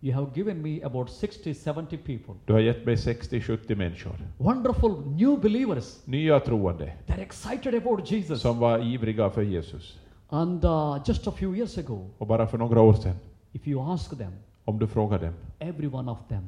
you 0.00 0.14
have 0.14 0.30
given 0.34 0.62
me 0.62 0.82
about 0.82 1.10
60, 1.10 1.54
70 1.54 1.96
people. 1.96 2.34
du 2.44 2.52
har 2.52 2.60
gett 2.60 2.86
mig 2.86 2.94
60-70 2.94 3.74
människor. 3.74 4.12
Wonderful 4.38 5.06
new 5.06 5.40
believers. 5.40 6.06
Nya 6.06 6.40
troende 6.40 6.92
They're 7.06 7.22
excited 7.22 7.74
about 7.74 8.10
Jesus. 8.12 8.40
som 8.40 8.58
var 8.58 8.78
ivriga 8.78 9.30
för 9.30 9.42
Jesus. 9.42 9.98
And 10.28 10.64
uh, 10.64 10.98
just 11.06 11.26
a 11.26 11.30
few 11.32 11.54
years 11.56 11.78
ago, 11.78 12.06
Och 12.18 12.26
bara 12.26 12.46
för 12.46 12.58
några 12.58 12.80
år 12.80 12.92
sedan, 12.94 13.16
if 13.52 13.68
you 13.68 13.92
ask 13.92 14.18
them, 14.18 14.32
om 14.64 14.78
du 14.78 14.86
frågar 14.86 15.18
dem, 15.18 15.32
every 15.58 15.86
one 15.86 16.10
of 16.10 16.18
them 16.28 16.44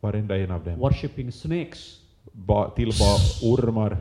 varenda 0.00 0.38
en 0.38 0.50
av 0.50 0.64
dem, 0.64 0.78
worshipping 0.80 1.32
snakes, 1.32 2.00
ba, 2.32 2.70
tillbad 2.70 3.20
ormar, 3.42 3.96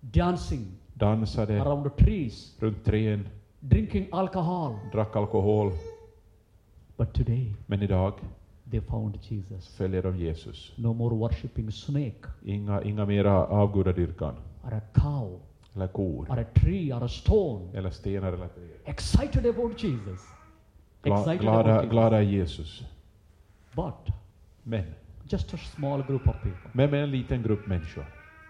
dancing 0.00 0.66
dansade 0.94 1.60
around 1.62 1.84
the 1.90 2.04
trees, 2.04 2.54
runt 2.60 2.84
träd, 2.84 3.20
drinking 3.60 4.08
alcohol. 4.12 4.74
drack 4.92 5.16
alkohol. 5.16 5.72
But 6.96 7.14
today, 7.14 7.54
Men 7.66 7.82
idag 7.82 8.12
they 8.70 8.80
found 8.80 9.18
Jesus. 9.28 9.68
följer 9.76 10.02
de 10.02 10.16
Jesus. 10.18 10.72
No 10.76 10.92
more 10.92 11.14
worshipping 11.14 11.72
snake. 11.72 12.28
Inga, 12.44 12.82
inga 12.82 13.06
mera 13.06 13.46
avgudadyrkan, 13.46 14.34
or 14.64 14.72
a 14.74 14.80
cow 14.94 15.38
eller 15.78 15.92
kor, 15.92 16.26
or 16.30 16.38
a 16.38 16.44
tree 16.54 16.92
or 16.92 17.04
a 17.04 17.08
stone. 17.08 17.78
eller 17.78 17.90
stenar 17.90 18.32
eller 18.32 18.48
träd. 18.48 18.68
Excited 18.84 19.46
about 19.46 19.84
Jesus. 19.84 20.20
Gla, 21.02 21.18
Excited 21.20 21.40
glada, 21.40 21.60
about 21.60 21.74
Jesus. 21.84 21.90
glada 21.90 22.22
Jesus. 22.22 22.82
But 23.74 24.14
Men, 24.62 24.84
just 25.24 25.54
a 25.54 25.56
small 25.56 26.02
group 26.02 26.28
of 26.28 26.34
people. 26.42 26.70
men 26.72 26.90
med 26.90 27.02
en 27.02 27.10
liten 27.10 27.42
grupp 27.42 27.66
människor. 27.66 28.04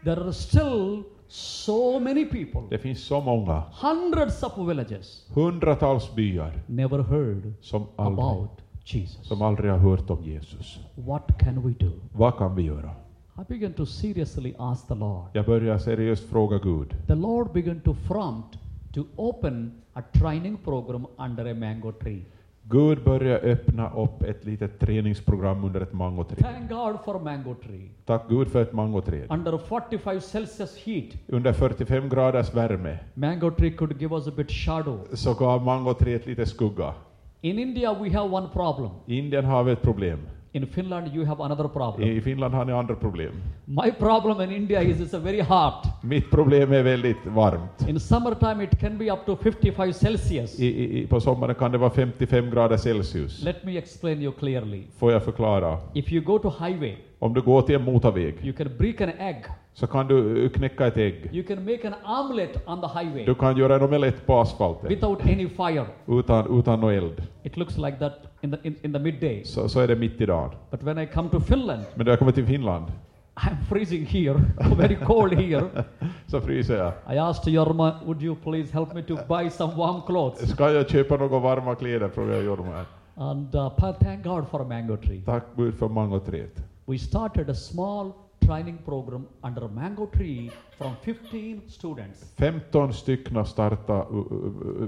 There 0.05 0.20
are 0.24 0.33
still 0.33 1.03
so 1.29 2.01
many 2.01 2.24
people, 2.31 2.61
Det 2.70 2.79
finns 2.79 3.05
så 3.05 3.20
många, 3.20 3.62
hundreds 3.83 4.43
of 4.43 4.68
villages, 4.68 5.26
hundratals 5.35 6.14
byar, 6.14 6.53
never 6.66 6.99
heard 7.03 7.53
som 7.61 7.87
aldrig, 7.97 8.24
about 8.24 8.51
Jesus. 8.85 9.26
som 9.29 9.43
aldrig 9.43 9.70
har 9.70 9.79
hört 9.79 10.11
om 10.11 10.24
Jesus. 10.24 10.79
What 10.95 11.39
can 11.41 11.62
we 11.66 11.74
do? 11.87 11.91
Vad 12.12 12.39
kan 12.39 12.55
vi 12.55 12.62
göra? 12.62 12.91
I 13.39 13.45
began 13.49 13.72
to 13.72 13.86
seriously 13.86 14.55
ask 14.59 14.89
the 14.89 14.95
Lord. 14.95 15.26
Jag 15.32 15.47
börjar 15.47 15.78
seriöst 15.78 16.28
fråga 16.30 16.59
Gud. 16.59 16.95
The 17.07 17.14
Lord 17.14 17.53
began 17.53 17.80
to 17.80 17.95
prompt 18.09 18.59
to 18.95 19.05
open 19.16 19.72
a 19.93 20.03
training 20.12 20.57
program 20.57 21.07
under 21.18 21.51
a 21.51 21.55
mango 21.55 21.93
tree. 21.93 22.22
Gud 22.62 23.05
börjar 23.05 23.39
öppna 23.39 23.91
upp 23.91 24.22
ett 24.22 24.45
litet 24.45 24.80
träningsprogram 24.80 25.64
under 25.64 25.80
ett 25.80 25.93
mangoträd. 25.93 26.39
Thank 26.39 26.68
God 26.70 26.97
for 27.05 27.20
mango 27.20 27.55
tree. 27.55 27.89
Tack 28.05 28.28
Gud 28.28 28.49
för 28.49 28.62
ett 28.62 28.72
mangoträd. 28.72 29.26
Under 29.30 29.59
45 29.59 30.20
Celsius 30.20 30.76
heat, 30.76 31.05
Under 31.26 31.53
45 31.53 32.09
graders 32.09 32.55
värme 32.55 32.99
mango 33.14 33.51
tree 33.51 33.70
could 33.70 34.03
give 34.03 34.14
us 34.16 34.26
a 34.28 34.32
bit 34.36 34.51
shadow. 34.51 34.99
så 35.12 35.34
gav 35.34 35.64
mangoträdet 35.64 36.26
lite 36.26 36.47
skugga. 36.47 36.95
In 37.41 37.59
India, 37.59 37.95
we 38.01 38.11
have 38.11 38.30
one 38.30 38.49
problem. 38.53 38.91
I 39.07 39.18
Indien 39.18 39.45
har 39.45 39.64
vi 39.64 39.72
ett 39.72 39.82
problem. 39.82 40.18
In 40.53 40.66
Finland, 40.66 41.14
you 41.14 41.24
have 41.24 41.42
another 41.44 41.68
problem. 41.68 42.09
I 42.09 42.20
Finland 42.20 42.55
har 42.55 42.64
ni 42.64 42.72
andra 42.72 42.94
problem. 42.94 43.32
My 43.64 43.90
problem 43.99 44.40
in 44.40 44.57
India 44.57 44.82
is 44.82 45.01
it's 45.01 45.16
a 45.16 45.20
very 45.20 45.40
hot. 45.40 45.86
Mitt 46.03 46.30
problem 46.30 46.72
är 46.72 46.82
väldigt 46.82 47.26
varmt. 47.26 47.88
In 47.88 48.01
summertime, 48.01 48.64
it 48.64 48.80
can 48.80 48.99
be 48.99 49.12
up 49.12 49.26
to 49.26 49.36
55 49.36 49.92
Celsius. 49.92 50.61
I, 50.61 50.99
i, 51.03 51.07
på 51.07 51.20
sommaren 51.20 51.55
kan 51.55 51.72
det 51.72 51.78
vara 51.78 51.90
55 51.90 52.51
grader 52.51 52.76
Celsius. 52.76 53.42
Let 53.44 53.64
me 53.64 53.78
explain 53.78 54.22
you 54.22 54.32
clearly. 54.32 54.82
Får 54.99 55.12
jag 55.12 55.24
förklara? 55.24 55.78
If 55.94 56.12
you 56.12 56.24
go 56.24 56.38
to 56.38 56.53
highway, 56.66 56.96
Om 57.18 57.34
du 57.34 57.40
går 57.42 57.62
till 57.62 57.74
en 57.74 57.84
motorväg 57.84 58.34
you 58.42 58.53
can 58.53 58.68
break 58.78 59.01
an 59.01 59.11
egg. 59.18 59.44
så 59.72 59.86
kan 59.86 60.07
du 60.09 60.44
eh, 60.44 60.51
knäcka 60.51 60.86
ett 60.86 60.96
ägg. 60.96 61.30
You 61.32 61.46
can 61.46 61.64
make 61.64 61.88
an 61.88 61.94
omelette 62.24 62.61
on 62.66 62.80
the 62.80 62.99
highway 62.99 63.24
Du 63.26 63.34
kan 63.34 63.57
göra 63.57 63.74
en 63.76 63.82
omelett 63.82 64.26
på 64.26 64.40
asfalten 64.40 64.88
without 64.88 65.20
any 65.22 65.49
fire. 65.49 65.86
utan, 66.07 66.59
utan 66.59 66.80
någon 66.80 66.94
eld. 66.94 67.22
It 67.42 67.57
looks 67.57 67.76
like 67.78 67.96
that 67.99 68.12
in 68.41 68.51
the, 68.51 68.59
in, 68.62 68.76
in 68.82 68.93
the 68.93 68.99
midday. 68.99 69.45
Så, 69.45 69.68
så 69.68 69.80
är 69.80 69.89
det 69.89 69.97
mitt 69.97 70.20
i 70.20 70.26
dagen. 70.26 70.51
But 70.70 70.82
when 70.82 70.99
I 70.99 71.07
come 71.07 71.28
to 71.28 71.41
Finland, 71.41 71.82
Men 71.95 72.05
när 72.05 72.12
jag 72.12 72.18
kommer 72.18 72.32
till 72.32 72.47
Finland 72.47 72.93
I'm 73.34 73.57
freezing 73.68 74.05
here, 74.05 74.34
very 74.76 74.97
cold 74.97 75.32
here. 75.32 75.84
så 76.26 76.41
fryser 76.41 76.76
jag. 76.76 77.16
I 77.16 77.18
asked 77.18 77.53
Jorma, 77.53 77.95
would 78.05 78.22
you 78.22 78.36
please 78.36 78.72
help 78.72 78.95
me 78.95 79.03
to 79.03 79.16
buy 79.28 79.51
some 79.51 79.74
warm 79.74 80.03
clothes? 80.07 80.51
Ska 80.51 80.70
jag 80.70 80.91
köpa 80.91 81.16
några 81.16 81.39
varma 81.39 81.74
kläder? 81.74 82.09
frågar 82.09 82.34
jag 82.34 82.45
Jorma. 82.45 82.84
And 83.14 83.55
uh, 83.55 83.93
thank 84.01 84.24
God 84.24 84.49
for 84.49 84.61
a 84.61 84.64
mango 84.68 84.97
tree. 84.97 85.22
Tack 85.26 85.45
Gud 85.57 85.74
för 85.74 85.89
mangoträdet. 85.89 86.64
We 86.86 86.99
started 86.99 87.51
a 87.51 87.55
small 87.55 88.12
training 88.49 88.78
program 88.84 89.26
under 89.42 89.64
a 89.64 89.68
mango 89.68 90.07
tree 90.07 90.51
from 90.78 90.92
15 91.03 91.61
students. 91.68 92.34
15 92.36 92.92
stycken 92.92 93.46
starta, 93.46 94.07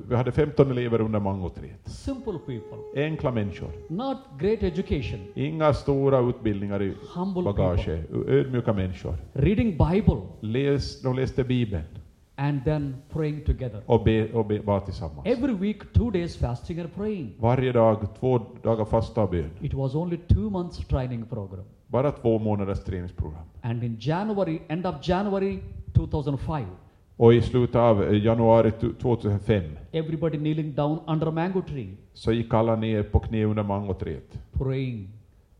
vi 0.08 0.16
hade 0.16 0.32
15 0.32 0.70
elever 0.70 1.00
under 1.00 1.20
mangoträdet. 1.20 1.88
Simple 1.88 2.38
people, 2.46 3.04
Enkla 3.06 3.30
människor. 3.30 3.70
not 3.88 4.18
great 4.38 4.62
education, 4.62 5.20
Inga 5.34 5.72
stora 5.74 6.20
utbildningar 6.20 6.82
i 6.82 6.94
humble 7.14 7.42
people. 7.42 7.64
bagage. 7.64 8.04
Ödmjuka 8.28 8.72
människor. 8.72 9.14
Reading 9.32 9.70
Bible 9.70 10.20
Läs, 10.40 11.02
de 11.02 11.16
läste 11.16 11.44
Bibeln 11.44 11.84
and 12.36 12.64
then 12.64 12.96
praying 13.12 13.44
together. 13.44 13.82
och, 13.86 14.04
be, 14.04 14.32
och 14.32 14.46
be, 14.46 14.60
bad 14.60 14.84
tillsammans. 14.84 15.26
Every 15.26 15.54
week, 15.54 15.92
two 15.92 16.10
days 16.10 16.36
fasting 16.36 16.80
and 16.80 16.94
praying. 16.94 17.32
Varje 17.38 17.72
dag, 17.72 18.06
två 18.20 18.38
dagar 18.62 18.84
fasta 18.84 19.22
och 19.22 19.30
bön. 19.30 19.50
It 19.60 19.74
was 19.74 19.94
only 19.94 20.16
two 20.16 20.50
months 20.50 20.78
training 20.88 21.26
program. 21.26 21.64
Bara 21.90 22.12
två 22.12 22.38
månaders 22.38 22.84
träningsprogram. 22.84 23.42
And 23.62 23.84
in 23.84 23.96
January, 24.00 24.58
end 24.68 24.86
of 24.86 24.94
January 25.08 25.58
2005, 25.94 26.66
Och 27.16 27.34
i 27.34 27.42
slutet 27.42 27.76
av 27.76 28.02
eh, 28.02 28.24
januari 28.24 28.72
2005 29.02 29.62
everybody 29.92 30.38
kneeling 30.38 30.74
down 30.74 30.98
under 31.06 31.26
a 31.26 31.30
mango 31.30 31.62
tree, 31.68 31.96
så 32.14 32.32
gick 32.32 32.54
alla 32.54 32.76
ner 32.76 33.02
på 33.02 33.18
knä 33.20 33.44
under 33.44 33.62
mangoträdet 33.62 34.38
praying, 34.52 35.08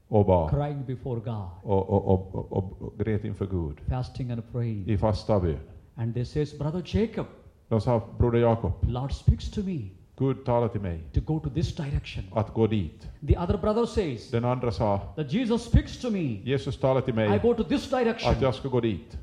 och 0.09 0.27
bad 0.27 0.51
crying 0.51 0.85
before 0.87 1.21
God, 1.21 1.49
och, 1.63 1.91
och, 1.91 2.09
och, 2.09 2.53
och, 2.53 2.83
och, 2.83 2.99
grät 2.99 3.25
inför 3.25 3.47
Gud 3.47 3.81
fasting 3.89 4.31
and 4.31 4.43
praying. 4.53 4.89
i 4.89 4.99
fasta 4.99 5.41
bön. 5.41 5.59
And 5.97 6.15
they 6.15 6.25
says, 6.25 6.59
Brother 6.59 6.83
Jacob, 6.87 7.27
De 7.69 7.81
sa, 7.81 8.03
Broder 8.19 8.39
Jakob, 8.39 8.73
Lord 8.89 9.13
speaks 9.13 9.51
to 9.51 9.61
me 9.63 9.81
Gud 10.21 10.45
talar 10.45 10.69
till 10.69 10.81
mig 10.81 11.01
to 11.15 11.21
go 11.21 11.39
to 11.41 11.51
this 11.51 11.77
direction. 11.77 12.25
att 12.33 12.55
gå 12.55 12.67
dit. 12.67 13.09
The 13.29 13.39
other 13.39 13.57
brother 13.57 13.87
says 13.87 14.31
Den 14.31 14.45
andra 14.45 14.73
sa, 14.73 14.99
that 15.17 15.33
Jesus 15.33 15.65
speaks 15.65 16.01
to 16.01 16.11
me. 16.11 16.41
Jesus 16.45 16.77
talar 16.81 17.01
till 17.01 17.19
I 17.19 17.39
go 17.43 17.55
to 17.55 17.65
this 17.65 17.91
direction. 17.91 18.33
att 18.33 18.43
jag 18.43 18.55
ska 18.55 18.69
gå 18.69 18.81
dit. 18.81 19.19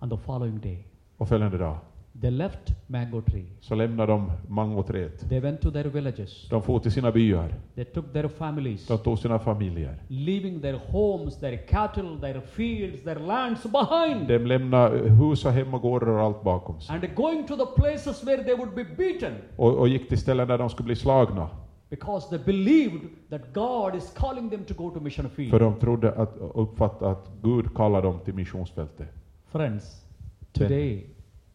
On 0.00 0.10
the 0.10 0.16
following 0.16 0.60
day, 0.60 0.84
Och 1.16 1.28
följande 1.28 1.58
dag 1.58 1.76
they 2.20 2.30
left 2.30 2.72
mango 2.86 3.20
tree. 3.20 3.44
så 3.60 3.74
lämnade 3.74 4.12
de 4.12 4.32
mangoträdet. 4.48 5.28
They 5.28 5.40
went 5.40 5.60
to 5.60 5.70
their 5.70 5.84
villages. 5.88 6.48
De 6.48 6.62
for 6.62 6.78
till 6.78 6.92
sina 6.92 7.12
byar. 7.12 7.54
They 7.74 7.84
took 7.84 8.12
their 8.12 8.28
families, 8.28 8.86
De 8.86 8.98
tog 8.98 9.18
sina 9.18 9.38
familjer. 9.38 9.98
leaving 10.08 10.60
their 10.60 10.78
homes, 10.88 11.36
their 11.40 11.56
cattle, 11.56 12.18
their 12.20 12.40
fields, 12.40 13.02
their 13.04 13.18
lands 13.18 13.62
behind, 13.62 14.28
De 14.28 14.38
lämnade 14.38 14.98
hus 15.10 15.44
och 15.44 15.52
hem 15.52 15.74
och 15.74 15.82
gårdar 15.82 16.08
och 16.08 16.20
allt 16.20 16.42
bakom 16.42 16.80
sig. 16.80 16.96
and 16.96 17.14
going 17.14 17.46
to 17.46 17.56
the 17.56 17.80
places 17.82 18.24
where 18.26 18.44
they 18.44 18.54
would 18.56 18.74
be 18.74 18.84
beaten, 18.84 19.32
Och, 19.56 19.74
och 19.78 19.88
gick 19.88 20.08
till 20.08 20.18
ställen 20.18 20.48
där 20.48 20.58
de 20.58 20.70
skulle 20.70 20.86
bli 20.86 20.96
slagna. 20.96 21.48
because 21.90 22.28
they 22.28 22.38
believed 22.38 23.00
that 23.30 23.40
God 23.54 23.94
is 23.96 24.12
calling 24.16 24.50
them 24.50 24.64
to 24.64 24.74
go 24.74 24.90
to 24.90 25.00
mission 25.00 25.24
För 25.28 25.34
field. 25.36 25.52
de 25.60 25.74
trodde 25.74 26.12
att, 26.12 26.34
uppfattade 26.54 27.10
att 27.12 27.30
Gud 27.42 27.74
kallar 27.74 28.02
dem 28.02 28.18
till 28.24 28.34
missionsfältet. 28.34 29.08
Friends, 29.46 30.06
today, 30.52 31.06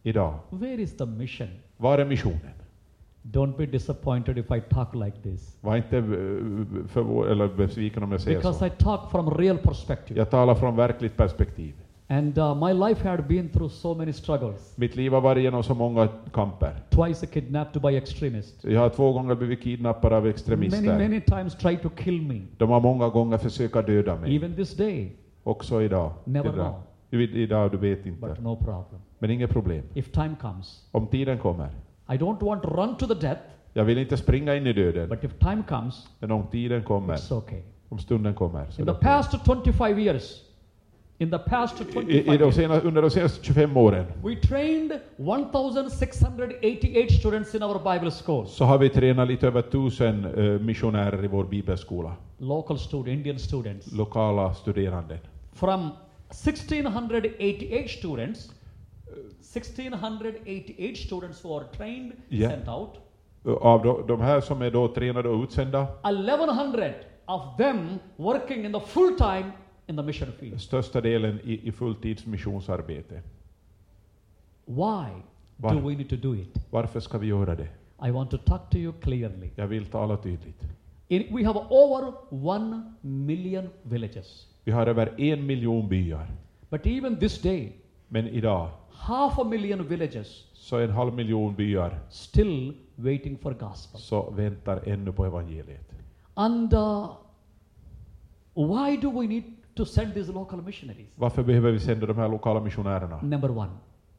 Idag, 0.08 0.34
where 0.50 0.82
is 0.82 0.96
the 0.96 1.06
mission? 1.06 1.48
var 1.76 1.98
är 1.98 2.04
missionen? 2.04 2.52
Don't 3.22 3.56
be 3.56 3.66
disappointed 3.66 4.38
if 4.38 4.50
I 4.50 4.60
talk 4.60 4.94
like 4.94 5.22
this. 5.22 5.58
Var 5.60 5.76
inte 5.76 5.96
eh, 5.96 6.02
förvå- 6.86 7.30
eller 7.30 7.48
besviken 7.48 8.02
om 8.02 8.12
jag 8.12 8.20
säger 8.20 8.38
Because 8.38 8.58
så. 8.58 8.66
I 8.66 8.70
talk 8.70 9.10
from 9.10 9.30
real 9.30 9.58
perspective. 9.58 10.20
Jag 10.20 10.30
talar 10.30 10.54
från 10.54 10.76
verkligt 10.76 11.16
perspektiv. 11.16 11.74
And 12.10 12.38
uh, 12.38 12.54
my 12.54 12.88
life 12.88 13.08
had 13.08 13.26
been 13.26 13.48
through 13.48 13.70
so 13.70 13.94
many 13.94 14.12
struggles. 14.12 14.78
Mitt 14.78 14.96
liv 14.96 15.12
har 15.12 15.20
varit 15.20 15.42
genom 15.42 15.62
så 15.62 15.74
många 15.74 16.08
kamper. 16.32 16.82
Twice 16.90 17.26
kidnapped 17.26 17.82
by 17.82 17.96
extremists. 17.96 18.64
Jag 18.64 18.80
har 18.80 18.88
två 18.88 19.12
gånger 19.12 19.34
blivit 19.34 19.62
kidnappad 19.62 20.12
av 20.12 20.22
Many, 20.22 20.30
extremister. 20.30 20.98
many 20.98 21.20
times 21.20 21.54
tried 21.54 21.82
to 21.82 21.88
kill 21.96 22.22
me. 22.22 22.40
De 22.58 22.70
har 22.70 22.80
många 22.80 23.08
gånger 23.08 23.38
försökt 23.38 23.86
döda 23.86 24.16
mig. 24.16 24.36
Even 24.36 24.54
this 24.56 24.76
day. 24.76 25.12
Också 25.42 25.82
idag. 25.82 26.12
Never 26.24 26.52
idag. 26.52 26.74
know. 27.10 27.20
Idag, 27.20 27.70
du 27.70 27.76
vet 27.76 28.06
inte. 28.06 28.20
But 28.28 28.40
no 28.40 28.56
problem. 28.56 29.00
Men 29.18 29.30
inget 29.30 29.50
problem. 29.50 29.82
If 29.94 30.10
time 30.10 30.36
comes, 30.40 30.84
Om 30.92 31.06
tiden 31.06 31.38
kommer. 31.38 31.68
I 32.12 32.16
don't 32.16 32.42
want 32.42 32.62
to 32.62 32.68
run 32.68 32.96
to 32.96 33.06
the 33.06 33.14
death, 33.28 33.40
Jag 33.72 33.84
vill 33.84 33.98
inte 33.98 34.16
springa 34.16 34.54
in 34.56 34.66
i 34.66 34.72
döden. 34.72 35.08
but 35.08 35.24
if 35.24 35.32
time 35.38 35.62
comes, 35.68 36.08
Men 36.20 36.30
om 36.30 36.46
tiden 36.50 36.82
kommer, 36.82 37.14
it's 37.16 37.32
okay. 37.34 37.60
om 37.88 37.98
stunden 37.98 38.34
kommer. 38.34 38.66
Så 38.70 38.80
In 38.82 38.86
the 38.86 38.94
past 38.94 39.34
25 39.64 39.98
years, 39.98 40.42
in 41.18 41.30
the 41.30 41.38
past 41.38 41.80
I, 41.80 41.84
25 41.84 42.10
i 42.10 42.22
de 42.22 42.44
years, 42.44 42.84
under 42.84 43.02
de 43.02 43.10
senaste 43.10 43.44
25 43.44 43.76
åren 43.76 44.06
we 44.24 44.36
trained 44.36 44.92
1,688 45.16 47.10
students 47.18 47.54
in 47.54 47.62
our 47.62 47.78
Bible 47.94 48.10
schools. 48.10 48.50
så 48.50 48.64
har 48.64 48.78
vi 48.78 48.88
tränat 48.88 49.28
lite 49.28 49.46
över 49.46 49.62
tusen 49.62 50.24
eh, 50.24 50.60
missionärer 50.60 51.24
i 51.24 51.26
vår 51.26 51.44
bibelskola. 51.44 52.12
Local 52.38 52.78
students, 52.78 53.08
Indian 53.12 53.38
students. 53.38 53.92
Lokala 53.92 54.54
studerande. 54.54 55.18
From 55.52 55.88
1,688 56.30 57.88
students, 57.88 58.52
1,688 59.42 60.96
students 60.96 61.44
who 61.44 61.56
are 61.58 61.64
trained, 61.76 62.12
Yeah. 62.28 62.50
sent 62.52 62.68
out, 62.68 62.90
Av 63.62 63.82
de, 63.82 64.06
de 64.06 64.20
här 64.20 64.40
som 64.40 64.62
är 64.62 64.70
då 64.70 64.88
tränade 64.88 65.28
och 65.28 65.42
utsända, 65.42 65.86
1,100 66.02 66.92
of 67.26 67.56
them 67.56 67.88
working 68.16 68.64
in 68.64 68.72
the 68.72 68.80
full 68.80 69.16
time 69.16 69.50
in 69.86 69.96
the 69.96 70.02
mission 70.02 70.32
field. 70.32 70.60
största 70.60 71.00
delen 71.00 71.40
i, 71.44 71.68
i 71.68 71.72
fulltidsmissionsarbete. 71.72 73.22
Why 74.66 75.22
Var- 75.56 75.74
do 75.74 75.88
we 75.88 75.96
need 75.96 76.08
to 76.10 76.16
do 76.16 76.34
it? 76.36 76.58
Varför 76.70 77.00
ska 77.00 77.18
vi 77.18 77.26
göra 77.26 77.54
det? 77.54 77.68
I 78.06 78.10
want 78.10 78.30
to 78.30 78.38
talk 78.38 78.70
to 78.70 78.76
you 78.78 78.92
clearly. 79.00 79.50
Jag 79.56 79.66
vill 79.66 79.86
tala 79.86 80.16
tydligt. 80.16 80.62
In, 81.08 81.36
we 81.36 81.44
have 81.44 81.60
over 81.70 82.12
1 82.56 82.84
million 83.00 83.68
villages. 83.82 84.46
Vi 84.64 84.72
har 84.72 84.86
över 84.86 85.20
en 85.20 85.46
miljon 85.46 85.88
byar. 85.88 86.26
But 86.70 86.86
even 86.86 87.16
this 87.16 87.42
day, 87.42 87.72
Men 88.10 88.28
idag 88.28 88.70
half 88.98 89.38
a 89.38 89.44
million 89.44 89.88
villages 89.88 90.44
så 90.54 90.76
en 90.78 90.90
halv 90.90 91.14
miljon 91.14 91.54
byar 91.54 91.98
still 92.10 92.74
waiting 92.96 93.38
for 93.38 93.52
gospel. 93.52 94.00
så 94.00 94.30
väntar 94.30 94.80
ännu 94.86 95.12
på 95.12 95.24
evangeliet. 95.26 95.92
And 96.34 96.74
uh, 96.74 97.06
why 98.54 98.96
do 98.96 99.10
we 99.20 99.26
need 99.26 99.44
to 99.74 99.84
send 99.84 100.14
these 100.14 100.32
local 100.32 100.62
missionaries? 100.62 101.08
Varför 101.16 101.42
behöver 101.42 101.70
vi 101.72 101.80
sända 101.80 102.06
de 102.06 102.16
här 102.16 102.28
lokala 102.28 102.60
missionärerna? 102.60 103.20
Number 103.22 103.50
one, 103.50 103.70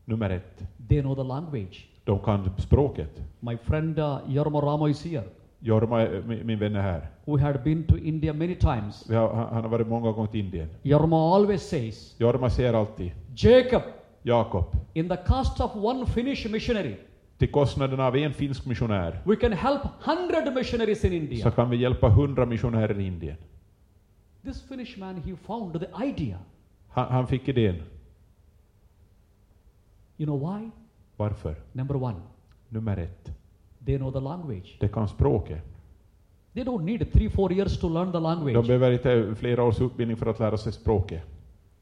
Nummer 0.05 0.29
ett, 0.29 0.63
they 0.89 1.01
know 1.01 1.15
the 1.15 1.23
language. 1.23 1.87
de 2.03 2.19
kan 2.19 2.49
språket. 2.57 3.21
My 3.39 3.57
friend 3.57 3.99
uh, 3.99 4.17
Yormo 4.29 4.61
Ramo 4.61 4.87
is 4.89 5.05
here, 5.05 5.23
Jorma, 5.59 6.01
är- 6.01 6.43
min, 6.43 6.59
vän 6.59 6.75
är 6.75 6.81
här. 6.81 7.07
who 7.25 7.37
had 7.37 7.63
been 7.63 7.83
to 7.83 7.97
India 7.97 8.33
many 8.33 8.55
times. 8.55 9.05
Vi 9.09 9.15
har, 9.15 9.33
han 9.33 9.61
har 9.63 9.69
varit 9.69 9.87
många 9.87 10.11
gånger 10.11 10.31
till 10.31 10.39
Indien. 10.39 10.69
Yormo 10.83 11.35
always 11.35 11.69
says, 11.69 12.15
Jorma 12.19 12.49
säger 12.49 12.73
alltid, 12.73 13.11
Jacob, 13.35 13.81
Jakob, 14.23 14.65
in 14.93 15.09
the 15.09 15.17
cost 15.17 15.59
of 15.59 15.71
one 15.75 16.05
Finnish 16.05 16.45
missionary, 16.49 16.95
till 17.37 17.51
kostnaden 17.51 17.99
av 17.99 18.15
en 18.15 18.33
finsk 18.33 18.65
missionär 18.65 19.21
we 19.25 19.35
can 19.35 19.51
help 19.53 19.81
100 20.05 20.51
missionaries 20.55 21.03
in 21.05 21.09
så 21.11 21.15
India. 21.15 21.51
kan 21.51 21.69
vi 21.69 21.77
hjälpa 21.77 22.09
hundra 22.09 22.45
missionärer 22.45 22.99
i 22.99 23.07
Indien. 23.07 23.35
This 24.43 24.61
Finnish 24.61 24.97
man, 24.99 25.15
he 25.25 25.35
found 25.35 25.79
the 25.79 26.05
idea. 26.05 26.37
Han, 26.87 27.11
han 27.11 27.27
fick 27.27 27.47
idén. 27.47 27.75
You 30.17 30.25
know 30.25 30.39
why? 30.39 30.69
Varför? 31.17 31.55
Number 31.73 31.95
one, 32.03 32.15
Nummer 32.69 32.97
ett, 32.97 33.31
they 33.85 33.97
know 33.97 34.11
the 34.11 34.19
language. 34.19 34.77
de 34.79 34.87
kan 34.89 35.07
språket. 35.07 35.63
They 36.53 36.63
don't 36.63 36.81
need 36.83 37.11
three, 37.13 37.29
four 37.29 37.53
years 37.53 37.79
to 37.79 37.89
learn 37.89 38.07
the 38.11 38.17
De 38.17 38.23
language. 38.23 38.67
behöver 38.67 38.91
inte 38.91 39.35
flera 39.35 39.63
års 39.63 39.81
utbildning 39.81 40.17
för 40.17 40.25
att 40.25 40.39
lära 40.39 40.57
sig 40.57 40.71
språket. 40.73 41.23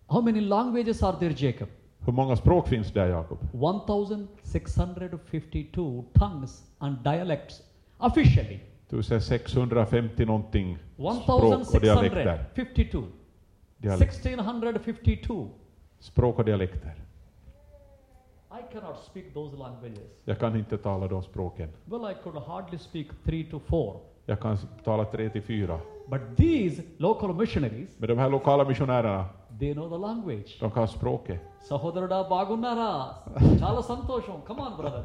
How 0.08 0.22
many 0.22 0.42
languages 0.42 1.04
are 1.04 1.20
there, 1.20 1.34
Jacob? 1.48 1.68
Hur 2.08 2.14
många 2.14 2.36
språk 2.36 2.68
finns 2.68 2.92
det, 2.92 3.08
Jakob? 3.08 3.38
1,652 3.54 6.06
tongues 6.14 6.72
and 6.78 6.98
dialects 7.04 7.62
officially. 7.98 8.60
1650 8.90 10.26
någonting 10.26 10.78
språk 10.96 11.74
och 11.74 11.82
dialekter. 11.82 12.46
1,652. 12.56 13.04
Dialekt. 13.78 14.14
1652. 14.14 15.50
Språk 16.00 16.40
och 16.40 16.46
dialekter. 16.46 16.96
I 18.52 18.74
cannot 18.74 19.04
speak 19.04 19.34
those 19.34 19.58
languages. 19.58 20.00
Jag 20.26 20.40
kan 20.40 20.56
inte 20.56 20.78
tala 20.78 21.08
de 21.08 21.24
språken. 21.24 21.70
Well, 21.86 22.12
I 22.12 22.16
could 22.24 22.38
hardly 22.44 22.78
speak 22.78 23.08
three 23.24 23.44
to 23.52 23.60
four. 23.60 24.00
Jag 24.26 24.40
kan 24.40 24.58
tala 24.84 25.06
tre 25.06 25.30
till 25.30 25.44
fyra. 25.44 25.80
But 26.10 26.22
these 26.38 26.84
local 26.98 27.34
missionaries, 27.34 28.00
Men 28.00 28.10
de 28.10 28.18
här 28.18 28.30
lokala 28.30 28.64
missionärerna, 28.64 29.26
they 29.60 29.74
know 29.74 29.90
the 29.90 29.98
language. 29.98 30.58
de 30.60 30.72
kan 30.72 30.88
språket. 30.88 31.42
సహోదరుడా 31.69 32.19
బాగున్నారా 32.33 32.91
చాలా 33.63 33.81
సంతోషం 33.91 34.37
come 34.49 34.61
on 34.67 34.73
brother 34.81 35.03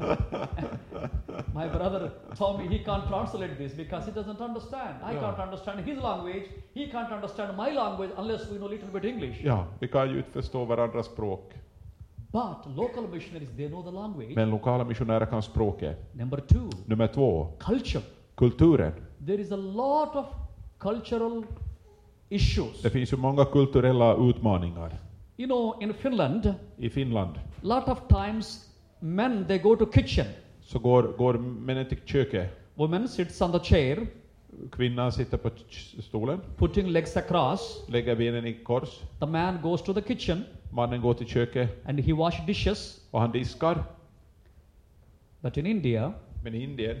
my 1.58 1.66
brother 1.76 2.00
told 2.40 2.54
me 2.60 2.64
he 2.72 2.78
can't 2.88 3.06
translate 3.12 3.54
this 3.60 3.72
because 3.82 4.02
he 4.08 4.12
doesn't 4.18 4.42
understand 4.48 4.94
i 5.08 5.12
Yeah. 5.12 5.22
can't 5.24 5.40
understand 5.46 5.78
his 5.88 5.98
language 6.08 6.46
he 6.78 6.84
can't 6.94 7.12
understand 7.18 7.50
my 7.62 7.68
language 7.80 8.12
unless 8.22 8.42
we 8.50 8.56
know 8.60 8.70
little 8.74 8.92
bit 8.96 9.04
english 9.12 9.38
Ja, 9.50 9.58
vi 9.82 9.88
kan 9.94 10.10
ju 10.10 10.16
inte 10.16 10.32
förstå 10.38 10.64
varandras 10.72 11.06
språk. 11.12 11.44
but 12.38 12.60
local 12.80 13.04
missionaries 13.14 13.50
they 13.58 13.68
know 13.72 13.82
the 13.90 13.94
language 14.00 14.32
Men 14.40 14.50
lokala 14.56 14.84
missionärer 14.84 15.26
kan 15.26 15.42
språket. 15.42 15.96
number 16.22 16.40
two 16.52 16.66
Nummer 16.92 17.06
två, 17.16 17.28
culture 17.68 18.04
kulturen. 18.42 18.92
there 19.26 19.40
is 19.46 19.52
a 19.52 19.62
lot 19.82 20.12
of 20.22 20.26
cultural 20.86 21.36
issues 22.28 22.82
Det 22.82 22.90
finns 22.90 23.12
ju 23.12 23.16
många 23.16 23.44
kulturella 23.44 24.08
utmaningar. 24.28 24.90
you 25.37 25.47
know 25.47 25.75
in 25.81 25.93
finland 25.93 26.53
I 26.77 26.89
Finland 26.89 27.39
lot 27.61 27.87
of 27.87 27.99
times 28.09 28.69
men 28.99 29.45
they 29.47 29.57
go 29.57 29.75
to 29.75 29.85
kitchen 29.85 30.25
så 30.61 30.79
går, 30.79 31.01
går 31.17 31.33
männen 31.37 31.85
till 31.89 31.97
köket. 32.05 32.49
women 32.75 33.07
sits 33.07 33.41
on 33.41 33.51
the 33.51 33.59
chair 33.59 34.07
Kvinnan 34.71 35.11
sitter 35.11 35.37
på 35.37 35.49
stolen, 35.99 36.39
putting 36.57 36.87
legs 36.87 37.17
across 37.17 37.85
lägger 37.89 38.15
benen 38.15 38.45
i 38.45 38.53
kors. 38.53 39.01
The 39.19 39.25
man 39.25 39.61
goes 39.61 39.81
to 39.81 39.93
the 39.93 40.01
kitchen 40.01 40.43
Mannen 40.71 41.01
går 41.01 41.13
till 41.13 41.27
köket 41.27 41.69
and 41.85 41.99
he 41.99 42.13
wash 42.13 42.45
dishes. 42.47 43.01
och 43.11 43.21
han 43.21 43.31
diskar. 43.31 43.83
But 45.41 45.57
in 45.57 45.65
India, 45.65 46.13
Men 46.43 46.55
i 46.55 46.63
Indien 46.63 46.97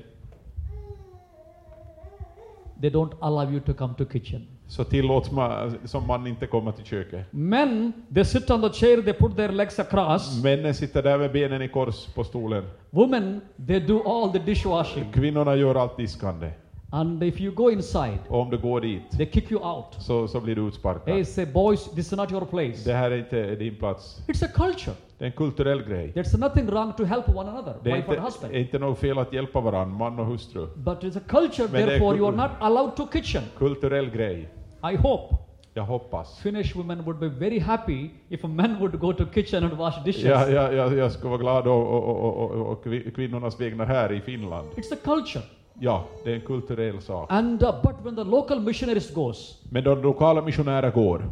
they 2.81 2.89
don't 2.89 3.13
allow 3.21 3.51
you 3.51 3.59
to 3.59 3.73
come 3.73 3.93
to 3.97 4.05
kitchen. 4.05 4.47
Så 4.73 4.83
tillåts 4.83 5.31
man 5.31 5.77
som 5.85 6.07
man 6.07 6.27
inte 6.27 6.47
komma 6.47 6.71
till 6.71 6.85
köket. 6.85 7.25
Men, 7.31 7.93
they 8.13 8.25
sit 8.25 8.49
on 8.51 8.61
the 8.61 8.69
chair, 8.69 9.01
they 9.01 9.13
put 9.13 9.35
their 9.35 9.49
legs 9.51 9.79
across. 9.79 10.43
Männen 10.43 10.73
sitter 10.73 11.03
där 11.03 11.17
med 11.17 11.31
benen 11.31 11.61
i 11.61 11.67
kors 11.67 12.05
på 12.15 12.23
stolen. 12.23 12.63
Women, 12.89 13.41
they 13.67 13.79
do 13.79 14.01
all 14.05 14.31
the 14.31 14.39
dishwashing. 14.39 15.11
Kvinnorna 15.13 15.55
gör 15.55 15.75
allt 15.75 15.97
diskande. 15.97 16.51
And 16.91 17.23
if 17.23 17.41
you 17.41 17.55
go 17.55 17.71
inside, 17.71 18.19
Och 18.27 18.39
om 18.41 18.49
du 18.49 18.57
går 18.57 18.81
dit 18.81 19.01
they 19.17 19.25
kick 19.31 19.51
you 19.51 19.61
out. 19.63 19.85
så, 19.99 20.27
så 20.27 20.39
blir 20.39 20.55
du 20.55 20.67
utsparkad. 20.67 21.13
Hey, 21.13 21.25
say, 21.25 21.45
boys, 21.45 21.89
this 21.91 22.11
is 22.11 22.17
not 22.17 22.31
your 22.31 22.45
place. 22.45 22.89
Det 22.89 22.93
här 22.93 23.11
är 23.11 23.17
inte 23.17 23.55
din 23.55 23.75
plats. 23.75 24.21
It's 24.27 24.45
a 24.45 24.49
culture. 24.55 24.95
Det 25.17 25.25
är 25.25 25.29
en 25.29 25.35
kulturell 25.35 25.83
grej. 25.83 26.11
There's 26.15 26.39
nothing 26.39 26.65
wrong 26.67 26.93
to 26.97 27.03
help 27.03 27.29
one 27.35 27.49
another, 27.51 27.73
Det 27.83 27.91
är 27.91 27.95
wife 27.95 28.07
and 28.07 28.13
inte, 28.17 28.25
husband. 28.25 28.53
är 28.53 28.59
inte 28.59 28.79
något 28.79 28.99
fel 28.99 29.17
att 29.17 29.33
hjälpa 29.33 29.59
varandra, 29.61 29.97
man 29.97 30.19
och 30.19 30.25
hustru. 30.25 30.67
But 30.75 31.03
it's 31.03 31.17
a 31.17 31.21
culture, 31.27 31.67
Men 31.71 31.87
therefore 31.87 32.17
you 32.17 32.27
are 32.27 32.35
not 32.35 32.51
allowed 32.59 32.95
to 32.95 33.07
kitchen. 33.13 33.43
Kulturell 33.57 34.09
grej. 34.09 34.49
I 34.91 34.95
hope 34.95 35.35
Jag 35.75 35.83
hoppas. 35.83 36.37
Finnish 36.39 36.75
women 36.75 37.03
would 37.03 37.19
be 37.19 37.27
very 37.29 37.59
happy 37.59 38.09
if 38.29 38.43
men 38.43 38.79
would 38.79 38.99
go 38.99 39.13
to 39.13 39.25
kitchen 39.33 39.63
and 39.63 39.73
wash 39.73 40.03
dishes. 40.05 40.23
Ja, 40.23 40.49
ja, 40.49 40.71
ja, 40.71 40.93
jag 40.93 41.11
ska 41.11 41.27
vara 41.27 41.37
glad 41.37 41.67
och, 41.67 41.87
och, 41.87 42.03
och, 42.03 42.25
och, 42.43 42.51
och, 42.51 42.67
och 42.71 42.85
kvi- 42.85 43.11
kvinnornas 43.15 43.59
vägnar 43.61 43.85
här 43.85 44.11
i 44.13 44.21
Finland. 44.21 44.67
It's 44.75 44.93
a 44.93 44.97
culture. 45.03 45.43
Ja, 45.79 46.03
det 46.23 46.31
är 46.31 46.35
en 46.35 46.41
kulturell 46.41 47.01
sak. 47.01 47.27
And 47.31 47.63
uh, 47.63 47.69
but 47.83 47.95
when 48.05 48.15
the 48.15 48.23
local 48.23 48.59
missionaries 48.59 49.13
goes, 49.13 49.61
Men 49.69 49.83
då 49.83 49.95
lokala 49.95 50.41
missionärer 50.41 50.91
går 50.91 51.25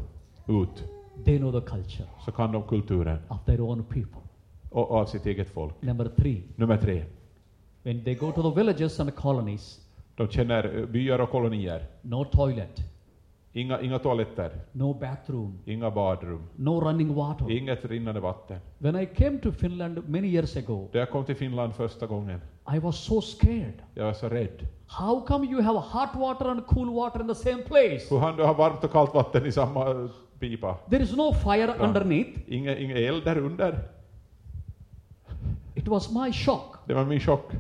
ut 0.48 0.84
they 1.26 1.38
know 1.38 1.52
the 1.62 1.68
culture 1.70 2.06
så 2.26 2.32
kan 2.32 2.52
de 2.52 2.64
kulturen 2.64 3.18
of 3.28 3.46
their 3.46 3.62
own 3.62 3.84
people. 3.84 4.22
och 4.70 4.92
av 4.92 5.06
sitt 5.06 5.26
eget 5.26 5.50
folk. 5.50 5.74
Number 5.82 6.08
three, 6.18 6.42
Nummer 6.56 6.78
tre. 6.78 7.04
when 7.84 8.04
they 8.04 8.16
go 8.16 8.32
to 8.32 8.52
the 8.52 8.60
villages 8.60 9.00
and 9.00 9.16
colonies, 9.16 9.80
De 10.16 10.28
känner 10.28 10.78
eh, 10.80 10.86
byar 10.86 11.20
och 11.20 11.30
kolonier. 11.30 11.86
no 12.02 12.26
toilet, 12.26 12.80
Inga, 13.54 13.82
inga 13.82 14.00
toaletter, 14.00 14.52
no 14.72 14.94
bathroom, 14.94 15.60
inga 15.66 15.92
badrum, 15.92 16.42
no 16.56 16.80
running 16.82 17.16
water. 17.16 17.52
inget 17.52 17.86
rinnande 17.86 18.20
vatten. 18.20 18.60
When 18.78 18.96
I 18.96 19.06
came 19.06 19.38
to 19.40 19.52
Finland 19.52 20.10
many 20.10 20.28
years 20.28 20.58
ago, 20.58 20.90
Då 20.92 21.00
jag 21.00 21.10
kom 21.10 21.26
till 21.26 21.36
Finland 21.36 21.76
första 21.76 22.06
gången, 22.08 22.42
I 22.76 22.80
was 22.80 22.96
so 23.06 23.22
scared. 23.22 23.74
jag 23.94 24.06
var 24.06 24.14
så 24.14 24.30
rädd. 24.30 24.68
How 24.88 25.26
come 25.26 25.46
you 25.48 25.62
have 25.62 25.80
hot 25.80 26.10
water 26.16 26.46
and 26.46 26.66
cool 26.68 26.90
water 26.94 27.22
in 27.22 27.28
the 27.28 27.36
same 27.36 27.62
place? 27.64 28.08
Hur 28.10 28.20
han 28.20 28.36
du 28.38 28.44
har 28.44 28.54
varmt 28.54 28.84
och 28.84 28.92
kallt 28.92 29.14
vatten 29.14 29.46
i 29.46 29.52
samma 29.52 29.90
eh, 29.92 30.10
pipa? 30.40 30.78
There 30.90 31.04
is 31.04 31.16
no 31.18 31.34
fire 31.34 31.76
Ja. 31.80 31.86
underneath. 31.88 32.40
Ingen, 32.48 32.78
ingen 32.78 32.98
eld 32.98 33.24
där 33.24 33.38
under. 33.38 33.80
It 35.76 35.88
was 35.88 36.12
my 36.12 36.32
shock 36.34 36.76
Det 36.88 36.94
var 36.94 37.06
min 37.06 37.20
chock. 37.20 37.52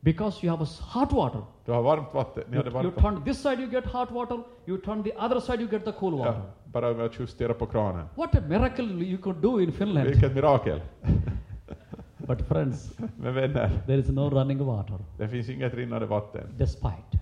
because 0.00 0.46
you 0.46 0.56
have 0.56 0.66
hot 0.94 1.12
water. 1.12 1.40
Du 1.66 1.72
har 1.72 1.82
varmt 1.82 2.14
vatten. 2.14 2.44
Ni 2.48 2.56
You, 2.56 2.64
hade 2.64 2.70
you 2.70 2.82
varmt 2.82 2.96
vatten. 2.96 3.14
turn 3.14 3.24
this 3.24 3.42
side, 3.42 3.60
you 3.60 3.70
get 3.70 3.86
hot 3.86 4.10
water. 4.10 4.38
You 4.66 4.78
turn 4.80 5.02
the 5.02 5.12
other 5.18 5.40
side, 5.40 5.60
you 5.60 5.70
get 5.70 5.84
the 5.84 5.92
cool 5.92 6.14
water. 6.14 6.32
Ja, 6.32 6.42
bara 6.64 6.92
med 6.92 7.06
att 7.06 7.20
justera 7.20 7.54
på 7.54 7.66
kranen. 7.66 8.06
What 8.14 8.34
a 8.34 8.38
miracle 8.48 8.84
you 8.84 9.18
could 9.18 9.36
do 9.42 9.60
in 9.60 9.72
Finland. 9.72 10.08
Vilket 10.08 10.34
mirakel. 10.34 10.80
But 12.18 12.42
friends, 12.48 12.98
Men 13.16 13.34
vänner, 13.34 13.70
there 13.86 13.98
is 13.98 14.08
no 14.08 14.30
running 14.30 14.58
water. 14.66 14.98
det 15.18 15.28
finns 15.28 15.48
inget 15.48 15.74
rinnande 15.74 16.06
vatten. 16.06 16.42
Despite 16.56 17.18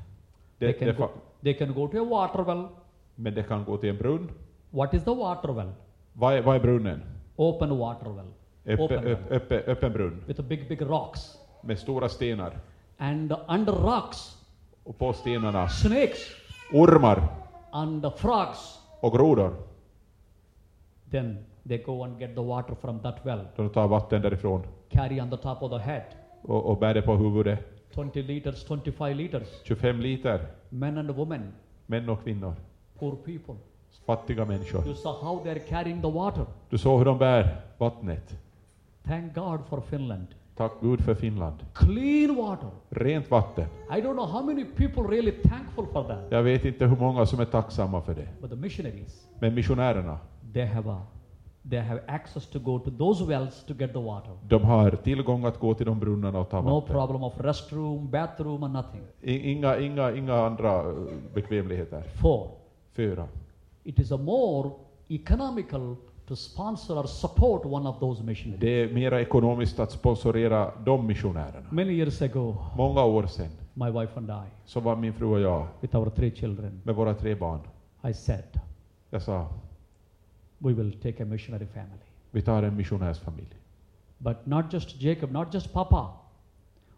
Det, 0.59 0.67
they 0.67 0.73
can, 0.79 0.89
det, 0.89 0.93
go, 0.95 1.09
they 1.43 1.55
can 1.55 1.75
go 1.75 1.89
to 1.89 1.99
a 1.99 2.05
water 2.05 2.45
well. 2.45 2.67
men 3.15 3.35
det 3.35 3.43
kan 3.43 3.65
gå 3.65 3.77
till 3.77 3.91
en 3.91 3.97
brunn. 3.97 4.31
What 4.71 4.95
is 4.95 5.05
the 5.05 5.15
water 5.15 5.53
well? 5.53 5.71
Vad 6.13 6.35
är, 6.35 6.43
vad 6.43 6.57
är 6.57 6.61
brunnen? 6.61 7.03
Open 7.37 7.79
water 7.79 8.11
well. 8.11 8.27
Öppe, 8.67 8.83
Open 8.83 9.05
öpp, 9.31 9.53
öppen 9.69 9.93
brunn. 9.93 10.25
With 10.27 10.43
big, 10.43 10.69
big 10.69 10.83
rocks. 10.83 11.39
Med 11.63 11.79
stora 11.79 12.09
stenar. 12.09 12.53
And 12.99 13.33
under 13.49 13.73
rocks, 13.73 14.37
Och 14.85 14.99
på 14.99 15.13
stenarna 15.13 15.69
snakes 15.69 16.19
ormar 16.73 17.29
and 17.71 18.07
frogs. 18.17 18.79
och 19.01 19.13
grodor. 19.13 19.55
Then 21.11 21.39
they 21.69 21.79
go 21.79 22.03
and 22.05 22.21
get 22.21 22.35
the 22.35 22.41
water 22.43 22.75
from 22.75 23.01
that 23.01 23.17
well. 23.27 23.41
De 23.57 23.71
tar 23.71 23.89
vatten 23.89 24.23
därifrån 24.23 24.63
Carry 24.91 25.21
on 25.21 25.31
the 25.31 25.37
top 25.37 25.63
of 25.63 25.71
the 25.71 25.79
head. 25.79 26.05
och, 26.43 26.67
och 26.71 26.79
bär 26.79 26.95
det 26.95 27.03
på 27.03 27.17
huvudet. 27.17 27.59
20 27.95 28.23
liters, 28.23 28.65
25 28.69 29.17
liters. 29.17 29.49
25 29.65 30.01
liter. 30.01 30.47
Men 30.69 30.99
and 30.99 31.11
women, 31.11 31.53
Män 31.87 32.09
och 32.09 32.23
kvinnor. 32.25 32.55
poor 32.99 33.17
people. 33.17 33.55
Fattiga 34.07 34.45
människor. 34.45 34.87
You 34.87 34.95
saw 34.95 35.25
how 35.27 35.45
they're 35.45 35.69
carrying 35.69 36.03
the 36.03 36.11
water. 36.11 36.47
Du 36.71 36.79
såg 36.79 36.99
hur 36.99 37.05
de 37.05 37.19
bär 37.19 37.57
vattnet. 37.79 38.35
Thank 39.05 39.35
God 39.35 39.61
for 39.69 39.81
Finland. 39.81 40.27
Tack 40.57 40.73
Gud 40.81 41.01
för 41.01 41.15
Finland. 41.15 41.57
Clean 41.75 42.37
water. 42.37 42.69
Rent 42.91 43.31
vatten. 43.31 43.65
I 43.91 44.01
don't 44.01 44.13
know 44.15 44.27
how 44.27 44.43
many 44.47 44.65
people 44.65 45.03
really 45.03 45.33
thankful 45.33 45.87
for 45.93 46.05
that. 46.05 46.19
Jag 46.31 46.43
vet 46.43 46.65
inte 46.65 46.87
hur 46.87 46.97
många 46.97 47.27
som 47.27 47.41
är 47.41 47.45
tacksamma 47.45 48.03
för 48.03 48.15
det. 48.15 48.29
But 48.41 48.51
the 48.51 48.57
missionaries, 48.57 49.27
Men 49.41 49.55
missionärerna, 49.55 50.19
they 50.53 50.65
have 50.67 50.91
a, 50.91 51.03
they 51.71 51.79
have 51.79 52.01
access 52.07 52.47
to 52.51 52.59
go 52.59 52.79
to 52.79 52.91
those 52.91 53.25
wells 53.25 53.65
to 53.65 53.75
get 53.79 53.93
the 53.93 53.99
water. 53.99 54.33
de 54.49 54.63
har 54.65 54.91
tillgång 54.91 55.45
att 55.45 55.59
gå 55.59 55.75
till 55.75 55.87
de 55.87 55.99
brunnarna 56.01 56.39
och 56.41 56.51
ta 56.51 56.61
No 56.61 56.75
vatten. 56.81 56.95
problem 56.95 57.23
of 57.23 57.41
restroom, 57.41 58.11
bathroom, 58.11 58.63
and 58.63 58.73
nothing. 58.73 59.01
I- 59.21 59.51
Inga, 59.53 59.79
inga, 59.79 60.13
inga 60.17 60.35
andra 60.35 60.81
eh, 60.81 60.95
bekvämligheter. 61.35 62.03
Four, 62.23 62.49
Fyra. 62.93 63.29
it 63.85 63.99
is 63.99 64.13
a 64.13 64.17
more 64.17 64.71
economical 65.09 65.97
to 66.29 66.37
sponsor 66.37 66.95
or 66.99 67.05
support 67.07 67.65
one 67.65 67.89
of 67.89 67.99
those 68.01 68.23
missionaries. 68.23 68.61
Det 68.61 68.69
är 68.83 68.93
mera 68.95 69.21
ekonomiskt 69.21 69.79
att 69.81 69.91
sponsorera 69.93 70.73
de 70.85 71.07
missionärerna. 71.07 71.67
Many 71.71 71.93
years 71.93 72.23
ago, 72.23 72.57
Många 72.77 73.05
år 73.05 73.27
sedan 73.27 73.49
my 73.75 73.91
wife 73.91 74.13
and 74.19 74.31
I, 74.31 74.49
så 74.65 74.81
var 74.81 74.97
min 74.97 75.13
fru 75.13 75.27
och 75.27 75.41
jag 75.41 75.67
with 75.81 75.97
our 75.97 76.11
three 76.11 76.31
children, 76.35 76.81
med 76.85 76.95
våra 76.95 77.15
tre 77.15 77.35
barn. 77.35 77.61
I 78.09 78.15
said, 78.15 78.45
Jag 79.11 79.23
sa, 79.23 79.49
we 80.59 80.73
will 80.73 80.93
take 81.01 81.23
a 81.23 81.27
missionary 81.27 81.67
family. 81.67 81.99
vi 82.31 82.43
tar 82.43 82.63
en 82.63 82.77
missionärsfamilj. 82.77 83.49
But 84.19 84.47
not 84.47 84.73
just 84.73 85.03
Jacob, 85.03 85.33
not 85.33 85.55
just 85.55 85.73
Papa. 85.73 86.13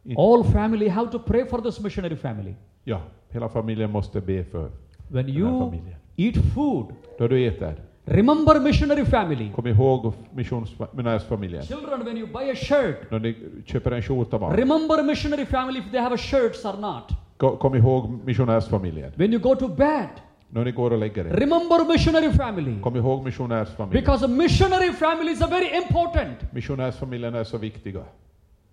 Inte- 0.05 0.21
All 0.23 0.45
family 0.45 0.89
have 0.89 1.11
to 1.13 1.19
pray 1.19 1.45
for 1.47 1.61
this 1.61 1.81
missionary 1.81 2.17
family. 2.17 2.55
Ja, 2.85 3.01
hela 3.29 3.49
familjen 3.49 3.91
måste 3.91 4.21
be 4.21 4.45
för 4.45 4.71
When 5.09 5.27
den 5.27 5.35
här 5.35 5.41
you 5.41 5.61
familjen. 5.61 5.97
eat 6.17 6.37
food, 6.55 6.87
Då 7.19 7.29
du 7.29 7.47
äter, 7.47 7.75
remember 8.07 8.61
missionary 8.61 9.05
family. 9.05 9.51
kom 9.57 9.67
ihåg 9.67 10.13
missionärsfamiljen. 10.35 11.63
Children, 11.63 12.05
when 12.05 12.17
you 12.19 12.27
buy 12.27 12.51
a 12.51 12.55
shirt, 12.55 13.11
När 13.11 13.19
ni 13.19 13.35
köper 13.67 13.91
en 13.93 14.03
skjorta 14.03 14.39
barn, 14.39 14.57
remember 14.57 15.03
missionary 15.03 15.45
family 15.47 15.79
if 15.79 15.91
they 15.91 16.01
have 16.01 16.15
a 16.15 16.19
shirts 16.19 16.65
or 16.65 16.77
not. 16.81 17.11
Ko- 17.37 17.57
kom 17.57 17.75
ihåg 17.75 18.19
missionärsfamiljen. 18.25 19.13
When 19.17 19.33
you 19.33 19.43
go 19.43 19.55
to 19.57 19.69
bed, 19.69 20.09
När 20.49 20.65
ni 20.65 20.73
går 20.73 20.91
och 20.91 20.99
lägger 20.99 21.25
er, 21.27 21.31
remember 21.37 21.93
missionary 21.93 22.31
family. 22.33 22.81
kom 22.83 22.97
ihåg 22.97 23.25
missionärsfamiljen. 23.25 24.03
Because 24.05 24.25
a 24.25 24.29
missionary 24.29 24.93
families 24.93 25.43
are 25.43 25.51
very 25.51 25.77
important. 25.77 26.53
Missionärsfamiljen 26.53 27.35
är 27.35 27.45
så 27.45 27.59
viktiga. 27.59 28.01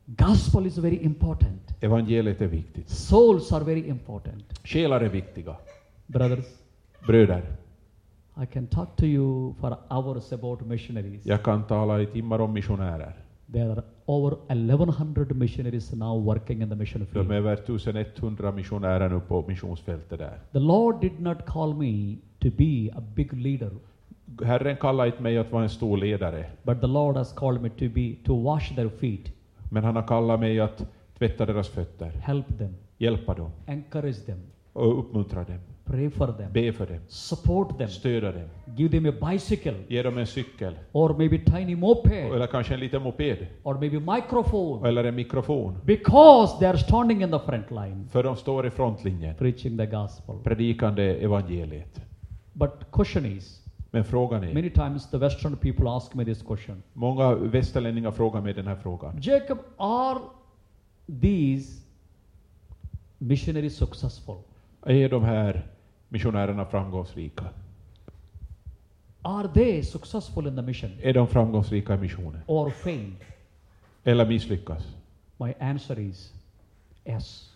Gospel 0.05 0.65
is 0.65 0.77
very 0.77 0.99
important. 1.03 1.61
Evangeliet 1.81 2.41
är 2.41 2.47
viktigt. 2.47 2.89
Souls 2.89 3.51
are 3.51 3.63
very 3.63 3.87
important. 3.87 4.43
Själar 4.63 5.01
är 5.01 5.09
viktiga. 5.09 5.55
Brothers, 6.07 6.45
Bröder, 7.07 7.41
I 8.41 8.45
can 8.45 8.67
talk 8.67 8.95
to 8.95 9.05
you 9.05 9.53
for 9.59 9.77
hours 9.89 10.33
about 10.33 10.61
missionaries. 10.65 11.25
jag 11.25 11.43
kan 11.43 11.63
tala 11.63 12.01
i 12.01 12.05
timmar 12.05 12.39
om 12.41 12.53
missionärer. 12.53 13.13
There 13.53 13.71
are 13.71 13.81
over 14.05 14.37
1100 14.47 15.35
missionaries 15.35 15.93
now 15.93 16.23
working 16.25 16.61
in 16.61 16.69
the 16.69 16.75
mission 16.75 16.99
De 17.01 17.05
field. 17.05 17.31
är 17.31 17.35
över 17.35 17.53
1100 17.53 18.51
missionärer 18.51 19.09
nu 19.09 19.19
på 19.19 19.43
missionsfältet 19.47 20.19
där. 20.19 20.39
The 20.51 20.59
Lord 20.59 21.01
did 21.01 21.19
not 21.19 21.37
call 21.45 21.73
me 21.73 22.15
to 22.39 22.47
be 22.57 22.89
a 22.97 23.01
big 23.15 23.33
leader, 23.33 23.69
Herren 24.43 24.77
kallar 24.77 25.05
inte 25.05 25.21
mig 25.23 25.37
att 25.37 25.51
vara 25.51 25.63
en 25.63 25.69
stor 25.69 25.97
ledare, 25.97 26.45
but 26.63 26.81
the 26.81 26.87
Lord 26.87 27.15
has 27.17 27.33
called 27.33 27.61
me 27.61 27.69
to 27.69 27.85
be 27.95 28.15
to 28.25 28.43
wash 28.43 28.75
their 28.75 28.89
feet, 28.89 29.31
men 29.69 29.83
han 29.83 29.95
har 29.95 30.07
kallat 30.07 30.39
mig 30.39 30.59
att 30.59 30.85
tvätta 31.17 31.45
deras 31.45 31.69
fötter, 31.69 32.09
help 32.09 32.57
them, 32.57 32.75
hjälpa 32.97 33.33
dem 33.33 33.49
encourage 33.65 34.25
them, 34.25 34.39
och 34.73 34.99
uppmuntra 34.99 35.43
dem, 35.43 35.59
pray 35.85 36.09
for 36.09 36.27
them, 36.27 36.51
be 36.53 36.73
för 36.73 36.85
dem, 36.85 36.99
support 37.07 37.77
them, 37.77 37.87
stödja 37.89 38.31
dem, 38.31 38.47
give 38.75 38.99
them 38.99 39.05
a 39.21 39.31
bicycle 39.31 39.73
ge 39.87 40.03
dem 40.03 40.17
en 40.17 40.27
cykel, 40.27 40.73
or 40.91 41.17
maybe 41.17 41.37
tiny 41.39 41.75
moped 41.75 42.11
eller 42.35 42.47
kanske 42.47 42.73
en 42.73 42.79
liten 42.79 43.01
moped, 43.01 43.47
or 43.63 43.73
maybe 43.79 43.99
microphone 43.99 44.89
eller 44.89 45.03
en 45.03 45.15
mikrofon. 45.15 45.77
because 45.85 46.59
they 46.59 46.67
are 46.69 46.77
standing 46.77 47.21
in 47.23 47.31
the 47.31 47.39
front 47.39 47.71
line 47.71 48.07
För 48.11 48.23
de 48.23 48.35
står 48.35 48.67
i 48.67 48.69
frontlinjen, 48.69 49.35
preaching 49.35 49.77
the 49.77 49.85
gospel. 49.85 50.35
predikande 50.43 51.03
evangeliet. 51.23 52.01
But 52.53 52.71
question 52.91 53.25
is, 53.25 53.59
Men 53.91 54.03
frågan 54.03 54.43
är, 54.43 54.53
many 54.53 54.69
times 54.69 55.09
the 55.09 55.17
Western 55.17 55.55
people 55.55 55.89
ask 55.89 56.13
me 56.13 56.25
this 56.25 56.41
question. 56.41 56.83
många 56.93 57.35
västerlänningar 57.35 58.11
frågar 58.11 58.41
mig 58.41 58.53
den 58.53 58.67
här 58.67 58.75
frågan. 58.75 59.19
Jacob, 59.21 59.57
are 59.77 60.19
these 61.21 61.81
missionaries 63.17 63.77
successful? 63.77 64.35
Är 64.85 65.09
de 65.09 65.23
här 65.23 65.65
missionärerna 66.13 66.65
framgångsrika? 66.65 67.43
Are 69.21 69.47
they 69.53 69.83
successful 69.83 70.47
in 70.47 70.55
the 70.55 70.61
mission 70.61 70.91
Är 71.01 71.13
de 71.13 71.27
framgångsrika 71.27 71.93
i 71.93 71.97
missionen? 71.97 72.41
or 72.47 72.69
failed? 72.69 73.15
Eller 74.03 74.25
misslyckas? 74.25 74.83
My 75.37 75.53
answer 75.59 75.99
is 75.99 76.33
yes. 77.05 77.49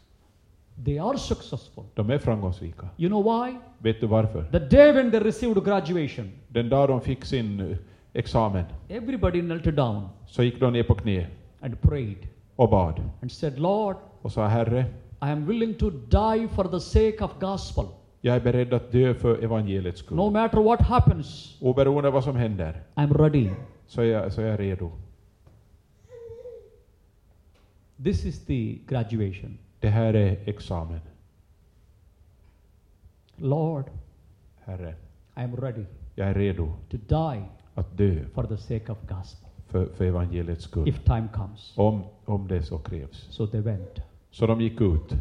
They 0.86 1.00
are 1.00 1.18
successful. 1.18 1.84
De 1.96 2.10
är 2.10 2.18
framgångsrika. 2.18 2.90
You 2.98 3.10
know 3.10 3.24
why? 3.24 3.58
Vet 3.78 4.02
du 4.02 4.08
varför? 4.08 4.44
The 4.52 4.60
day 4.60 4.92
when 4.92 5.12
they 5.12 5.20
received 5.20 5.64
graduation, 5.64 6.32
Den 6.48 6.70
dag 6.70 6.90
de 6.90 7.02
fick 7.02 7.26
sin 7.26 7.60
eh, 7.60 7.78
examen 8.14 8.66
everybody 8.90 9.42
knelt 9.42 9.76
down 9.76 10.10
så 10.28 10.44
gick 10.44 10.60
de 10.60 10.74
ner 10.74 10.84
på 10.84 10.96
knä 10.96 11.28
and 11.62 11.82
prayed 11.82 12.28
och 12.56 12.70
bad 12.70 13.02
and 13.22 13.32
said, 13.32 13.60
Lord, 13.60 13.96
och 14.22 14.32
sa 14.32 14.48
Herre, 14.48 14.86
I 15.22 15.30
am 15.32 15.46
willing 15.46 15.74
to 15.74 15.90
die 15.90 16.48
for 16.48 16.64
the 16.64 16.80
sake 16.80 17.18
of 17.24 17.32
gospel. 17.40 17.86
Jag 18.22 18.36
är 18.36 18.40
beredd 18.40 18.74
att 18.74 18.92
dö 18.92 19.14
för 19.14 19.44
evangeliets 19.44 20.00
skull. 20.00 20.18
No 20.18 20.30
matter 20.30 20.58
what 20.58 20.82
happens, 20.82 21.58
Oberoende 21.62 22.10
vad 22.10 22.24
som 22.24 22.36
händer 22.36 22.84
I'm 22.96 23.14
ready. 23.18 23.50
så 23.88 24.02
är 24.02 24.06
jag, 24.06 24.34
så 24.34 24.42
är 24.42 24.46
jag 24.46 24.60
redo. 24.60 24.92
This 28.04 28.26
is 28.26 28.46
the 28.46 28.78
graduation. 28.88 29.58
Det 29.80 29.90
här 29.90 30.14
är 30.14 30.50
examen. 30.50 31.00
Lord, 33.36 33.86
Herre, 34.66 34.96
I 35.38 35.42
am 35.42 35.56
ready 35.56 35.86
jag 36.16 36.28
är 36.30 36.34
redo 36.34 36.74
to 36.90 36.98
die 37.08 37.44
att 37.76 37.98
dö 37.98 38.26
for 38.34 38.44
the 38.44 38.58
sake 38.58 38.92
of 38.92 38.98
gospel 39.02 39.50
för, 39.68 39.86
för 39.96 40.06
evangeliets 40.06 40.64
skull. 40.64 40.88
if 40.90 41.04
time 41.04 41.28
comes. 41.34 41.74
Om, 41.76 42.04
om 42.26 42.48
det 42.48 42.64
så 42.64 42.78
krävs. 42.78 43.28
So 43.30 43.48
they 43.48 43.62
went. 43.62 44.00
Så 44.32 44.48
de 44.48 44.62
gick 44.62 44.82
ut 44.82 45.16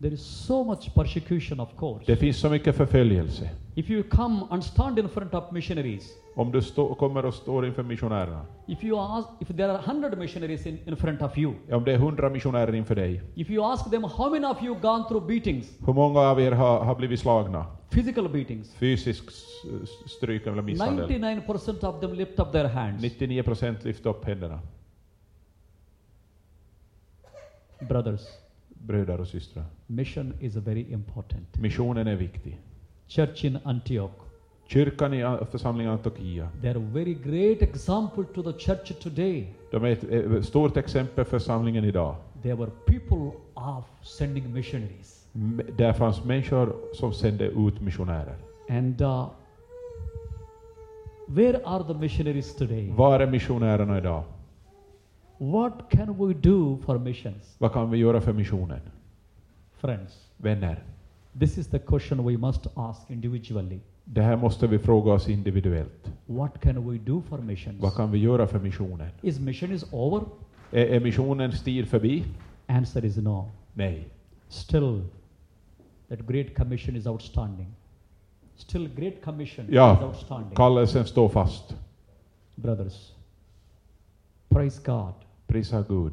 There 0.00 0.14
is 0.14 0.20
so 0.46 0.64
much 0.64 0.94
persecution, 0.94 1.60
of 1.60 1.68
course. 1.76 2.04
Det 2.06 2.16
finns 2.16 2.36
så 2.40 2.48
mycket 2.48 2.76
förföljelse. 2.76 3.50
If 3.74 3.90
you 3.90 4.02
come 4.02 4.46
and 4.50 4.64
stand 4.64 4.98
in 4.98 5.08
front 5.08 5.34
of 5.34 5.52
missionaries, 5.52 6.08
Om 6.34 6.52
du 6.52 6.62
stå, 6.62 6.94
kommer 6.94 7.24
och 7.24 7.34
står 7.34 7.66
inför 7.66 7.82
missionärerna, 7.82 8.46
if 8.66 8.84
you 8.84 9.00
ask, 9.00 9.28
if 9.40 9.48
there 9.48 9.72
are 9.72 9.82
hundred 9.86 10.18
missionaries 10.18 10.66
in, 10.66 10.78
in 10.86 10.96
front 10.96 11.22
of 11.22 11.38
you, 11.38 11.54
om 11.70 11.84
det 11.84 11.92
är 11.92 11.98
hundra 11.98 12.30
missionärer 12.30 12.74
inför 12.74 12.94
dig, 12.94 13.22
if 13.34 13.50
you 13.50 13.72
ask 13.72 13.90
them 13.90 14.04
how 14.04 14.30
many 14.30 14.46
of 14.46 14.62
you 14.62 14.74
gone 14.80 15.04
through 15.08 15.26
beatings, 15.26 15.78
hur 15.86 15.92
många 15.92 16.20
av 16.20 16.40
er 16.40 16.52
har, 16.52 16.84
har 16.84 16.94
blivit 16.94 17.20
slagna? 17.20 17.66
physical 17.90 18.28
beatings, 18.28 18.74
Fysisk 18.74 19.24
stryk 20.06 20.46
eller 20.46 20.62
misshandel? 20.62 21.08
99% 21.08 21.84
of 21.84 22.00
them 22.00 22.12
lift 22.12 22.38
up 22.38 22.52
their 22.52 22.68
hands. 22.68 23.02
99 23.02 23.42
procent 23.42 23.84
lyfter 23.84 24.10
upp 24.10 24.24
händerna. 24.24 24.60
Brothers, 27.88 28.20
Bröder 28.86 29.20
och 29.20 29.28
systrar. 29.28 29.64
mission 29.86 30.32
is 30.40 30.56
very 30.56 30.92
important. 30.92 31.56
Missionen 31.60 32.06
är 32.06 32.16
viktig. 32.16 32.58
Church 33.08 33.44
in 33.44 33.58
Antioch, 33.64 34.10
Kyrkan 34.66 35.14
i 35.14 35.22
A- 35.22 35.46
församlingen 35.50 35.92
Antiochia, 35.92 36.48
they 36.60 36.70
are 36.70 36.78
a 36.78 36.90
very 36.92 37.14
great 37.14 37.62
example 37.62 38.24
to 38.34 38.42
the 38.52 38.58
church 38.58 38.92
today. 39.02 39.54
de 39.70 39.84
är 39.84 39.90
ett, 40.36 40.44
stort 40.46 40.76
exempel 40.76 41.24
för 41.24 41.38
församlingen 41.38 41.84
idag. 41.84 42.16
They 42.42 42.52
were 42.54 42.70
people 42.86 43.30
of 43.54 43.84
sending 44.02 44.52
missionaries. 44.52 45.26
Där 45.76 45.92
fanns 45.92 46.24
människor 46.24 46.76
som 46.94 47.12
sände 47.12 47.44
ut 47.46 47.80
missionärer. 47.80 48.36
And 48.68 49.00
uh, 49.02 49.26
where 51.28 51.60
are 51.64 51.84
the 51.84 51.94
missionaries 51.94 52.56
today? 52.56 52.92
Var 52.96 53.20
är 53.20 53.26
missionärerna 53.30 53.98
idag? 53.98 54.22
What 55.38 55.72
can 55.90 56.18
we 56.26 56.34
do 56.34 56.78
for 56.84 56.98
missions? 56.98 57.54
Vad 57.58 57.72
kan 57.72 57.90
vi 57.90 57.98
göra 57.98 58.20
för 58.20 58.32
missionen? 58.32 58.80
Friends, 59.72 60.28
Vänner, 60.36 60.82
this 61.38 61.58
is 61.58 61.66
the 61.66 61.78
question 61.78 62.26
we 62.26 62.36
must 62.38 62.66
ask 62.74 63.10
individually. 63.10 63.80
det 64.04 64.22
här 64.22 64.36
måste 64.36 64.66
vi 64.66 64.78
fråga 64.78 65.12
oss 65.12 65.28
individuellt. 65.28 66.12
What 66.26 66.60
can 66.60 66.90
we 66.90 66.98
do 66.98 67.22
for 67.28 67.38
missions? 67.38 67.82
Vad 67.82 67.94
kan 67.94 68.10
vi 68.10 68.18
göra 68.18 68.46
för 68.46 68.58
missionen? 68.58 69.08
Is 69.22 69.40
mission 69.40 69.72
is 69.72 69.84
over? 69.92 70.20
Är, 70.72 70.86
är 70.86 71.00
missionens 71.00 71.64
tid 71.64 71.88
förbi? 71.88 72.24
Answer 72.66 73.04
is 73.04 73.16
no. 73.16 73.50
Nej. 73.74 74.08
Still, 74.48 75.02
that 76.08 76.18
great 76.26 76.54
commission 76.56 76.96
is 76.96 77.06
outstanding. 77.06 77.66
Still, 78.56 78.88
great 78.96 79.14
commission 79.24 79.66
Ja. 79.70 79.96
is 79.96 80.02
outstanding. 80.02 80.56
Kallelsen 80.56 81.04
står 81.06 81.28
fast. 81.28 81.76
Brothers, 82.54 83.12
praise 84.48 84.80
God 84.84 85.12
Prisa 85.48 85.82
Gud 85.88 86.12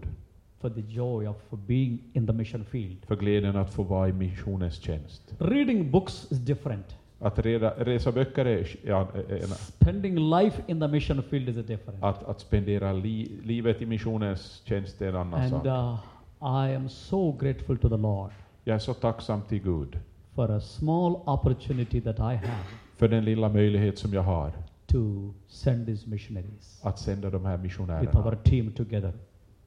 for 0.61 0.69
the 0.69 0.81
joy 0.81 1.27
of 1.27 1.35
being 1.67 1.99
in 2.13 2.27
the 2.27 2.33
mission 2.33 2.65
field. 2.65 2.97
för 3.07 3.15
glädjen 3.15 3.55
att 3.55 3.73
få 3.73 3.83
vara 3.83 4.09
i 4.09 4.13
missionens 4.13 4.75
tjänst. 4.75 5.21
Reading 5.37 5.91
books 5.91 6.31
is 6.31 6.37
different. 6.39 6.95
Att 7.19 7.39
reda, 7.39 7.73
resa 7.77 8.11
böcker 8.11 8.45
är 8.45 8.67
ja, 8.83 9.07
en, 9.29 9.47
Spending 9.47 10.29
life 10.29 10.61
in 10.67 10.79
the 10.79 10.87
mission 10.87 11.23
field 11.23 11.49
is 11.49 11.65
different. 11.65 12.03
att, 12.03 12.23
att 12.23 12.39
spendera 12.39 12.93
li, 12.93 13.31
livet 13.43 13.81
i 13.81 13.85
missionens 13.85 14.61
tjänst 14.65 15.01
är 15.01 15.09
en 15.09 15.15
annan 15.15 15.41
And 15.41 15.49
sak. 15.51 15.65
uh, 15.65 15.99
I 16.41 16.75
am 16.75 16.89
so 16.89 17.31
grateful 17.31 17.77
to 17.77 17.89
the 17.89 17.97
Lord 17.97 18.31
Jag 18.63 18.75
är 18.75 18.79
så 18.79 18.93
tacksam 18.93 19.41
till 19.41 19.59
Gud 19.63 19.99
for 20.35 20.51
a 20.51 20.59
small 20.61 21.15
opportunity 21.25 22.01
that 22.01 22.19
I 22.19 22.21
have 22.35 22.63
för 22.97 23.07
den 23.07 23.25
lilla 23.25 23.49
möjlighet 23.49 23.97
som 23.97 24.13
jag 24.13 24.21
har 24.21 24.51
to 24.95 25.33
send 25.47 25.85
these 25.85 26.09
missionaries 26.09 26.79
att 26.83 26.99
sända 26.99 27.29
de 27.29 27.45
här 27.45 27.57
with 27.57 28.17
our 28.17 28.35
team 28.35 28.71
together. 28.71 29.13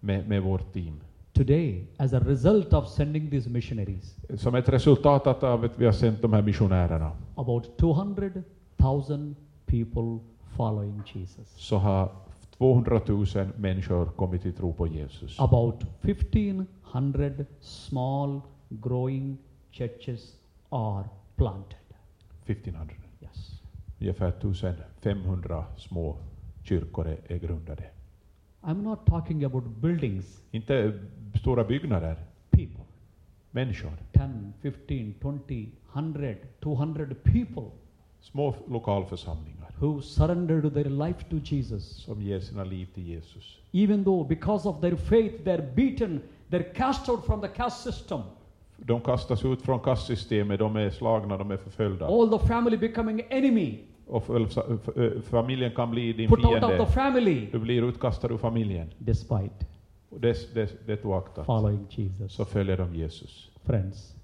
med, 0.00 0.28
med 0.28 0.42
vårt 0.42 0.72
team. 0.72 1.00
Today, 1.32 1.86
as 1.96 2.12
a 2.12 2.20
result 2.20 2.72
of 2.72 2.88
sending 2.88 3.30
these 3.30 3.50
missionaries, 3.50 4.16
Som 4.34 4.54
ett 4.54 4.68
resultat 4.68 5.26
av 5.26 5.64
att 5.64 5.78
vi 5.78 5.84
har 5.84 5.92
sänt 5.92 6.22
de 6.22 6.32
här 6.32 6.42
missionärerna 6.42 7.12
about 7.34 7.76
200,000 7.78 9.36
people 9.66 10.18
following 10.56 11.02
Jesus. 11.14 11.54
så 11.56 11.76
har 11.76 12.10
200 12.58 13.00
000 13.08 13.26
människor 13.56 14.04
kommit 14.06 14.42
till 14.42 14.52
tro 14.52 14.72
på 14.72 14.86
Jesus. 14.86 15.40
About 15.40 15.84
1,500 16.02 17.44
small 17.60 18.40
growing 18.68 19.38
churches 19.72 20.36
are 20.68 21.04
planted. 21.36 21.76
1500. 22.46 23.07
Ungefär 24.00 24.28
1500 24.28 25.64
små 25.76 26.16
kyrkor 26.62 27.16
är 27.26 27.38
grundade. 27.38 27.84
I'm 28.62 28.82
not 28.82 29.06
talking 29.06 29.44
about 29.44 29.64
buildings, 29.64 30.42
Inte 30.50 30.92
stora 31.40 31.64
byggnader, 31.64 32.16
people. 32.50 32.80
människor. 33.50 33.90
10, 34.12 34.72
15, 34.88 35.14
20, 35.48 35.68
100, 35.94 36.34
200 36.60 37.06
people 37.24 37.62
Små 38.20 38.54
lokalförsamlingar 38.68 39.70
who 39.80 40.00
surrendered 40.02 40.74
their 40.74 40.88
life 40.90 41.24
to 41.30 41.36
Jesus. 41.44 41.84
som 42.04 42.22
ger 42.22 42.40
sina 42.40 42.64
liv 42.64 42.86
till 42.94 43.06
Jesus. 43.08 43.58
Even 43.72 44.04
though, 44.04 44.28
because 44.28 44.68
of 44.68 44.80
their 44.80 44.96
faith, 44.96 45.44
they're 45.44 45.74
beaten, 45.74 46.20
they're 46.50 46.74
cast 46.74 47.08
out 47.08 47.24
from 47.26 47.40
the 47.40 47.48
caste 47.48 47.92
system. 47.92 48.20
De 48.76 49.00
kastas 49.00 49.44
ut 49.44 49.62
från 49.62 49.80
kastsystemet, 49.80 50.58
de 50.58 50.76
är 50.76 50.90
slagna, 50.90 51.36
de 51.36 51.50
är 51.50 51.56
förföljda. 51.56 52.06
All 52.06 52.38
the 52.38 52.46
family 52.46 52.76
becoming 52.76 53.20
enemy, 53.28 53.78
Och 54.08 54.24
familjen 55.22 55.70
kan 55.76 55.90
bli 55.90 56.12
din 56.12 56.28
put 56.28 56.44
out 56.44 56.54
of 56.54 56.60
the 56.60 56.66
fiende. 56.68 56.86
family, 56.86 57.46
Du 57.52 57.58
blir 57.58 57.82
utkastad 57.82 58.28
ur 58.32 58.38
familjen. 58.38 58.88
despite 58.98 59.66
Och 60.10 60.20
det, 60.20 60.86
det 60.86 61.04
oaktat 61.04 61.46
following 61.46 61.86
Jesus. 61.90 62.32
så 62.32 62.44
följer 62.44 62.76
de 62.76 62.94
Jesus. 62.94 63.50
Friends, 63.64 64.14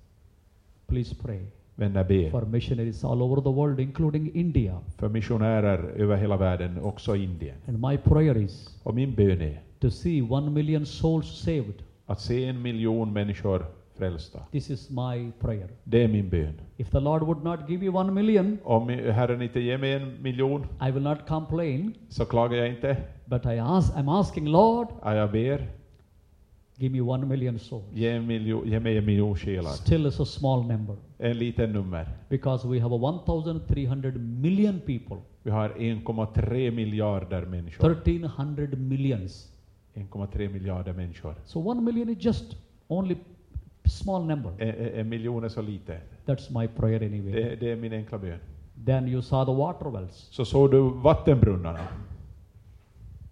please 0.86 1.14
pray 1.22 1.40
Vänner, 1.76 2.04
be 2.04 2.30
for 2.30 2.42
missionaries 2.46 3.04
all 3.04 3.22
over 3.22 3.42
the 3.42 3.48
world, 3.50 3.80
including 3.80 4.30
India. 4.34 4.78
för 4.98 5.08
missionärer 5.08 5.78
över 5.96 6.16
hela 6.16 6.36
världen, 6.36 6.78
också 6.82 7.16
Indien. 7.16 7.56
And 7.68 7.80
my 7.90 7.96
prayer 7.96 8.36
is 8.36 8.80
Och 8.82 8.94
min 8.94 9.14
bön 9.14 9.40
är 9.40 9.60
to 9.78 9.90
see 9.90 10.22
one 10.22 10.50
million 10.50 10.86
souls 10.86 11.26
saved. 11.38 11.74
att 12.06 12.20
se 12.20 12.44
en 12.44 12.62
miljon 12.62 13.12
människor 13.12 13.66
frälsta. 13.96 14.38
This 14.52 14.70
is 14.70 14.90
my 14.90 15.32
prayer. 15.40 15.68
Det 15.84 16.04
är 16.04 16.08
min 16.08 16.28
bön. 16.28 16.60
If 16.76 16.90
the 16.90 17.00
Lord 17.00 17.22
would 17.22 17.44
not 17.44 17.68
give 17.70 17.84
you 17.86 17.96
one 17.96 18.12
million, 18.12 18.58
Om 18.64 18.88
Herren 18.88 19.42
inte 19.42 19.60
ger 19.60 19.78
mig 19.78 19.92
en 19.92 20.22
miljon 20.22 20.66
I 20.88 20.90
will 20.90 21.02
not 21.02 21.18
complain, 21.28 21.94
så 22.08 22.24
klagar 22.24 22.56
jag 22.56 22.68
inte. 22.68 22.96
but 23.26 23.44
I 23.46 23.58
ask, 23.58 23.94
I'm 23.96 24.20
asking, 24.20 24.46
Lord, 24.48 24.88
Ja, 25.04 25.14
Jag 25.14 25.32
ber, 25.32 25.66
give 26.76 26.92
me 26.92 27.00
one 27.00 27.26
million 27.26 27.58
souls. 27.58 27.84
ge, 27.92 28.10
en 28.10 28.26
miljon, 28.26 28.68
ge 28.68 28.80
mig 28.80 28.98
en 28.98 29.04
miljon 29.06 29.36
själar. 29.36 29.70
Still 29.70 30.06
is 30.06 30.20
a 30.20 30.24
small 30.24 30.66
number 30.66 30.96
En 31.18 31.38
liten 31.38 31.72
nummer. 31.72 32.06
because 32.28 32.68
we 32.68 32.80
have 32.80 32.94
a 32.94 32.98
1,300 32.98 34.12
million 34.18 34.80
people, 34.86 35.16
Vi 35.42 35.50
har 35.50 35.68
1,3 35.68 36.70
miljarder 36.70 37.46
människor. 37.46 37.90
1,300 37.90 38.76
millions. 38.78 39.50
1,3 39.94 40.48
miljarder 40.52 40.92
människor. 40.92 41.34
So 41.44 41.68
one 41.70 41.80
million 41.80 42.08
is 42.08 42.24
just 42.24 42.56
only 42.88 43.16
small 43.88 44.24
number. 44.26 44.52
En, 44.58 44.98
en- 45.00 45.08
miljon 45.08 45.44
är 45.44 45.48
så 45.48 45.62
lite. 45.62 46.00
That's 46.26 46.60
my 46.60 46.68
prayer 46.68 47.02
anyway. 47.02 47.32
Det, 47.32 47.56
det 47.56 47.70
är 47.72 47.76
min 47.76 47.92
enkla 47.92 48.18
bön. 48.18 48.38
Then 48.86 49.08
you 49.08 49.22
saw 49.22 49.52
the 49.52 49.56
water 49.58 49.90
wells. 49.90 50.28
Så 50.30 50.44
såg 50.44 50.70
du 50.70 50.80
vattenbrunnarna. 50.80 51.88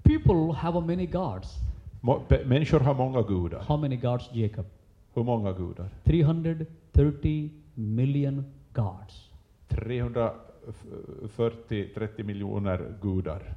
People 0.02 0.52
have 0.56 0.80
many 0.80 1.06
gods. 1.06 1.58
Må- 2.00 2.22
Människor 2.46 2.80
har 2.80 2.94
många 2.94 3.22
gudar. 3.22 3.60
How 3.68 3.76
many 3.76 3.96
gods, 3.96 4.30
Jacob? 4.32 4.66
Hur 5.14 5.22
många 5.22 5.52
gudar? 5.52 5.88
330 6.04 7.50
million 7.74 8.44
gods. 8.72 9.28
340-30 9.68 12.22
miljoner 12.22 12.94
gudar. 13.02 13.54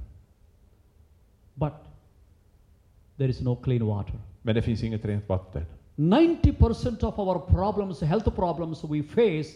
But 1.53 1.73
there 3.17 3.29
is 3.29 3.41
no 3.41 3.55
clean 3.55 3.85
water. 3.85 4.15
Men 4.41 4.55
det 4.55 4.61
finns 4.61 4.83
inget 4.83 5.05
rent 5.05 5.29
vatten. 5.29 5.65
90% 5.95 7.03
of 7.03 7.19
our 7.19 7.39
problems, 7.39 8.01
health 8.01 8.35
problems 8.35 8.83
we 8.83 9.03
face 9.03 9.53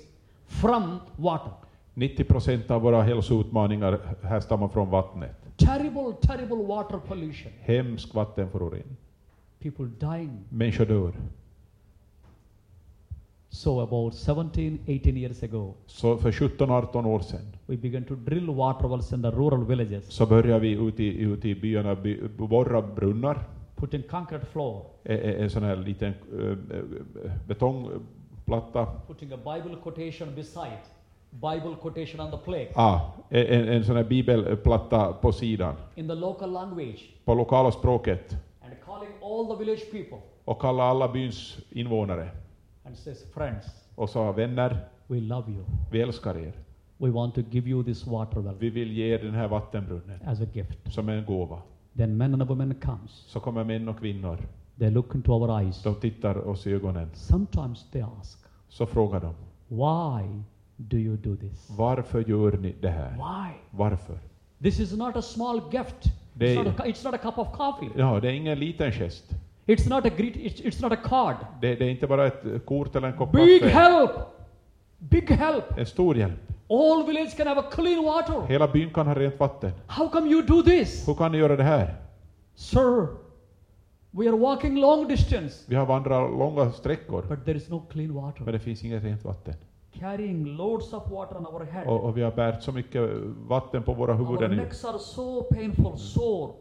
from 0.48 1.00
water. 1.16 1.52
90 1.94 2.24
procent 2.24 2.72
av 2.72 2.82
våra 2.82 3.04
hälsoutmaningar 3.04 4.00
härstammar 4.24 4.68
från 4.68 4.90
vattnet. 4.90 5.36
Terrible, 5.58 6.14
terrible 6.22 6.56
water 6.56 6.98
pollution. 7.08 7.52
Hemsk 7.62 8.14
vattenförorening. 8.14 8.98
People 9.60 9.86
dying. 10.00 10.40
Människor 10.50 10.86
dör. 10.86 11.14
So 13.52 13.80
about 13.82 14.14
17, 14.14 14.80
18 14.88 15.18
years 15.18 15.44
ago, 15.44 15.74
Så 15.88 16.18
för 16.18 16.32
17-18 16.32 17.06
år 17.06 17.20
sedan 17.20 17.56
we 17.66 17.78
began 17.78 18.04
to 18.04 18.16
drill 18.16 18.50
water 18.50 18.88
wells 18.88 19.14
in 19.14 19.22
the 19.22 19.32
rural 19.32 19.66
villages, 19.66 20.12
så 20.12 20.26
började 20.26 20.60
vi 20.60 20.72
ute 20.72 21.04
i, 21.04 21.20
ute 21.22 21.50
i 21.50 21.56
byarna 21.56 21.96
by, 21.96 22.22
borra 22.38 22.82
brunnar. 22.82 23.44
Putting 23.80 24.04
concrete 24.04 24.46
floor, 24.46 24.86
En, 25.04 25.50
sån 25.50 25.64
här 25.64 25.76
liten 25.76 26.14
betongplatta. 27.48 28.86
putting 29.08 29.32
a 29.34 29.38
Bible 29.38 29.76
quotation 29.84 30.36
beside, 30.36 30.80
Bible 31.32 31.76
quotation 31.82 32.20
on 32.26 32.32
the 32.32 32.38
plate, 32.38 32.70
Ah, 32.76 33.00
en, 33.30 33.68
en 33.70 33.84
sån 33.84 33.96
här 33.96 34.04
bibelplatta 34.04 35.14
på 35.14 35.32
sidan. 35.32 35.76
in 35.96 36.08
the 36.08 36.16
local 36.16 36.52
language, 36.52 37.00
På 37.26 37.34
lokala 37.34 37.72
språket. 37.72 38.36
and 38.62 38.74
calling 38.86 39.10
all 39.24 39.48
the 39.58 39.64
village 39.66 39.92
people 39.92 40.18
Och 40.46 40.62
kalla 40.62 40.84
alla 40.84 41.08
byns 41.08 41.58
invånare. 41.72 42.30
and 42.86 42.98
says, 42.98 43.24
Friends, 43.34 43.66
och 43.96 44.10
sa 44.10 44.32
vänner, 44.32 44.78
we 45.08 45.20
love 45.20 45.52
you. 45.52 45.64
vi 45.92 46.02
älskar 46.02 46.38
er. 46.38 46.54
We 46.98 47.10
want 47.10 47.36
to 47.36 47.42
give 47.50 47.70
you 47.70 47.84
this 47.84 48.08
water 48.08 48.40
well 48.40 48.56
Vi 48.60 48.70
vill 48.70 48.92
ge 48.92 49.14
er 49.14 49.20
den 49.20 49.34
här 49.34 49.48
vattenbrunnen 49.48 50.20
as 50.26 50.42
a 50.42 50.46
gift. 50.54 50.94
som 50.94 51.10
en 51.10 51.26
gåva. 51.26 51.62
Then 51.98 52.18
men 52.18 52.34
and 52.34 52.44
women 52.50 52.74
comes. 52.76 53.12
Så 53.28 53.40
kommer 53.40 53.64
män 53.64 53.88
och 53.90 54.00
kvinnor. 54.00 54.38
They 54.80 54.90
look 54.92 55.16
into 55.16 55.32
our 55.34 55.62
eyes. 55.62 55.84
De 55.84 55.96
tittar 55.96 56.48
oss 56.48 56.68
i 56.68 56.72
ögonen. 56.74 57.10
Sometimes 57.14 57.86
they 57.92 58.02
ask, 58.20 58.40
Så 58.70 58.86
frågar 58.86 59.20
de, 59.20 59.34
Why 59.68 60.42
do 60.78 60.98
you 60.98 61.18
do 61.18 61.36
this? 61.36 61.70
varför 61.78 62.24
gör 62.30 62.52
ni 62.58 62.76
det 62.82 62.90
här? 62.90 63.12
Why? 63.12 63.54
Varför? 63.72 64.20
This 64.62 64.80
is 64.80 64.94
not 64.98 65.16
a 65.16 65.22
small 65.22 65.62
gift. 65.72 66.04
They- 66.34 66.56
It's 66.58 66.64
not 66.64 66.80
a, 66.80 66.84
it's 66.86 67.06
not 67.06 67.14
a 67.14 67.18
cup 67.18 67.38
of 67.38 67.52
coffee. 67.58 67.90
Ja, 67.98 68.20
det 68.20 68.28
är 68.28 68.32
ingen 68.34 68.60
liten 68.60 68.92
gest. 68.92 69.32
It's 69.66 69.90
not 69.90 70.06
a 70.06 70.10
greet, 70.18 70.36
it's, 70.36 70.64
it's 70.64 70.82
not 70.84 70.92
a 70.92 70.96
card. 71.04 71.36
Det, 71.62 71.76
det 71.76 71.86
är 71.86 71.90
inte 71.90 72.08
bara 72.08 72.28
ett 72.28 72.66
kort 72.66 72.96
eller 72.96 73.08
en 73.08 73.18
kopp 73.18 73.32
Big 73.32 73.62
kaffe. 73.62 73.74
help! 73.74 74.12
Big 74.98 75.30
help! 75.30 75.78
En 75.78 75.86
stor 75.86 76.18
hjälp. 76.18 76.49
All 76.70 77.04
village 77.06 77.36
can 77.38 77.48
have 77.48 77.60
a 77.60 77.70
clean 77.72 78.04
water. 78.04 78.48
Hela 78.48 78.68
byn 78.68 78.90
kan 78.94 79.08
ha 79.08 79.14
rent 79.16 79.40
vatten. 79.40 79.72
How 79.88 80.10
come 80.10 80.30
you 80.30 80.42
do 80.42 80.62
this? 80.64 81.08
Hur 81.08 81.14
kan 81.16 81.32
ni 81.32 81.38
göra 81.38 81.56
det 81.56 81.64
här? 81.64 81.96
Sir, 82.56 83.08
we 84.12 84.28
are 84.28 84.38
walking 84.38 84.76
long 84.80 85.08
distance, 85.08 85.66
Vi 85.68 85.76
har 85.76 85.86
vandrat 85.86 86.32
långa 86.32 86.72
sträckor, 86.72 87.22
but 87.30 87.46
there 87.46 87.58
is 87.58 87.70
no 87.70 87.80
clean 87.90 88.08
men 88.14 88.24
water. 88.24 88.52
det 88.52 88.60
finns 88.60 88.84
inget 88.84 89.04
rent 89.04 89.24
vatten. 89.26 89.54
Carrying 89.94 90.46
loads 90.46 90.94
of 90.94 91.12
water 91.12 91.38
on 91.38 91.46
our 91.46 91.66
head. 91.66 91.88
Och, 91.88 92.04
och 92.04 92.18
vi 92.18 92.22
har 92.22 92.32
bärt 92.32 92.64
så 92.64 92.72
mycket 92.72 93.10
vatten 93.48 93.84
på 93.84 93.94
våra 93.94 94.12
Our 94.14 94.18
huvuden 94.26 94.52
nu. 94.52 94.58
necks 94.58 94.86
are 94.86 95.00
so 95.00 95.44
painful, 95.44 95.98
sore. 95.98 96.54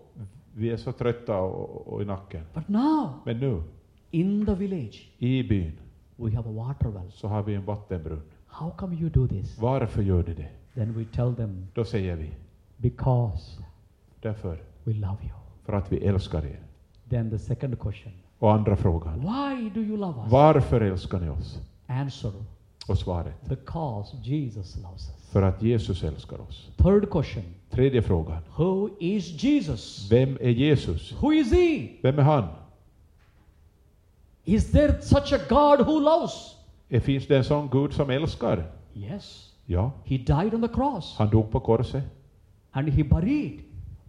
Vi 0.54 0.70
är 0.70 0.76
så 0.76 0.92
trötta 0.92 1.38
och, 1.40 1.92
och 1.92 2.02
i 2.02 2.04
nacken. 2.04 2.40
But 2.54 2.68
now, 2.68 3.10
Men 3.24 3.40
nu, 3.40 3.62
in 4.10 4.46
the 4.46 4.54
village, 4.54 5.10
i 5.18 5.42
byn, 5.42 5.72
we 6.16 6.30
have 6.36 6.48
a 6.48 6.52
water 6.52 6.88
well. 6.88 7.10
så 7.12 7.28
har 7.28 7.42
vi 7.42 7.54
en 7.54 7.64
vattenbrunn. 7.64 8.22
How 8.48 8.70
come 8.70 8.96
you 8.96 9.08
do 9.10 9.28
this? 9.28 9.58
Varför 9.58 10.02
gör 10.02 10.24
ni 10.26 10.34
det? 10.34 10.48
Then 10.74 10.92
we 10.92 11.04
tell 11.04 11.34
them, 11.34 11.66
Då 11.74 11.84
säger 11.84 12.16
vi, 12.16 12.30
because 12.76 13.62
därför, 14.22 14.58
we 14.84 14.92
love 14.92 15.16
you. 15.22 15.32
för 15.64 15.72
att 15.72 15.92
vi 15.92 15.96
älskar 16.06 16.46
er. 16.46 16.60
Then 17.08 17.30
the 17.30 17.38
second 17.38 17.78
question, 17.78 18.12
Och 18.38 18.52
andra 18.52 18.76
frågan, 18.76 19.20
why 19.20 19.70
do 19.74 19.80
you 19.80 19.96
love 19.96 20.20
us? 20.22 20.32
varför 20.32 20.80
älskar 20.80 21.20
ni 21.20 21.28
oss? 21.28 21.58
Answer, 21.86 22.32
Och 22.88 22.98
svaret, 22.98 23.48
because 23.48 24.16
Jesus 24.22 24.76
loves 24.76 25.08
us. 25.08 25.30
för 25.30 25.42
att 25.42 25.62
Jesus 25.62 26.02
älskar 26.04 26.40
oss. 26.40 26.68
Third 26.76 27.10
question, 27.10 27.44
Tredje 27.70 28.02
frågan, 28.02 28.42
who 28.56 28.88
is 29.00 29.42
Jesus? 29.44 30.08
vem 30.12 30.36
är 30.40 30.48
Jesus? 30.50 31.12
Who 31.20 31.32
is 31.32 31.52
he? 31.52 31.88
Vem 32.02 32.18
är 32.18 32.22
han? 32.22 32.44
Is 34.44 34.70
there 34.70 35.02
such 35.02 35.32
a 35.32 35.38
God 35.48 35.86
who 35.86 35.98
loves? 36.00 36.54
Eh, 36.90 37.00
Finns 37.00 37.26
det 37.26 37.36
en 37.36 37.44
sån 37.44 37.68
Gud 37.70 37.92
som 37.92 38.10
älskar? 38.10 38.64
Yes. 38.94 39.54
Ja, 39.66 39.90
He 40.04 40.16
died 40.16 40.54
on 40.54 40.62
the 40.62 40.68
cross 40.74 41.14
han 41.18 41.30
dog 41.30 41.50
på 41.50 41.60
korset 41.60 42.02
and 42.72 42.88
he 42.88 43.04
buried 43.04 43.60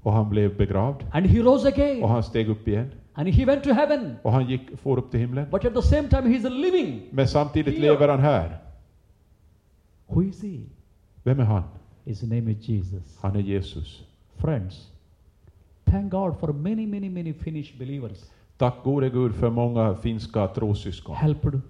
och 0.03 0.13
han 0.13 0.29
blev 0.29 0.57
begravd 0.57 1.05
and 1.11 1.25
he 1.25 1.41
rose 1.41 1.67
och 1.67 1.73
again 1.73 2.03
han 2.03 2.23
steg 2.23 2.49
upp 2.49 2.67
igen 2.67 2.91
and 3.13 3.27
he 3.29 3.45
went 3.45 3.63
to 3.63 3.69
heaven. 3.73 4.15
och 4.23 4.31
han 4.31 4.49
gick, 4.49 4.77
for 4.77 4.97
upp 4.97 5.11
till 5.11 5.19
himlen. 5.19 5.47
But 5.51 5.65
at 5.65 5.73
the 5.73 5.81
same 5.81 6.07
time, 6.07 6.21
he's 6.21 6.49
living. 6.49 7.01
Men 7.11 7.27
samtidigt 7.27 7.73
Here. 7.73 7.81
lever 7.91 8.07
han 8.07 8.19
här. 8.19 8.57
Who 10.07 10.23
is 10.23 10.41
he? 10.43 10.59
Vem 11.23 11.39
är 11.39 11.43
han? 11.43 11.63
His 12.05 12.23
name 12.23 12.51
is 12.51 12.69
Jesus. 12.69 13.17
Han 13.21 13.35
är 13.35 13.39
Jesus. 13.41 14.03
Friends, 14.37 14.91
thank 15.85 16.11
God 16.11 16.39
for 16.39 16.53
many, 16.53 16.87
many, 16.87 17.09
many 17.09 17.33
Finnish 17.33 17.77
believers 17.79 18.23
Tack 18.57 18.73
gode 18.83 19.09
Gud 19.09 19.35
för 19.35 19.49
många 19.49 19.95
finska 19.95 20.47
trossyskon 20.47 21.15
helped 21.15 21.61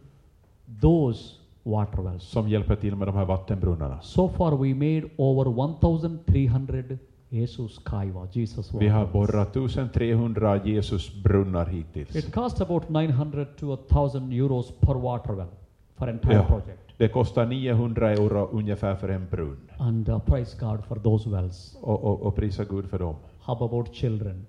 those 0.81 1.35
water 1.63 2.01
wells. 2.01 2.23
som 2.23 2.49
hjälper 2.49 2.75
till 2.75 2.95
med 2.95 3.07
de 3.07 3.15
här 3.15 3.25
vattenbrunnarna. 3.25 4.01
So 4.01 4.27
far, 4.29 4.51
we 4.51 4.73
made 4.73 5.09
over 5.17 5.45
1,300 5.47 6.97
Jesus 7.29 7.79
Kaiva, 7.79 8.27
Jesus 8.31 8.73
Vi 8.73 8.87
har 8.87 9.05
borrat 9.05 9.55
1300 9.55 10.57
Jesusbrunnar 10.65 11.65
hittills. 11.65 12.15
It 12.15 12.31
cost 12.33 12.61
about 12.61 12.89
900 12.89 13.45
to 13.45 13.73
1,000 13.73 14.31
euros 14.31 14.71
per 14.79 14.93
water 14.95 15.33
well 15.33 15.47
for 15.95 16.07
entire 16.09 16.33
Ja. 16.33 16.43
project. 16.43 16.79
Det 16.97 17.07
kostar 17.09 17.45
900 17.45 18.11
euro 18.11 18.49
ungefär 18.51 18.95
för 18.95 19.09
en 19.09 19.27
brunn. 19.31 19.57
And 19.77 20.09
uh, 20.09 20.19
praise 20.19 20.57
God 20.59 20.85
for 20.85 20.95
those 20.95 21.29
wells. 21.29 21.77
Och, 21.81 22.03
och, 22.03 22.21
och 22.21 22.35
prisa 22.35 22.63
Gud 22.63 22.85
för 22.89 22.99
dem. 22.99 23.15
How 23.41 23.63
about 23.65 23.93
children? 23.95 24.45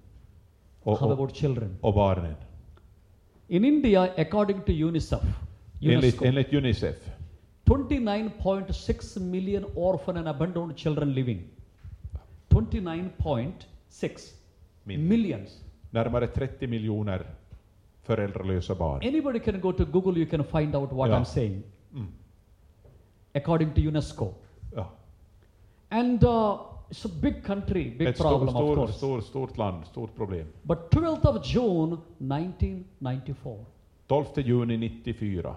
Och, 0.82 0.98
How 0.98 1.12
about 1.12 1.36
children? 1.36 1.76
och 1.80 1.94
barnen. 1.94 2.34
In 3.48 3.64
India, 3.64 4.08
according 4.16 4.60
to 4.60 4.72
UNICEF, 4.72 5.22
UNESCO, 5.80 6.24
enligt 6.24 6.52
Unicef 6.52 6.96
29.6 7.64 9.20
million 9.20 9.64
orphan 9.74 10.16
and 10.16 10.28
abandoned 10.28 10.76
children 10.76 11.14
living. 11.14 11.40
29.6 12.48 14.32
Million. 14.84 15.08
millions. 15.08 15.60
närmare 15.90 16.26
30 16.26 16.66
miljoner 16.66 17.26
föräldralösa 18.02 18.74
barn. 18.74 19.02
Anybody 19.08 19.40
can 19.40 19.60
go 19.60 19.72
to 19.72 19.84
Google, 19.84 20.18
you 20.20 20.30
can 20.30 20.44
find 20.44 20.74
out 20.74 20.92
what 20.92 21.08
Yeah. 21.08 21.20
I'm 21.20 21.24
saying. 21.24 21.62
Mm. 21.94 22.06
According 23.34 23.72
to 23.74 23.80
UNESCO. 23.80 24.34
Ja. 24.76 24.90
And 25.88 26.24
uh, 26.24 26.58
it's 26.90 27.04
a 27.04 27.08
big 27.22 27.42
country, 27.44 27.84
big 27.98 28.08
Ett 28.08 28.18
problem, 28.18 28.48
stort, 28.48 28.56
of 28.56 28.56
stor, 28.56 28.76
course. 28.76 28.96
stor, 28.96 29.20
stort 29.22 29.58
land, 29.58 29.84
stort 29.86 30.14
problem. 30.14 30.46
But 30.64 30.78
12th 30.90 31.24
of 31.24 31.42
June 31.44 31.98
1994, 32.18 33.56
12 34.06 34.42
juni 34.44 34.76
94 34.76 35.56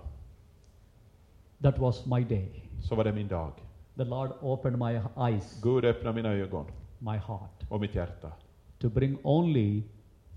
that 1.63 1.79
was 1.79 2.05
my 2.05 2.23
day. 2.23 2.63
så 2.81 2.95
var 2.95 3.03
det 3.03 3.11
min 3.13 3.27
dag. 3.27 3.51
The 3.97 4.03
Lord 4.03 4.31
opened 4.41 4.77
my 4.77 4.99
eyes, 5.29 5.61
Gud 5.63 5.85
öppnade 5.85 6.15
mina 6.15 6.29
ögon 6.33 6.65
my 6.99 7.17
heart, 7.17 7.63
och 7.69 7.81
mitt 7.81 7.95
hjärta. 7.95 8.31
to 8.79 8.89
bring 8.89 9.17
only 9.23 9.83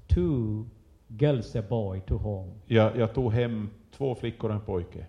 two 0.07 0.65
girls, 1.09 1.57
a 1.57 1.63
boy, 1.69 2.01
to 2.01 2.17
home. 2.17 2.53
Jag, 2.67 2.97
jag 2.97 3.15
tog 3.15 3.33
hem 3.33 3.71
två 3.97 4.15
flickor 4.15 4.49
och 4.51 4.55
en 4.57 4.61
pojke. 4.63 5.07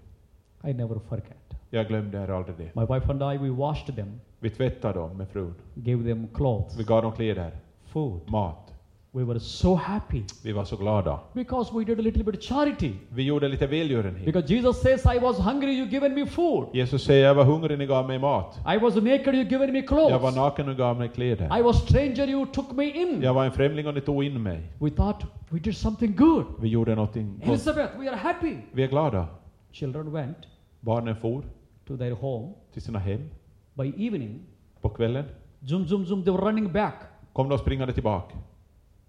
I 0.64 0.74
never 0.74 1.00
forget. 1.00 1.38
Jag 1.70 1.88
glömde 1.88 2.36
aldrig 2.36 2.58
det. 2.58 2.76
My 2.76 2.86
wife 2.96 3.12
and 3.12 3.22
I, 3.34 3.38
we 3.38 3.50
washed 3.50 3.96
them, 3.96 4.20
Vi 4.40 4.50
tvättade 4.50 5.00
dem 5.00 5.18
med 5.18 5.28
frun. 5.30 5.56
gave 5.76 6.04
them 6.04 6.28
clothes, 6.34 6.80
Vi 6.80 6.84
gav 6.84 7.02
dem 7.02 7.12
kläder, 7.12 7.52
food. 7.86 8.22
mat. 8.32 8.67
We 9.12 9.24
were 9.24 9.40
so 9.40 9.76
happy 9.76 10.24
Vi 10.44 10.52
var 10.52 10.64
så 10.64 10.76
glada. 10.78 11.20
because 11.34 11.72
we 11.78 11.84
did 11.86 12.00
a 12.00 12.02
little 12.02 12.24
bit 12.24 12.44
charity. 12.44 12.92
Vi 13.10 13.24
gjorde 13.24 13.48
lite 13.48 13.68
välgörenhet. 13.68 14.26
Because 14.26 14.54
Jesus 14.54 14.82
says, 14.82 15.06
I 15.06 15.20
was 15.20 15.38
hungry, 15.40 15.72
you 15.80 15.88
given 15.88 16.14
me 16.14 16.26
food. 16.26 16.68
Jesus 16.74 17.04
säger, 17.04 17.26
jag 17.26 17.36
var 17.36 17.44
hungrig, 17.44 17.78
ni 17.80 17.86
gav 17.86 18.08
mig 18.08 18.20
mat. 18.20 18.60
I 18.76 18.78
was 18.78 18.96
naked, 18.96 19.36
you 19.36 19.44
given 19.44 19.72
me 19.74 19.80
Jag 19.90 19.96
var 19.96 20.20
clothes. 20.20 20.36
naken 20.36 20.70
och 20.70 20.78
gav 20.78 20.98
mig 20.98 21.10
kläder. 21.10 21.60
I 21.60 21.62
was 21.62 21.82
stranger, 21.84 22.28
you 22.30 22.46
took 22.46 22.72
me 22.72 22.86
in. 22.86 23.22
Jag 23.22 23.34
var 23.34 23.46
en 23.46 23.52
främling 23.52 23.88
och 23.88 23.94
ni 23.94 24.02
tog 24.02 24.24
in 24.24 24.44
mig. 24.44 24.62
We 24.80 24.90
thought 24.90 25.24
we 25.50 25.60
did 25.60 25.78
something 25.78 26.16
good. 26.16 26.46
Vi 26.62 26.68
gjorde 26.68 26.96
någonting 26.96 27.38
gott. 27.40 27.48
Elizabeth, 27.48 28.00
we 28.00 28.10
are 28.10 28.16
happy. 28.18 28.56
Vi 28.72 28.84
är 28.84 28.88
glada. 28.88 29.28
Children 29.72 30.12
went 30.12 30.38
Barnen 30.80 31.16
for 31.16 31.44
to 31.88 31.98
their 31.98 32.14
home. 32.16 32.48
till 32.74 32.82
sina 32.82 33.00
hem. 33.00 33.30
By 33.74 34.08
evening, 34.08 34.40
På 34.82 34.90
kvällen 34.90 35.26
zoom, 35.70 35.88
zoom, 35.88 36.06
zoom, 36.06 36.24
they 36.24 36.34
were 36.34 36.46
running 36.46 36.72
back. 36.74 36.94
kom 37.34 37.50
de 37.50 37.58
springande 37.58 37.94
tillbaka. 37.94 38.36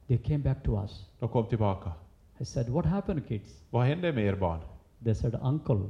They 0.08 0.18
came 0.18 0.38
back 0.38 0.62
to 0.64 0.82
us. 0.84 1.06
De 1.20 1.28
kom 1.28 1.46
tillbaka. 1.46 1.92
I 2.40 2.44
said, 2.44 2.68
What 2.68 2.86
happened, 2.86 3.26
kids? 3.28 3.62
Vad 3.70 3.86
hände 3.86 4.12
med 4.12 4.24
er 4.24 4.36
barn? 4.36 4.60
They 5.04 5.14
said, 5.14 5.34
Uncle, 5.42 5.80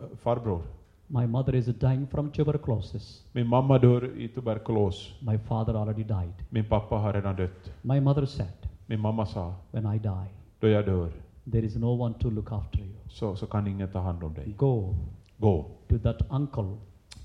Eh, 0.00 0.16
Farbror, 0.16 0.62
my 1.06 1.26
mother 1.26 1.54
is 1.54 1.66
dying 1.66 2.06
from 2.06 2.30
tuberculosis. 2.30 3.24
min 3.32 3.46
mamma 3.46 3.78
dör 3.78 4.18
i 4.18 4.28
tuberkulos. 4.28 5.14
My 5.20 5.38
father 5.38 5.74
already 5.74 6.02
died. 6.04 6.32
Min 6.48 6.64
pappa 6.64 6.96
har 6.96 7.12
redan 7.12 7.36
dött. 7.36 7.70
My 7.82 8.00
mother 8.00 8.26
said, 8.26 8.52
Min 8.86 9.00
mamma 9.00 9.26
sa, 9.26 9.54
When 9.70 9.94
I 9.94 9.98
die, 9.98 10.28
då 10.60 10.68
jag 10.68 10.86
dör 10.86 11.10
there 11.52 11.66
is 11.66 11.76
no 11.76 12.00
one 12.02 12.14
to 12.14 12.30
look 12.30 12.52
after 12.52 12.78
you. 12.78 12.94
så, 13.08 13.36
så 13.36 13.46
kan 13.46 13.66
ingen 13.66 13.88
ta 13.88 13.98
hand 13.98 14.22
om 14.24 14.34
dig. 14.34 14.54
Go 14.56 14.94
Gå 15.38 15.64
to 15.88 15.98
that 15.98 16.16
uncle, 16.30 16.76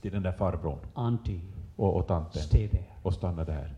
till 0.01 0.11
den 0.11 0.23
där 0.23 0.31
farbrorn 0.31 0.79
auntie, 0.93 1.39
och, 1.75 1.95
och 1.95 2.07
tanten 2.07 2.41
stay 2.41 2.67
there. 2.67 2.83
och 3.03 3.13
stanna 3.13 3.43
där. 3.43 3.73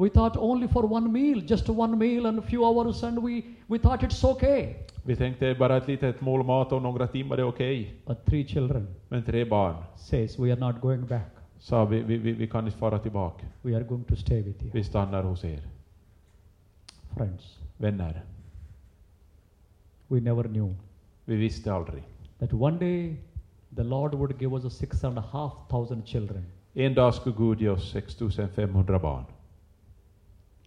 We 0.00 0.08
thought 0.08 0.36
only 0.36 0.68
for 0.68 0.92
one 0.92 1.12
meal, 1.12 1.40
just 1.48 1.68
one 1.68 1.96
meal 1.98 2.26
and 2.26 2.38
a 2.38 2.42
few 2.42 2.64
hours, 2.64 3.02
and 3.02 3.18
we, 3.18 3.42
we 3.68 3.78
thought 3.78 4.02
it's 4.02 4.24
okay. 4.24 4.74
Vi 5.02 5.16
tänkte 5.16 5.54
bara 5.54 5.76
ett 5.76 5.88
litet 5.88 6.20
mål 6.20 6.44
mat 6.44 6.72
och 6.72 6.82
några 6.82 7.06
timmar 7.06 7.38
är 7.38 7.44
okej. 7.44 7.94
But 8.06 8.24
three 8.24 8.44
children 8.46 8.86
Men 9.08 9.22
tre 9.22 9.44
barn 9.44 9.74
says, 9.96 10.38
We 10.38 10.52
are 10.52 10.60
not 10.60 10.80
going 10.80 11.06
back. 11.06 11.30
sa 11.58 11.84
vi, 11.84 12.02
vi, 12.02 12.16
vi, 12.16 12.32
vi 12.32 12.46
kan 12.46 12.64
inte 12.66 12.78
fara 12.78 12.98
tillbaka. 12.98 13.46
We 13.62 13.76
are 13.76 13.84
going 13.84 14.04
to 14.04 14.16
stay 14.16 14.42
with 14.42 14.62
you. 14.62 14.70
Vi 14.72 14.84
stannar 14.84 15.22
hos 15.22 15.44
er. 15.44 15.60
Friends, 17.16 17.58
Vänner, 17.76 18.22
we 20.08 20.20
never 20.20 20.44
knew 20.48 20.74
vi 21.24 21.36
visste 21.36 21.72
aldrig. 21.72 22.02
that 22.38 22.52
one 22.52 22.78
day 22.78 23.16
the 23.76 23.82
Lord 23.84 24.14
would 24.14 24.38
give 24.40 24.56
us 24.56 24.64
a 24.64 24.70
six 24.70 25.04
and 25.04 25.18
a 25.18 25.24
half 25.32 25.52
thousand 25.70 26.06
children. 26.06 26.44
En 26.74 26.94
dag 26.94 27.14
skulle 27.14 27.36
Gud 27.36 27.58
ge 27.60 27.68
oss 27.68 27.90
6500 27.90 28.98
barn, 29.00 29.24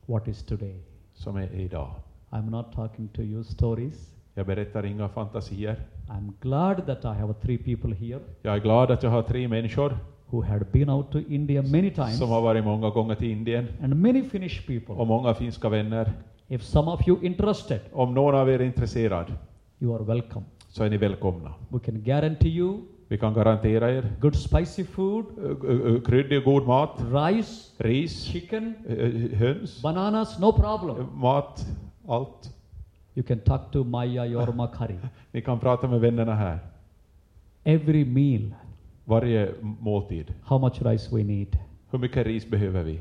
What 0.05 0.27
is 0.27 0.43
today? 0.45 0.79
som 1.13 1.35
är 1.37 1.53
idag. 1.55 1.89
I'm 2.29 2.49
not 2.49 2.73
talking 2.73 3.07
to 3.07 3.21
you 3.21 3.43
stories. 3.43 4.15
Jag 4.33 4.45
berättar 4.45 4.85
inga 4.85 5.09
fantasier. 5.09 5.75
I'm 6.09 6.31
glad 6.41 6.85
that 6.85 7.05
I 7.05 7.19
have 7.19 7.33
three 7.33 7.57
people 7.57 7.95
here 7.95 8.19
Jag 8.41 8.55
är 8.55 8.59
glad 8.59 8.91
att 8.91 9.03
jag 9.03 9.09
har 9.09 9.21
tre 9.23 9.47
människor 9.47 9.97
who 10.29 10.41
had 10.43 10.65
been 10.71 10.89
out 10.89 11.11
to 11.11 11.19
India 11.19 11.61
many 11.61 11.89
times 11.91 12.17
som 12.17 12.29
har 12.29 12.41
varit 12.41 12.63
många 12.63 12.89
gånger 12.89 13.15
till 13.15 13.31
Indien 13.31 13.67
and 13.83 13.95
many 13.95 14.23
Finnish 14.23 14.67
people. 14.67 14.95
och 14.95 15.07
många 15.07 15.33
finska 15.33 15.69
vänner. 15.69 16.13
If 16.47 16.63
some 16.63 16.91
of 16.91 17.07
you 17.07 17.17
interested, 17.25 17.79
Om 17.93 18.13
någon 18.13 18.35
av 18.35 18.49
er 18.49 18.59
är 18.59 18.65
intresserad 18.65 19.33
you 19.79 19.95
are 19.95 20.03
welcome. 20.03 20.45
så 20.67 20.83
är 20.83 20.89
ni 20.89 20.97
välkomna. 20.97 21.53
We 21.69 21.79
can 21.79 22.01
guarantee 22.03 22.49
you 22.49 22.79
Vi 23.13 23.17
kan 23.17 23.33
garantera 23.33 23.89
er 23.91 24.03
good 24.21 24.33
spicy 24.33 24.83
food, 24.83 25.25
ö- 25.63 25.99
kryddig 26.05 26.37
och 26.37 26.43
god 26.43 26.65
mat, 26.67 27.03
rice, 27.13 27.73
ris, 27.77 28.23
chicken, 28.25 28.73
ö- 28.87 28.95
ö- 28.95 29.35
höns, 29.35 29.81
bananas, 29.83 30.39
no 30.39 30.51
problem. 30.51 30.97
Eh, 30.99 31.05
mat, 31.15 31.65
allt. 32.09 32.49
You 33.15 33.23
can 33.23 33.39
talk 33.39 33.71
to 33.71 33.83
Maya 33.83 34.25
Yorma 34.25 34.67
Kari. 34.77 34.95
Ni 35.31 35.41
kan 35.41 35.59
prata 35.59 35.87
med 35.87 35.99
vännerna 35.99 36.35
här. 36.35 36.59
Every 37.63 38.05
meal, 38.05 38.53
Varje 39.05 39.51
måltid. 39.61 40.33
how 40.43 40.57
much 40.59 40.81
rice 40.81 41.15
we 41.15 41.23
need. 41.23 41.57
Hur 41.91 41.99
mycket 41.99 42.25
ris 42.27 42.49
behöver 42.49 42.83
vi? 42.83 42.99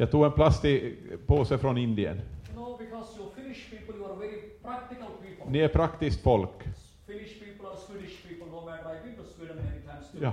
Jag 0.00 0.10
tog 0.10 0.24
en 0.24 0.32
plastikpåse 0.32 1.58
från 1.58 1.78
Indien. 1.78 2.16
You 2.16 2.54
know, 2.54 2.78
because 2.78 3.18
you 3.18 3.30
Finnish 3.36 3.70
people, 3.70 3.94
you 3.96 4.04
are 4.04 4.16
very 4.16 4.40
practical 4.62 5.08
people. 5.22 5.50
Ni 5.50 5.58
är 5.58 5.68
praktiskt 5.68 6.22
folk. 6.22 6.62
Finnish 7.06 7.40
people 7.40 7.66
or 7.66 7.76
Swedish 7.76 8.22
people, 8.28 8.46
no 8.46 8.64
matter. 8.64 8.84
I've 8.84 9.02
been 9.02 9.16
to 9.16 9.24
Sweden 9.36 9.56
many 9.56 9.80
times 9.80 10.12
too. 10.12 10.18
Ja. 10.22 10.32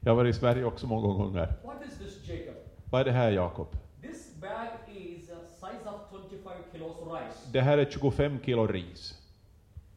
Jag 0.00 0.10
har 0.10 0.16
varit 0.16 0.36
i 0.36 0.38
Sverige 0.38 0.64
också 0.64 0.86
många 0.86 1.06
gånger. 1.06 1.54
What 1.64 1.76
is 1.88 1.98
this, 1.98 2.28
Jacob? 2.28 2.54
Vad 2.90 3.00
är 3.00 3.04
det 3.04 3.12
här, 3.12 3.30
Jakob? 3.30 3.66
This 4.02 4.34
bag 4.40 4.68
is 4.96 5.30
a 5.30 5.38
size 5.60 5.88
of 5.88 6.30
25 6.30 6.52
kilos 6.72 6.96
rice. 6.96 7.50
Det 7.52 7.60
här 7.60 7.78
är 7.78 7.90
25 7.90 8.38
kilo 8.44 8.66
ris. 8.66 9.18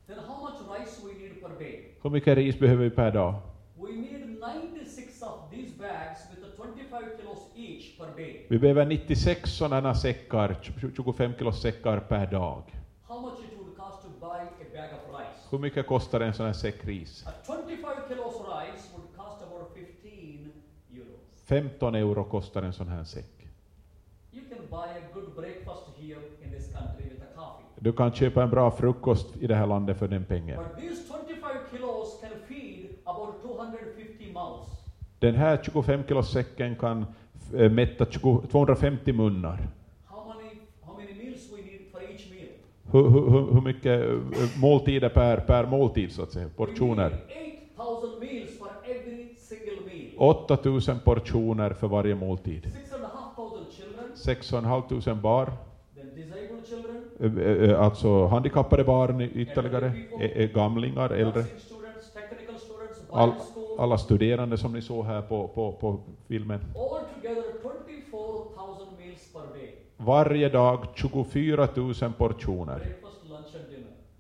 Then 0.07 0.19
how 0.19 0.41
much 0.41 0.79
rice 0.79 1.01
we 1.05 1.13
need 1.13 1.41
per 1.41 1.49
day? 1.59 1.97
Hur 2.01 2.09
mycket 2.09 2.37
ris 2.37 2.59
behöver 2.59 2.83
vi 2.83 2.89
per 2.89 3.11
dag? 3.11 3.35
We 3.75 3.91
need 3.91 4.39
96 4.73 5.21
of 5.21 5.51
these 5.51 5.77
bags 5.77 6.19
with 6.31 6.41
the 6.41 6.57
25 6.57 7.17
kilos 7.17 7.39
each 7.55 7.55
per 7.55 7.75
day. 7.75 7.86
Vi 8.47 8.59
behöver 8.59 8.85
96 8.85 9.49
sådana 9.49 9.95
säckar, 9.95 10.57
25 10.95 11.33
kilo 11.37 11.51
säckar 11.51 11.99
per 11.99 12.31
dag. 12.31 12.63
Hur 15.51 15.59
mycket 15.59 15.87
kostar 15.87 16.21
en 16.21 16.33
sån 16.33 16.45
här 16.45 16.53
säck 16.53 16.85
ris? 16.85 17.25
A 17.27 17.31
25 17.45 17.77
kilos 18.07 18.33
rice 18.33 18.89
would 18.95 19.15
cost 19.15 19.41
about 19.41 19.73
15 19.73 20.51
euros. 20.91 21.41
15 21.45 21.95
euro 21.95 22.23
kostar 22.23 22.63
en 22.63 22.73
sån 22.73 22.87
här 22.87 23.03
säck. 23.03 23.37
Du 27.79 27.93
kan 27.93 28.13
köpa 28.13 28.43
en 28.43 28.49
bra 28.49 28.71
frukost 28.71 29.37
i 29.37 29.47
det 29.47 29.55
här 29.55 29.67
landet 29.67 29.99
för 29.99 30.07
den 30.07 30.25
pengen. 30.25 30.57
But 30.57 30.77
these 30.77 31.03
25 31.07 31.49
kilos 31.71 32.21
can 32.21 32.31
feed 32.47 32.85
about 33.03 33.41
250 33.41 34.33
mouths. 34.33 34.69
Den 35.19 35.35
här 35.35 35.59
25 35.63 36.03
kilo 36.07 36.23
säcken 36.23 36.75
kan 36.75 37.05
mätta 37.51 38.05
20, 38.05 38.41
250 38.51 39.13
munnar. 39.13 39.57
How 40.09 40.23
many, 40.27 40.43
how 40.81 40.93
many 40.97 41.13
meals 41.17 41.49
we 41.51 41.61
need 41.61 41.81
for 41.91 42.01
each 42.01 42.29
meal? 42.29 42.49
Hur, 42.91 43.09
hur, 43.09 43.29
hur- 43.31 43.53
hur 43.53 43.61
mycket 43.61 44.09
eh, 44.09 44.59
måltider 44.61 45.09
per, 45.09 45.37
per 45.37 45.65
måltid, 45.65 46.11
så 46.11 46.23
att 46.23 46.31
säga? 46.31 46.49
Portioner? 46.55 47.09
We 47.09 47.15
need 47.15 47.77
8000 47.77 48.19
meals 48.21 48.57
for 48.59 48.67
every 48.91 49.11
single 49.11 49.39
meal. 50.15 50.15
8000 50.15 50.99
portioner 50.99 51.73
för 51.73 51.87
varje 51.87 52.15
måltid. 52.15 52.71
6,500 54.13 54.83
children, 54.89 54.93
6 54.93 55.03
500 55.09 55.21
barn, 55.21 55.51
eh, 57.19 57.69
eh, 57.71 57.81
alltså 57.81 58.25
handikappade 58.27 58.83
barn 58.83 59.21
ytterligare, 59.21 59.91
eh, 60.15 60.31
eh, 60.31 60.49
gamlingar, 60.51 61.09
äldre, 61.09 61.45
all. 63.11 63.33
Alla 63.77 63.97
studerande 63.97 64.57
som 64.57 64.73
ni 64.73 64.81
såg 64.81 65.05
här 65.05 65.21
på, 65.21 65.47
på, 65.47 65.71
på 65.71 65.99
filmen. 66.27 66.59
All 66.75 66.99
together 67.15 67.43
24,000 67.61 68.87
meals 68.97 69.33
per 69.33 69.59
day. 69.59 69.75
Varje 69.97 70.49
dag 70.49 70.85
24 70.95 71.67
000 71.75 71.93
portioner. 72.17 72.95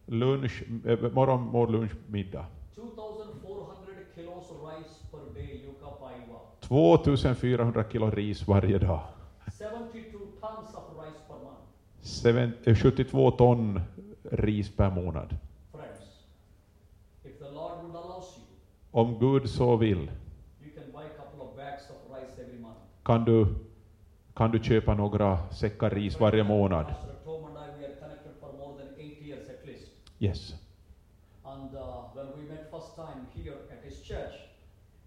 Lunch 0.05 0.63
eh, 0.85 1.11
morgon, 1.11 1.41
mål, 1.41 1.71
lunch, 1.71 1.91
middag. 2.07 2.45
2,400 2.75 4.03
kilos 4.15 4.51
rice 4.51 4.95
per 5.11 5.33
day, 5.33 5.61
Yuka 5.65 5.87
Paiva. 5.99 6.39
2400 6.59 7.83
kilo 7.91 8.09
ris 8.09 8.47
varje 8.47 8.77
dag. 8.77 8.99
72 9.59 10.17
tons 10.41 10.75
of 10.75 10.83
rice 11.05 11.19
per 11.27 11.35
month. 11.43 11.61
Seven, 12.01 12.53
eh, 12.63 12.75
72 12.75 13.31
ton 13.31 13.81
ris 14.23 14.75
per 14.75 14.89
månad. 14.89 15.35
Friends, 15.71 16.25
if 17.23 17.39
the 17.39 17.51
Lord 17.51 17.83
would 17.83 17.95
allow 17.95 18.23
you, 18.37 18.43
Om 18.97 19.19
Gud 19.19 19.49
så 19.49 19.75
vill 19.75 19.97
you 19.97 20.71
can 20.75 20.91
buy 20.91 21.03
a 21.05 21.15
couple 21.17 21.41
of 21.41 21.55
bags 21.55 21.89
of 21.89 22.17
rice 22.17 22.41
every 22.41 22.59
month. 22.59 22.79
kan 23.03 23.25
du, 23.25 23.55
kan 24.35 24.51
du 24.51 24.59
köpa 24.59 24.93
några 24.93 25.39
säckar 25.51 25.89
ris 25.89 26.19
varje 26.19 26.43
månad. 26.43 26.85
Pastor. 26.85 27.17
Yes. 30.19 30.55
And 31.43 31.75
uh, 31.75 32.09
when 32.15 32.27
we 32.37 32.43
met 32.49 32.71
first 32.71 32.95
time 32.95 33.27
here 33.35 33.53
at 33.71 33.83
his 33.83 34.01
church, 34.01 34.33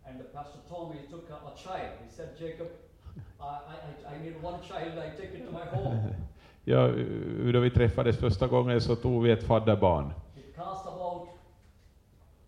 and 0.06 0.22
Pastor 0.32 0.60
Tom, 0.68 0.92
he 0.92 1.00
took 1.10 1.30
a, 1.30 1.34
a 1.34 1.56
child. 1.56 1.98
He 2.04 2.10
said, 2.10 2.28
Jacob, 2.38 2.68
I, 3.40 3.42
I, 3.42 4.14
I- 4.14 4.22
need 4.22 4.36
one 4.42 4.58
child, 4.62 4.98
I 4.98 5.10
take 5.16 5.34
it 5.34 5.46
to 5.46 5.52
my 5.52 5.64
home. 5.64 6.14
Ja, 6.64 6.88
då 7.52 7.60
vi 7.60 7.70
träffades 7.70 8.16
första 8.18 8.46
gången 8.46 8.80
så 8.80 8.96
tog 8.96 9.22
vi 9.22 9.30
ett 9.30 9.42
fadderbarn. 9.42 10.12
It 10.36 10.56
cost 10.56 10.86
about 10.86 11.28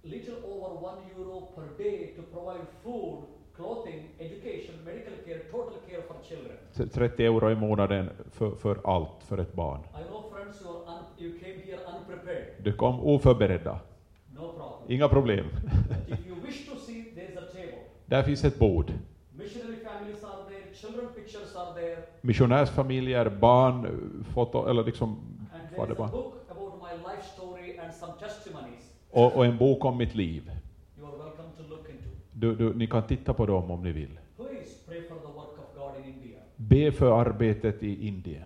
little 0.03 0.35
over 0.45 0.85
one 0.85 0.99
euro 1.17 1.41
per 1.55 1.85
day 1.85 2.15
to 2.17 2.23
provide 2.23 2.67
food, 2.83 3.23
clothing, 3.57 4.09
education, 4.19 4.75
medical 4.85 5.13
care, 5.27 5.39
total 5.51 5.79
care 5.89 6.03
for 6.03 6.17
children. 6.29 6.57
T- 6.77 6.87
30 6.87 7.25
euro 7.25 7.51
i 7.51 7.55
månaden 7.55 8.11
för, 8.31 8.51
för 8.51 8.81
allt 8.85 9.23
för 9.29 9.39
ett 9.39 9.53
barn. 9.53 9.81
I 9.81 10.05
know 10.09 10.23
friends, 10.33 10.63
you, 10.63 10.71
are 10.71 10.99
un, 10.99 11.05
you 11.25 11.39
came 11.39 11.55
here 11.65 11.79
unprepared. 11.99 12.45
Du 12.63 12.73
kom 12.73 13.01
oförberedda. 13.01 13.81
No 14.35 14.53
problem. 14.53 14.69
Inga 14.89 15.09
problem. 15.09 15.47
But 16.09 16.19
if 16.19 16.27
you 16.27 16.37
wish 16.47 16.67
to 16.71 16.77
see, 16.77 17.05
there's 17.17 17.39
a 17.39 17.53
table. 17.53 17.79
Där 18.07 18.23
finns 18.23 18.45
ett 18.45 18.59
bord. 18.59 18.93
Missionary 19.33 19.77
families 19.77 20.25
are 20.25 20.45
there, 20.49 20.75
children 20.75 21.09
pictures 21.15 21.57
are 21.57 21.75
there, 21.81 21.97
Missionärsfamiljer, 22.21 23.29
barn, 23.29 23.87
foto, 24.35 24.69
eller 24.69 24.85
liksom 24.85 25.09
and 25.09 25.63
there's 25.63 25.73
a 25.73 25.77
fadderbarn. 25.77 26.11
book 26.11 26.35
about 26.51 26.73
my 26.83 27.13
life 27.13 27.25
story 27.37 27.79
and 27.79 27.95
some 27.95 28.13
testimonies. 28.21 28.93
Och, 29.11 29.37
och 29.37 29.47
en 29.47 29.59
bok 29.59 29.85
om 29.85 29.97
mitt 29.99 30.15
liv. 30.15 30.51
You 30.99 31.07
are 31.07 31.17
welcome 31.17 31.49
to 31.57 31.63
look 31.69 31.89
into. 31.89 32.09
Du, 32.43 32.55
du, 32.55 32.75
ni 32.75 32.87
kan 32.87 33.03
titta 33.03 33.35
på 33.35 33.47
dem 33.47 33.71
om 33.71 33.83
ni 33.83 33.93
vill. 33.93 34.19
Be 36.57 36.93
för 36.93 37.21
arbetet 37.21 37.83
i 37.83 38.07
Indien. 38.09 38.45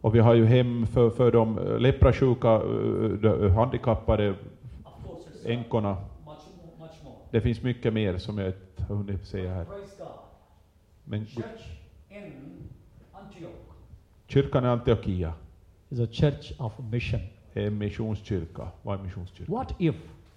Och 0.00 0.14
vi 0.14 0.18
har 0.18 0.34
ju 0.34 0.44
hem 0.44 0.86
för, 0.86 1.10
för 1.10 1.32
de 1.32 1.58
eh, 1.58 1.78
leprasjuka, 1.78 2.54
eh, 2.54 2.60
de 2.60 3.50
handikappade, 3.50 4.34
course, 5.06 5.28
it's 5.30 5.46
uh, 5.46 5.58
änkorna. 5.58 5.96
Det 7.30 7.40
finns 7.40 7.62
mycket 7.62 7.92
mer 7.92 8.18
som 8.18 8.38
jag 8.38 8.48
inte 8.48 8.82
har 8.88 8.96
hunnit 8.96 9.26
säga 9.26 9.54
här. 9.54 9.66
Men 11.04 11.26
kyrkan 14.26 14.64
i 14.64 14.68
Antiochia 14.68 15.32
is 15.88 16.00
a 16.00 16.06
church 16.12 16.52
of 16.60 16.78
mission. 16.90 17.20
En 17.54 17.78
missionskyrka. 17.78 18.68
Vad 18.82 18.98
är 19.00 19.02
missionskyrka? 19.04 19.52
What 19.52 19.74
if 19.78 19.94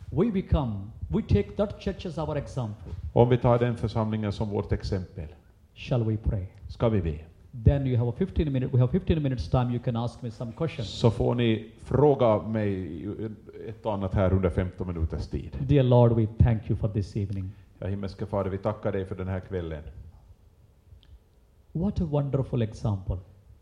we 0.09 0.31
become, 0.31 0.75
we 1.07 1.21
take 1.21 1.51
that 1.51 1.81
church 1.83 2.05
as 2.05 2.17
our 2.17 2.35
example? 2.37 2.91
Om 3.13 3.29
vi 3.29 3.37
tar 3.37 3.59
den 3.59 3.77
församlingen 3.77 4.31
som 4.31 4.49
vårt 4.49 4.71
exempel, 4.71 5.27
Shall 5.73 6.03
we 6.03 6.17
pray? 6.17 6.45
ska 6.67 6.89
vi 6.89 7.01
be. 7.01 7.19
Then 7.63 7.87
you 7.87 7.97
have 7.97 8.09
a 8.09 8.13
15 8.17 8.51
minute, 8.51 8.73
we 8.73 8.79
have 8.79 8.91
15 8.91 9.23
minutes 9.23 9.49
time, 9.49 9.71
you 9.71 9.79
can 9.79 9.95
ask 9.95 10.21
me 10.21 10.31
some 10.31 10.51
questions. 10.57 10.89
Så 10.89 11.11
får 11.11 11.35
ni 11.35 11.71
fråga 11.83 12.41
mig 12.41 13.05
ett 13.67 13.85
och 13.85 13.93
annat 13.93 14.13
här 14.13 14.33
under 14.33 14.49
15 14.49 14.87
minuters 14.87 15.27
tid. 15.27 15.57
Dear 15.59 15.83
Lord, 15.83 16.11
we 16.13 16.27
thank 16.43 16.69
you 16.69 16.77
for 16.79 16.87
this 16.89 17.15
evening. 17.15 17.51
Ja, 17.79 17.87
himmelske 17.87 18.25
Fader, 18.25 18.49
vi 18.49 18.57
tackar 18.57 18.91
dig 18.91 19.05
för 19.05 19.15
den 19.15 19.27
här 19.27 19.39
kvällen. 19.39 19.83
What 21.71 22.01
a 22.01 22.05
wonderful 22.05 22.61
example. 22.61 23.17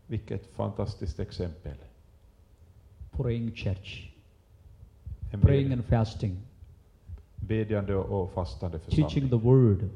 Vilket 0.06 0.46
fantastiskt 0.56 1.20
exempel. 1.20 1.72
Praying 3.16 3.52
church, 3.54 4.10
En 5.32 5.40
praying 5.40 5.72
and 5.72 5.84
fasting, 5.84 6.36
bedjande 7.36 7.94
och 7.96 8.32
fastande 8.32 8.78
teaching 8.78 9.28
the 9.28 9.36
word, 9.36 9.88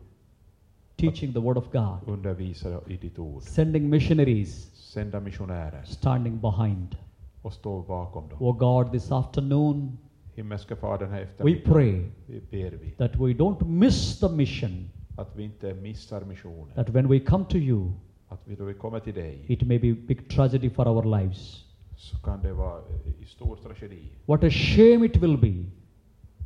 teaching 0.97 1.33
the 1.33 1.39
word 1.41 1.57
of 1.57 1.71
God, 1.73 1.99
Undervisa 2.14 2.81
i 2.87 2.97
ditt 2.97 3.19
ord. 3.19 3.43
sending 3.43 3.89
missionaries, 3.91 4.71
Sända 4.75 5.21
missionärer 5.21 5.83
standing 5.85 6.41
behind. 6.41 6.97
och 7.43 7.53
stå 7.53 7.83
bakom 7.83 8.29
dem. 8.29 8.39
Oh 8.43 8.57
God, 8.59 8.93
this 8.93 9.12
afternoon, 9.12 9.99
Himmelske 10.35 10.77
Far 10.77 10.99
den 10.99 11.11
här 11.11 11.29
We 11.39 11.55
pray 11.64 12.05
vi 12.27 12.41
ber 12.51 12.71
vi 12.77 12.91
that 12.91 13.14
we 13.16 13.33
don't 13.33 13.64
miss 13.69 14.21
the 14.21 14.29
mission, 14.29 14.91
att 15.16 15.37
vi 15.37 15.43
inte 15.45 15.75
missar 15.75 16.25
missionen. 16.25 16.75
that 16.75 16.89
when 16.89 17.09
we 17.09 17.21
come 17.21 17.45
to 17.45 17.57
you, 17.57 17.93
Att 18.29 18.41
vi 18.45 18.55
då 18.57 18.64
vi 18.64 18.75
kommer 18.75 19.01
till 19.01 19.14
dig 19.14 19.45
it 19.47 19.62
may 19.62 19.79
be 19.79 19.93
big 19.93 20.29
tragedy 20.29 20.71
for 20.71 20.89
our 20.89 21.21
lives. 21.21 21.64
Så 21.99 22.17
kan 22.17 22.43
det 22.43 22.53
vara 22.53 22.83
i 23.21 23.25
stor 23.25 23.57
tragedi. 23.57 24.03
What 24.27 24.45
a 24.45 24.51
shame 24.51 25.07
it 25.07 25.17
will 25.17 25.37
be 25.37 25.65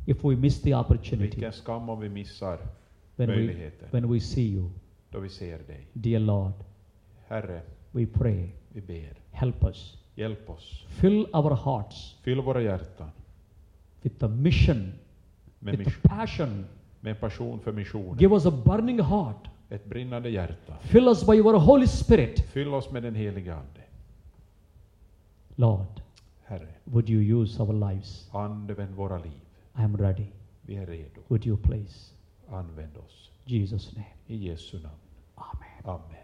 if 0.05 0.23
we 0.25 0.35
miss 0.35 0.61
the 0.61 0.75
opportunity 0.75 1.35
Vilken 1.35 1.53
skam 1.53 1.89
om 1.89 1.99
vi 1.99 2.09
missar 2.09 2.57
when 3.15 3.29
we, 3.29 3.35
möjligheten 3.35 3.87
when 3.91 4.11
we 4.11 4.19
see 4.19 4.53
you. 4.53 4.69
då 5.09 5.19
vi 5.19 5.29
ser 5.29 5.57
dig. 5.67 5.87
Dear 5.93 6.19
Lord, 6.19 6.53
Herre, 7.27 7.61
we 7.91 8.05
pray, 8.05 8.47
vi 8.69 8.81
ber. 8.81 9.17
help 9.31 9.63
us. 9.63 9.97
Hjälp 10.15 10.49
oss. 10.49 10.85
Fill 10.87 11.25
our 11.33 11.55
hearts 11.55 12.15
Fyll 12.21 12.41
våra 12.41 12.61
hjärtan 12.61 13.09
with 14.03 14.19
the 14.19 14.27
mission, 14.27 14.93
med, 15.59 15.77
with 15.77 15.83
the 15.83 15.89
mission, 15.89 16.01
passion. 16.01 16.65
med 16.99 17.11
en 17.11 17.17
passion 17.17 17.59
för 17.59 17.71
missionen. 17.71 18.17
Give 18.17 18.35
us 18.35 18.45
a 18.45 18.51
burning 18.65 18.99
heart. 18.99 19.47
Ett 19.69 19.85
brinnande 19.85 20.29
hjärta. 20.29 20.77
Fill 20.81 21.07
us 21.07 21.27
by 21.27 21.33
your 21.33 21.59
Holy 21.59 21.87
Spirit. 21.87 22.39
Fyll 22.39 22.73
oss 22.73 22.91
med 22.91 23.03
den 23.03 23.15
heliga 23.15 23.55
Ande. 23.55 23.82
Lord, 25.55 26.01
Herre, 26.45 26.67
would 26.85 27.09
you 27.09 27.19
use 27.41 27.59
our 27.59 27.73
lives? 27.73 28.29
använd 28.31 28.95
våra 28.95 29.17
liv. 29.17 29.39
I 29.77 29.81
am 29.83 29.97
ready. 29.97 30.27
Vi 30.61 30.75
är 30.75 30.85
redo. 30.85 31.21
Would 31.27 31.45
you 31.45 31.57
please? 31.57 32.13
Använd 32.49 32.97
oss. 32.97 33.31
Jesus' 33.45 33.95
name. 33.95 34.13
I 34.27 34.35
Jesu 34.35 34.79
namn. 34.79 34.95
Amen. 35.35 35.81
Amen. 35.85 36.22